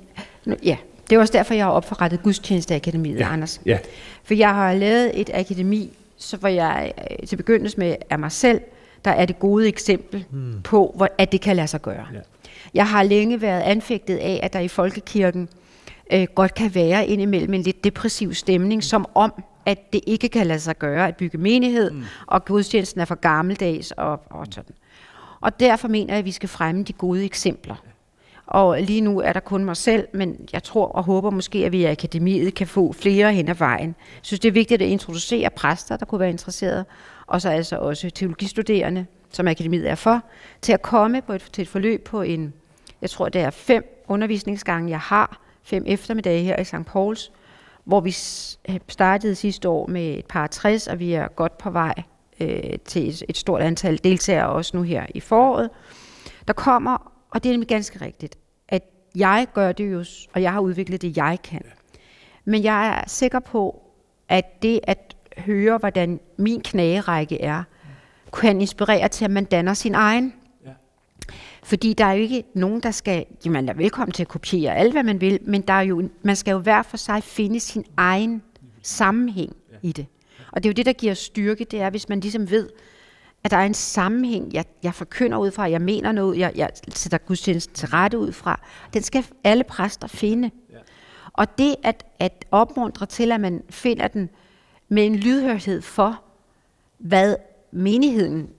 ja, 0.64 0.78
det 1.10 1.16
er 1.16 1.20
også 1.20 1.34
derfor, 1.34 1.54
jeg 1.54 1.66
har 1.66 1.72
opforrettet 1.72 2.24
Gudstjenesteakademiet, 2.24 3.20
ja. 3.20 3.34
Anders. 3.34 3.62
Ja. 3.66 3.78
For 4.24 4.34
jeg 4.34 4.56
har 4.56 4.74
lavet 4.74 5.22
et 5.22 5.30
akademi, 5.34 5.98
så 6.18 6.38
hvor 6.38 6.50
jeg 6.50 6.94
øh, 7.12 7.28
til 7.28 7.36
begyndelsen 7.36 7.80
med 7.80 7.96
af 8.10 8.20
mig 8.20 8.32
selv, 8.32 8.62
der 9.06 9.12
er 9.12 9.26
det 9.26 9.40
gode 9.40 9.68
eksempel 9.68 10.26
hmm. 10.30 10.62
på, 10.64 10.94
hvor, 10.96 11.10
at 11.18 11.32
det 11.32 11.42
kan 11.42 11.56
lade 11.56 11.68
sig 11.68 11.82
gøre. 11.82 12.06
Ja. 12.14 12.20
Jeg 12.74 12.88
har 12.88 13.04
længe 13.04 13.42
været 13.42 13.62
anfægtet 13.62 14.18
af, 14.18 14.40
at 14.44 14.54
der 14.54 14.60
i 14.60 14.68
folkekirken 14.68 15.50
øh, 16.14 16.28
godt 16.36 16.54
kan 16.54 16.76
være 16.76 17.08
indimellem 17.08 17.54
en 17.54 17.62
lidt 17.62 17.84
depressiv 17.84 18.34
stemning, 18.34 18.84
som 18.84 19.06
om, 19.16 19.44
at 19.68 19.94
det 19.94 20.02
ikke 20.08 20.30
kan 20.30 20.48
lade 20.48 20.60
sig 20.60 20.78
gøre 20.78 21.08
at 21.08 21.16
bygge 21.16 21.38
menighed, 21.38 21.92
mm. 21.92 22.04
og 22.28 22.46
gudstjenesten 22.46 23.02
er 23.02 23.06
for 23.06 23.16
gammeldags 23.16 23.92
og, 23.92 24.22
og 24.30 24.46
sådan. 24.52 24.76
Og 25.42 25.60
derfor 25.60 25.88
mener 25.88 26.14
jeg, 26.14 26.20
at 26.20 26.26
vi 26.26 26.32
skal 26.32 26.50
fremme 26.50 26.84
de 26.84 26.94
gode 26.94 27.26
eksempler. 27.26 27.76
Og 28.48 28.82
lige 28.82 29.02
nu 29.02 29.20
er 29.20 29.34
der 29.34 29.40
kun 29.40 29.66
mig 29.66 29.78
selv, 29.78 30.08
men 30.14 30.50
jeg 30.54 30.64
tror 30.64 30.86
og 30.86 31.04
håber 31.04 31.30
måske, 31.30 31.66
at 31.66 31.72
vi 31.72 31.82
i 31.82 31.86
akademiet 31.86 32.54
kan 32.54 32.68
få 32.68 32.94
flere 32.94 33.34
hen 33.34 33.50
ad 33.50 33.56
vejen. 33.56 33.88
Jeg 33.88 34.20
synes, 34.22 34.40
det 34.40 34.48
er 34.48 34.54
vigtigt 34.54 34.82
at 34.82 34.88
introducere 34.88 35.50
præster, 35.50 35.98
der 35.98 36.06
kunne 36.06 36.20
være 36.20 36.30
interesserede, 36.30 36.86
og 37.28 37.42
så 37.42 37.50
altså 37.50 37.78
også 37.78 38.10
teologistuderende, 38.10 39.06
som 39.32 39.48
akademiet 39.48 39.90
er 39.90 39.96
for, 39.96 40.24
til 40.62 40.74
at 40.74 40.82
komme 40.82 41.22
på 41.22 41.34
et, 41.34 41.42
til 41.54 41.62
et 41.62 41.68
forløb 41.68 42.04
på 42.04 42.22
en, 42.22 42.54
jeg 43.02 43.10
tror 43.10 43.30
det 43.30 43.42
er 43.42 43.50
fem 43.50 44.04
undervisningsgange, 44.08 44.90
jeg 44.90 45.00
har, 45.00 45.42
fem 45.64 45.84
eftermiddage 45.88 46.44
her 46.44 46.60
i 46.60 46.64
St. 46.64 46.86
Pauls, 46.86 47.32
hvor 47.88 48.00
vi 48.00 48.12
startede 48.90 49.36
sidste 49.36 49.70
år 49.70 49.88
med 49.88 50.18
et 50.18 50.26
par 50.26 50.48
60, 50.48 50.88
og 50.88 51.00
vi 51.00 51.14
er 51.14 51.28
godt 51.28 51.58
på 51.58 51.70
vej 51.70 51.94
øh, 52.40 52.80
til 52.86 53.10
et, 53.10 53.24
et 53.30 53.38
stort 53.38 53.62
antal 53.62 54.00
deltagere 54.04 54.50
også 54.50 54.78
nu 54.78 54.84
her 54.84 55.06
i 55.16 55.20
foråret. 55.20 55.70
Der 56.48 56.54
kommer, 56.54 57.12
og 57.30 57.44
det 57.44 57.50
er 57.50 57.54
nemlig 57.54 57.68
ganske 57.68 58.06
rigtigt, 58.06 58.38
at 58.68 58.84
jeg 59.16 59.48
gør 59.54 59.72
det 59.72 59.92
jo, 59.92 60.06
og 60.34 60.42
jeg 60.42 60.54
har 60.54 60.60
udviklet 60.60 61.02
det, 61.02 61.18
jeg 61.18 61.38
kan. 61.44 61.62
Men 62.46 62.64
jeg 62.64 62.88
er 62.88 63.04
sikker 63.08 63.40
på, 63.40 63.82
at 64.30 64.62
det 64.62 64.80
at 64.84 65.16
høre, 65.38 65.78
hvordan 65.78 66.20
min 66.38 66.62
knagerække 66.62 67.42
er, 67.42 67.64
kan 68.34 68.62
inspirere 68.62 69.08
til, 69.08 69.26
at 69.26 69.32
man 69.32 69.46
danner 69.46 69.74
sin 69.74 69.96
egen. 69.96 70.34
Fordi 71.68 71.94
der 71.94 72.06
er 72.06 72.14
jo 72.14 72.22
ikke 72.22 72.44
nogen, 72.54 72.84
der 72.84 72.92
skal, 72.92 73.26
jamen 73.46 73.54
man 73.54 73.70
er 73.70 73.74
velkommen 73.74 74.12
til 74.14 74.24
at 74.24 74.28
kopiere 74.28 74.76
alt, 74.76 74.94
hvad 74.94 75.04
man 75.04 75.22
vil, 75.22 75.40
men 75.42 75.62
der 75.62 75.74
er 75.74 75.82
jo, 75.82 76.10
man 76.22 76.36
skal 76.36 76.52
jo 76.52 76.58
hver 76.58 76.82
for 76.82 76.98
sig 76.98 77.24
finde 77.24 77.60
sin 77.60 77.86
egen 77.98 78.44
sammenhæng 78.82 79.56
i 79.82 79.92
det. 79.92 80.06
Og 80.52 80.64
det 80.64 80.70
er 80.70 80.72
jo 80.72 80.74
det, 80.74 80.86
der 80.86 80.94
giver 80.94 81.14
styrke, 81.14 81.64
det 81.64 81.82
er, 81.82 81.90
hvis 81.90 82.10
man 82.10 82.20
ligesom 82.20 82.50
ved, 82.50 82.70
at 83.44 83.52
der 83.52 83.58
er 83.58 83.66
en 83.66 83.74
sammenhæng, 83.74 84.54
jeg, 84.54 84.66
jeg 84.84 84.94
forkynder 84.94 85.38
ud 85.38 85.52
fra, 85.52 85.70
jeg 85.70 85.82
mener 85.82 86.12
noget, 86.12 86.38
jeg, 86.38 86.52
jeg 86.56 86.70
sætter 86.90 87.18
gudstjenesten 87.18 87.76
til 87.76 87.88
rette 87.88 88.18
ud 88.18 88.32
fra. 88.32 88.62
Den 88.94 89.02
skal 89.02 89.26
alle 89.44 89.64
præster 89.64 90.08
finde. 90.08 90.52
Og 91.34 91.58
det 91.58 91.76
at, 91.84 92.06
at 92.20 92.46
opmuntre 92.52 93.06
til, 93.06 93.32
at 93.32 93.42
man 93.42 93.64
finder 93.70 94.08
den 94.08 94.30
med 94.90 95.06
en 95.06 95.16
lydhørhed 95.16 95.82
for, 95.82 96.22
hvad 96.98 97.36
menigheden 97.72 98.50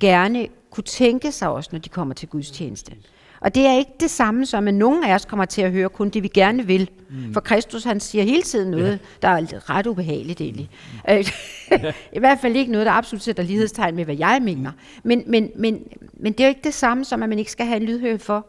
gerne 0.00 0.48
kunne 0.72 0.84
tænke 0.84 1.32
sig 1.32 1.48
også, 1.48 1.70
når 1.72 1.78
de 1.78 1.88
kommer 1.88 2.14
til 2.14 2.28
gudstjeneste. 2.28 2.92
Og 3.40 3.54
det 3.54 3.66
er 3.66 3.78
ikke 3.78 3.90
det 4.00 4.10
samme 4.10 4.46
som, 4.46 4.68
at 4.68 4.74
nogen 4.74 5.04
af 5.04 5.14
os 5.14 5.24
kommer 5.24 5.44
til 5.44 5.62
at 5.62 5.72
høre 5.72 5.88
kun 5.88 6.08
det, 6.08 6.22
vi 6.22 6.28
gerne 6.28 6.66
vil. 6.66 6.90
Mm. 7.10 7.32
For 7.32 7.40
Kristus, 7.40 7.84
han 7.84 8.00
siger 8.00 8.24
hele 8.24 8.42
tiden 8.42 8.70
noget, 8.70 8.92
ja. 8.92 8.98
der 9.22 9.28
er 9.28 9.70
ret 9.70 9.86
ubehageligt 9.86 10.40
egentlig. 10.40 10.70
Mm. 11.08 11.24
I 12.16 12.18
hvert 12.18 12.38
fald 12.40 12.56
ikke 12.56 12.72
noget, 12.72 12.86
der 12.86 12.92
absolut 12.92 13.22
sætter 13.22 13.42
lighedstegn 13.42 13.96
med, 13.96 14.04
hvad 14.04 14.16
jeg 14.16 14.40
mener. 14.42 14.72
Men, 15.02 15.24
men, 15.26 15.50
men, 15.56 15.82
men 16.12 16.32
det 16.32 16.40
er 16.40 16.44
jo 16.44 16.48
ikke 16.48 16.64
det 16.64 16.74
samme 16.74 17.04
som, 17.04 17.22
at 17.22 17.28
man 17.28 17.38
ikke 17.38 17.50
skal 17.50 17.66
have 17.66 17.76
en 17.76 17.86
lydhør 17.86 18.16
for, 18.16 18.46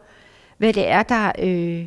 hvad 0.58 0.72
det 0.72 0.88
er, 0.88 1.02
der 1.02 1.32
øh, 1.38 1.86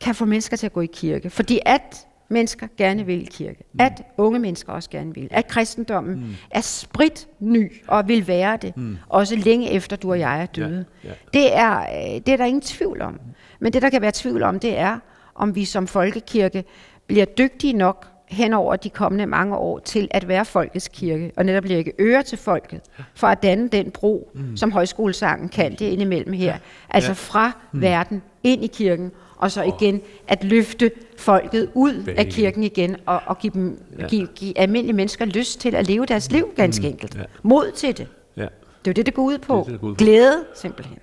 kan 0.00 0.14
få 0.14 0.24
mennesker 0.24 0.56
til 0.56 0.66
at 0.66 0.72
gå 0.72 0.80
i 0.80 0.90
kirke. 0.92 1.30
Fordi 1.30 1.60
at 1.66 2.06
mennesker 2.30 2.66
gerne 2.76 3.06
vil 3.06 3.22
i 3.22 3.24
kirke. 3.24 3.64
Mm. 3.72 3.80
At 3.80 4.02
unge 4.16 4.38
mennesker 4.38 4.72
også 4.72 4.90
gerne 4.90 5.14
vil. 5.14 5.28
At 5.30 5.46
kristendommen 5.46 6.14
mm. 6.14 6.34
er 6.50 6.60
sprit 6.60 7.28
ny 7.40 7.72
og 7.86 8.08
vil 8.08 8.28
være 8.28 8.56
det. 8.56 8.76
Mm. 8.76 8.96
Også 9.08 9.36
længe 9.36 9.70
efter 9.70 9.96
du 9.96 10.10
og 10.10 10.18
jeg 10.18 10.42
er 10.42 10.46
døde. 10.46 10.84
Ja, 11.04 11.08
ja. 11.08 11.14
Det, 11.34 11.56
er, 11.56 11.80
øh, 11.80 12.20
det 12.26 12.28
er 12.28 12.36
der 12.36 12.44
ingen 12.44 12.60
tvivl 12.60 13.02
om. 13.02 13.20
Men 13.60 13.72
det 13.72 13.82
der 13.82 13.90
kan 13.90 14.02
være 14.02 14.12
tvivl 14.14 14.42
om, 14.42 14.60
det 14.60 14.78
er, 14.78 14.98
om 15.34 15.54
vi 15.54 15.64
som 15.64 15.86
folkekirke 15.86 16.64
bliver 17.06 17.24
dygtige 17.24 17.72
nok 17.72 18.06
hen 18.30 18.52
over 18.52 18.76
de 18.76 18.90
kommende 18.90 19.26
mange 19.26 19.56
år 19.56 19.78
til 19.78 20.08
at 20.10 20.28
være 20.28 20.44
folkets 20.44 20.88
kirke, 20.88 21.32
og 21.36 21.44
netop 21.44 21.64
lægge 21.64 21.92
øre 21.98 22.22
til 22.22 22.38
folket, 22.38 22.80
for 23.14 23.26
at 23.26 23.42
danne 23.42 23.68
den 23.68 23.90
bro, 23.90 24.30
mm. 24.34 24.56
som 24.56 24.72
højskolesangen 24.72 25.48
kan 25.48 25.70
det 25.70 25.80
indimellem 25.80 26.32
her. 26.32 26.58
Altså 26.90 27.14
fra 27.14 27.52
mm. 27.72 27.80
verden 27.80 28.22
ind 28.42 28.64
i 28.64 28.66
kirken, 28.66 29.12
og 29.40 29.50
så 29.50 29.62
igen 29.62 30.00
at 30.28 30.44
løfte 30.44 30.90
folket 31.16 31.70
ud 31.74 32.12
af 32.16 32.26
kirken 32.26 32.62
igen, 32.62 32.96
og, 33.06 33.20
og 33.26 33.38
give, 33.38 33.52
dem, 33.52 33.82
ja. 33.98 34.08
give, 34.08 34.26
give 34.34 34.58
almindelige 34.58 34.96
mennesker 34.96 35.24
lyst 35.24 35.60
til 35.60 35.74
at 35.74 35.86
leve 35.86 36.06
deres 36.06 36.30
liv 36.30 36.48
ganske 36.56 36.82
mm. 36.82 36.88
enkelt. 36.88 37.14
Ja. 37.14 37.22
Mod 37.42 37.72
til 37.76 37.98
det. 37.98 38.06
Ja. 38.36 38.42
Det 38.42 38.48
er 38.48 38.50
jo 38.86 38.92
det, 38.92 39.06
det 39.06 39.14
går 39.14 39.22
ud 39.22 39.38
på. 39.38 39.56
Det, 39.56 39.64
det, 39.66 39.72
det 39.72 39.80
går 39.80 39.88
ud 39.88 39.94
på. 39.94 39.98
Glæde, 39.98 40.44
simpelthen. 40.54 40.98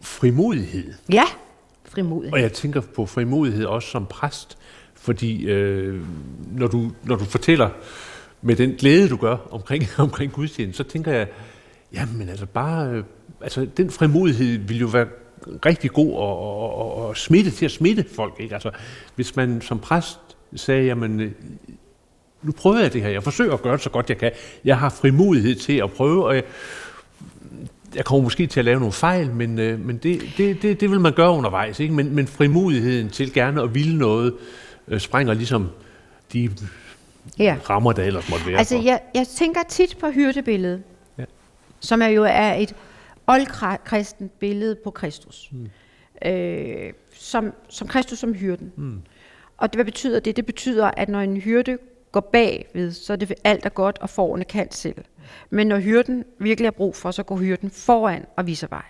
Frimodighed. 0.00 0.92
Ja, 1.12 1.24
frimodighed. 1.84 2.32
Og 2.32 2.40
jeg 2.40 2.52
tænker 2.52 2.80
på 2.80 3.06
frimodighed 3.06 3.64
også 3.64 3.88
som 3.88 4.06
præst, 4.06 4.58
fordi 4.94 5.44
øh, 5.46 6.04
når, 6.52 6.66
du, 6.66 6.90
når 7.04 7.16
du 7.16 7.24
fortæller 7.24 7.70
med 8.42 8.56
den 8.56 8.70
glæde, 8.70 9.08
du 9.08 9.16
gør 9.16 9.36
omkring, 9.50 9.84
omkring 9.98 10.32
gudstjenesten, 10.32 10.84
så 10.84 10.90
tænker 10.90 11.12
jeg, 11.12 11.28
jamen 11.92 12.28
altså 12.28 12.46
bare, 12.46 12.90
øh, 12.90 13.04
altså 13.40 13.66
den 13.76 13.90
frimodighed 13.90 14.58
vil 14.58 14.78
jo 14.78 14.86
være 14.86 15.06
rigtig 15.66 15.90
god 15.90 16.12
og, 16.12 16.38
og, 16.78 16.94
og 16.94 17.16
smitte 17.16 17.50
til 17.50 17.64
at 17.64 17.70
smitte 17.70 18.04
folk. 18.14 18.34
Ikke? 18.40 18.54
Altså, 18.54 18.70
hvis 19.14 19.36
man 19.36 19.60
som 19.60 19.78
præst 19.78 20.18
sagde, 20.56 20.84
jamen, 20.84 21.20
øh, 21.20 21.32
nu 22.42 22.52
prøver 22.52 22.80
jeg 22.80 22.92
det 22.92 23.02
her, 23.02 23.08
jeg 23.08 23.22
forsøger 23.22 23.52
at 23.52 23.62
gøre 23.62 23.72
det 23.72 23.82
så 23.82 23.90
godt 23.90 24.08
jeg 24.08 24.18
kan, 24.18 24.32
jeg 24.64 24.78
har 24.78 24.88
frimodighed 24.88 25.54
til 25.54 25.72
at 25.72 25.92
prøve, 25.92 26.26
og 26.26 26.34
jeg, 26.34 26.44
jeg 27.94 28.04
kommer 28.04 28.22
måske 28.22 28.46
til 28.46 28.60
at 28.60 28.64
lave 28.64 28.78
nogle 28.78 28.92
fejl, 28.92 29.30
men, 29.30 29.58
øh, 29.58 29.80
men 29.86 29.96
det, 29.96 30.22
det, 30.36 30.62
det, 30.62 30.80
det 30.80 30.90
vil 30.90 31.00
man 31.00 31.12
gøre 31.12 31.30
undervejs. 31.30 31.80
Ikke? 31.80 31.94
Men, 31.94 32.14
men 32.14 32.26
frimodigheden 32.26 33.10
til 33.10 33.32
gerne 33.32 33.62
at 33.62 33.74
ville 33.74 33.98
noget, 33.98 34.34
øh, 34.88 35.00
sprænger 35.00 35.34
ligesom 35.34 35.68
de 36.32 36.50
ja. 37.38 37.56
rammer, 37.70 37.92
der 37.92 38.02
ellers 38.02 38.30
måtte 38.30 38.46
være. 38.46 38.58
Altså, 38.58 38.76
jeg, 38.76 39.00
jeg 39.14 39.26
tænker 39.26 39.60
tit 39.68 39.96
på 40.00 40.10
hyrdebilledet, 40.10 40.82
ja. 41.18 41.24
som 41.80 42.02
er 42.02 42.06
jo 42.06 42.24
er 42.24 42.54
et 42.54 42.74
oldkristent 43.30 44.38
billede 44.38 44.76
på 44.84 44.90
Kristus. 44.90 45.50
Mm. 45.52 45.70
Øh, 46.28 46.92
som, 47.12 47.52
som 47.68 47.88
Kristus 47.88 48.18
som 48.18 48.34
hyrden. 48.34 48.72
Mm. 48.76 49.02
Og 49.56 49.72
det, 49.72 49.76
hvad 49.76 49.84
betyder 49.84 50.20
det? 50.20 50.36
Det 50.36 50.46
betyder, 50.46 50.90
at 50.96 51.08
når 51.08 51.20
en 51.20 51.36
hyrde 51.36 51.78
går 52.12 52.20
bagved, 52.20 52.92
så 52.92 53.12
er 53.12 53.16
det 53.16 53.32
alt 53.44 53.66
er 53.66 53.70
godt, 53.70 53.98
og 53.98 54.10
forerne 54.10 54.44
kan 54.44 54.70
selv. 54.70 55.04
Men 55.50 55.66
når 55.66 55.78
hyrden 55.78 56.24
virkelig 56.38 56.66
har 56.66 56.72
brug 56.72 56.96
for, 56.96 57.10
så 57.10 57.22
går 57.22 57.36
hyrden 57.36 57.70
foran 57.70 58.26
og 58.36 58.46
viser 58.46 58.66
vej. 58.70 58.82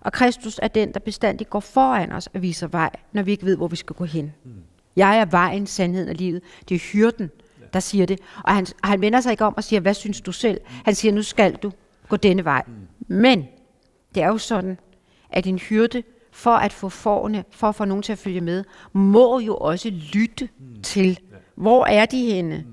Og 0.00 0.12
Kristus 0.12 0.60
er 0.62 0.68
den, 0.68 0.92
der 0.94 1.00
bestandigt 1.00 1.50
går 1.50 1.60
foran 1.60 2.12
os 2.12 2.26
og 2.26 2.42
viser 2.42 2.66
vej, 2.66 2.90
når 3.12 3.22
vi 3.22 3.30
ikke 3.30 3.46
ved, 3.46 3.56
hvor 3.56 3.68
vi 3.68 3.76
skal 3.76 3.96
gå 3.96 4.04
hen. 4.04 4.32
Mm. 4.44 4.52
Jeg 4.96 5.18
er 5.18 5.24
vejen, 5.24 5.66
sandheden 5.66 6.08
og 6.08 6.14
livet. 6.14 6.42
Det 6.68 6.74
er 6.74 6.78
hyrden, 6.78 7.30
der 7.72 7.80
siger 7.80 8.06
det. 8.06 8.20
Og 8.44 8.54
han, 8.54 8.66
han 8.84 9.00
vender 9.00 9.20
sig 9.20 9.30
ikke 9.30 9.44
om 9.44 9.56
og 9.56 9.64
siger, 9.64 9.80
hvad 9.80 9.94
synes 9.94 10.20
du 10.20 10.32
selv? 10.32 10.60
Han 10.84 10.94
siger, 10.94 11.12
nu 11.12 11.22
skal 11.22 11.54
du 11.54 11.72
gå 12.08 12.16
denne 12.16 12.44
vej. 12.44 12.62
Men 13.08 13.48
det 14.14 14.22
er 14.22 14.26
jo 14.26 14.38
sådan, 14.38 14.78
at 15.30 15.46
en 15.46 15.58
hyrde, 15.58 16.02
for 16.32 16.50
at 16.50 16.72
få 16.72 16.88
forne, 16.88 17.44
for 17.50 17.68
at 17.68 17.74
få 17.74 17.84
nogen 17.84 18.02
til 18.02 18.12
at 18.12 18.18
følge 18.18 18.40
med, 18.40 18.64
må 18.92 19.40
jo 19.40 19.56
også 19.56 19.90
lytte 19.90 20.48
til, 20.82 21.20
hvor 21.54 21.86
er 21.86 22.06
de 22.06 22.32
henne? 22.32 22.64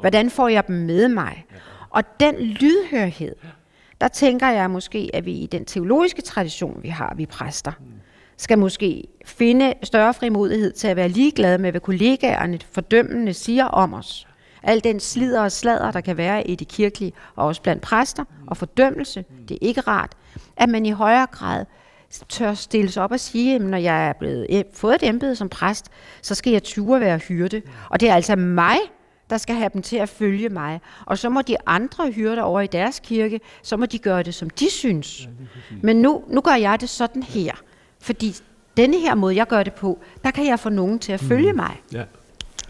Hvordan 0.00 0.30
får 0.30 0.48
jeg 0.48 0.66
dem 0.66 0.76
med 0.76 1.08
mig? 1.08 1.44
Og 1.90 2.20
den 2.20 2.34
lydhørhed, 2.34 3.34
der 4.00 4.08
tænker 4.08 4.48
jeg 4.48 4.70
måske, 4.70 5.10
at 5.14 5.26
vi 5.26 5.32
i 5.32 5.46
den 5.46 5.64
teologiske 5.64 6.22
tradition, 6.22 6.82
vi 6.82 6.88
har, 6.88 7.14
vi 7.16 7.26
præster, 7.26 7.72
skal 8.36 8.58
måske 8.58 9.04
finde 9.24 9.74
større 9.82 10.14
frimodighed 10.14 10.72
til 10.72 10.88
at 10.88 10.96
være 10.96 11.08
ligeglade 11.08 11.58
med, 11.58 11.70
hvad 11.70 11.80
kollegaerne 11.80 12.58
fordømmende 12.70 13.34
siger 13.34 13.64
om 13.64 13.94
os. 13.94 14.26
Al 14.62 14.84
den 14.84 15.00
slider 15.00 15.42
og 15.42 15.52
sladder, 15.52 15.90
der 15.90 16.00
kan 16.00 16.16
være 16.16 16.46
i 16.46 16.54
det 16.54 16.68
kirkelige, 16.68 17.12
og 17.36 17.46
også 17.46 17.62
blandt 17.62 17.82
præster, 17.82 18.24
og 18.46 18.56
fordømmelse, 18.56 19.24
det 19.48 19.54
er 19.54 19.66
ikke 19.66 19.80
rart, 19.80 20.12
at 20.56 20.68
man 20.68 20.86
i 20.86 20.90
højere 20.90 21.26
grad 21.26 21.64
tør 22.28 22.54
stille 22.54 22.90
sig 22.90 23.02
op 23.02 23.12
og 23.12 23.20
sige, 23.20 23.54
at 23.54 23.60
når 23.60 23.78
jeg 23.78 24.08
er 24.08 24.12
blevet 24.12 24.64
fået 24.72 24.94
et 24.94 25.08
embede 25.08 25.36
som 25.36 25.48
præst, 25.48 25.86
så 26.22 26.34
skal 26.34 26.52
jeg 26.52 26.62
ture 26.62 27.00
være 27.00 27.18
hyrde. 27.18 27.62
Og 27.90 28.00
det 28.00 28.10
er 28.10 28.14
altså 28.14 28.36
mig, 28.36 28.76
der 29.30 29.38
skal 29.38 29.54
have 29.54 29.70
dem 29.74 29.82
til 29.82 29.96
at 29.96 30.08
følge 30.08 30.48
mig. 30.48 30.80
Og 31.06 31.18
så 31.18 31.28
må 31.28 31.42
de 31.42 31.56
andre 31.66 32.10
hyrder 32.10 32.42
over 32.42 32.60
i 32.60 32.66
deres 32.66 33.00
kirke, 33.04 33.40
så 33.62 33.76
må 33.76 33.86
de 33.86 33.98
gøre 33.98 34.22
det, 34.22 34.34
som 34.34 34.50
de 34.50 34.70
synes. 34.70 35.28
Men 35.82 35.96
nu, 35.96 36.24
nu 36.28 36.40
gør 36.40 36.54
jeg 36.54 36.80
det 36.80 36.88
sådan 36.88 37.22
her. 37.22 37.52
Fordi 38.00 38.34
denne 38.76 39.00
her 39.00 39.14
måde, 39.14 39.36
jeg 39.36 39.46
gør 39.46 39.62
det 39.62 39.72
på, 39.72 39.98
der 40.24 40.30
kan 40.30 40.46
jeg 40.46 40.60
få 40.60 40.68
nogen 40.68 40.98
til 40.98 41.12
at 41.12 41.20
følge 41.20 41.52
mm. 41.52 41.56
mig. 41.56 41.80
Ja. 41.92 42.04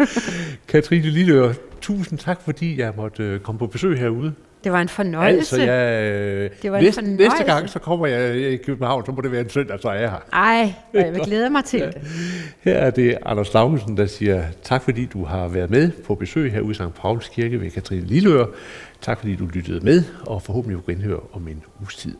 Katrine 0.69 1.11
Lilleør, 1.11 1.53
tusind 1.81 2.19
tak, 2.19 2.41
fordi 2.45 2.81
jeg 2.81 2.93
måtte 2.97 3.23
øh, 3.23 3.41
komme 3.41 3.59
på 3.59 3.67
besøg 3.67 3.99
herude. 3.99 4.35
Det 4.65 4.73
var 4.73 4.81
en 4.81 4.89
fornøjelse. 4.89 5.57
Altså, 5.57 5.73
jeg, 5.73 6.03
øh, 6.03 6.51
det 6.63 6.73
var 6.73 6.79
en 6.79 6.85
næste, 6.85 7.01
fornøjelse. 7.01 7.29
næste 7.29 7.45
gang, 7.45 7.69
så 7.69 7.79
kommer 7.79 8.07
jeg 8.07 8.37
i 8.37 8.57
København, 8.57 9.07
så 9.07 9.13
må 9.13 9.21
det 9.21 9.33
være 9.33 9.41
en 9.41 9.51
søndag, 9.51 9.81
så 9.81 9.89
er 9.89 9.95
jeg 9.95 10.11
her. 10.11 10.19
Ej, 10.33 10.75
jeg 10.95 11.15
vil 11.15 11.21
glæde 11.21 11.51
mig 11.51 11.65
til 11.65 11.81
det. 11.81 11.97
Her 12.61 12.75
er 12.75 12.91
det 12.91 13.19
Anders 13.27 13.55
Laugesen, 13.55 13.97
der 13.97 14.07
siger, 14.07 14.45
tak 14.63 14.83
fordi 14.83 15.07
du 15.07 15.25
har 15.25 15.49
været 15.49 15.71
med 15.71 15.91
på 16.07 16.15
besøg 16.15 16.53
her 16.53 16.71
i 16.71 16.75
St. 16.75 16.95
Pauls 17.01 17.29
Kirke 17.29 17.61
ved 17.61 17.71
Katrine 17.71 18.07
Lilleør. 18.07 18.47
Tak 19.01 19.19
fordi 19.19 19.37
du 19.37 19.47
lyttede 19.47 19.81
med, 19.81 20.05
og 20.27 20.43
forhåbentlig 20.43 20.81
vil 20.87 20.95
genhøre 20.95 21.21
om 21.33 21.49
en 21.49 21.63
uges 21.81 21.97
tid. 21.97 22.15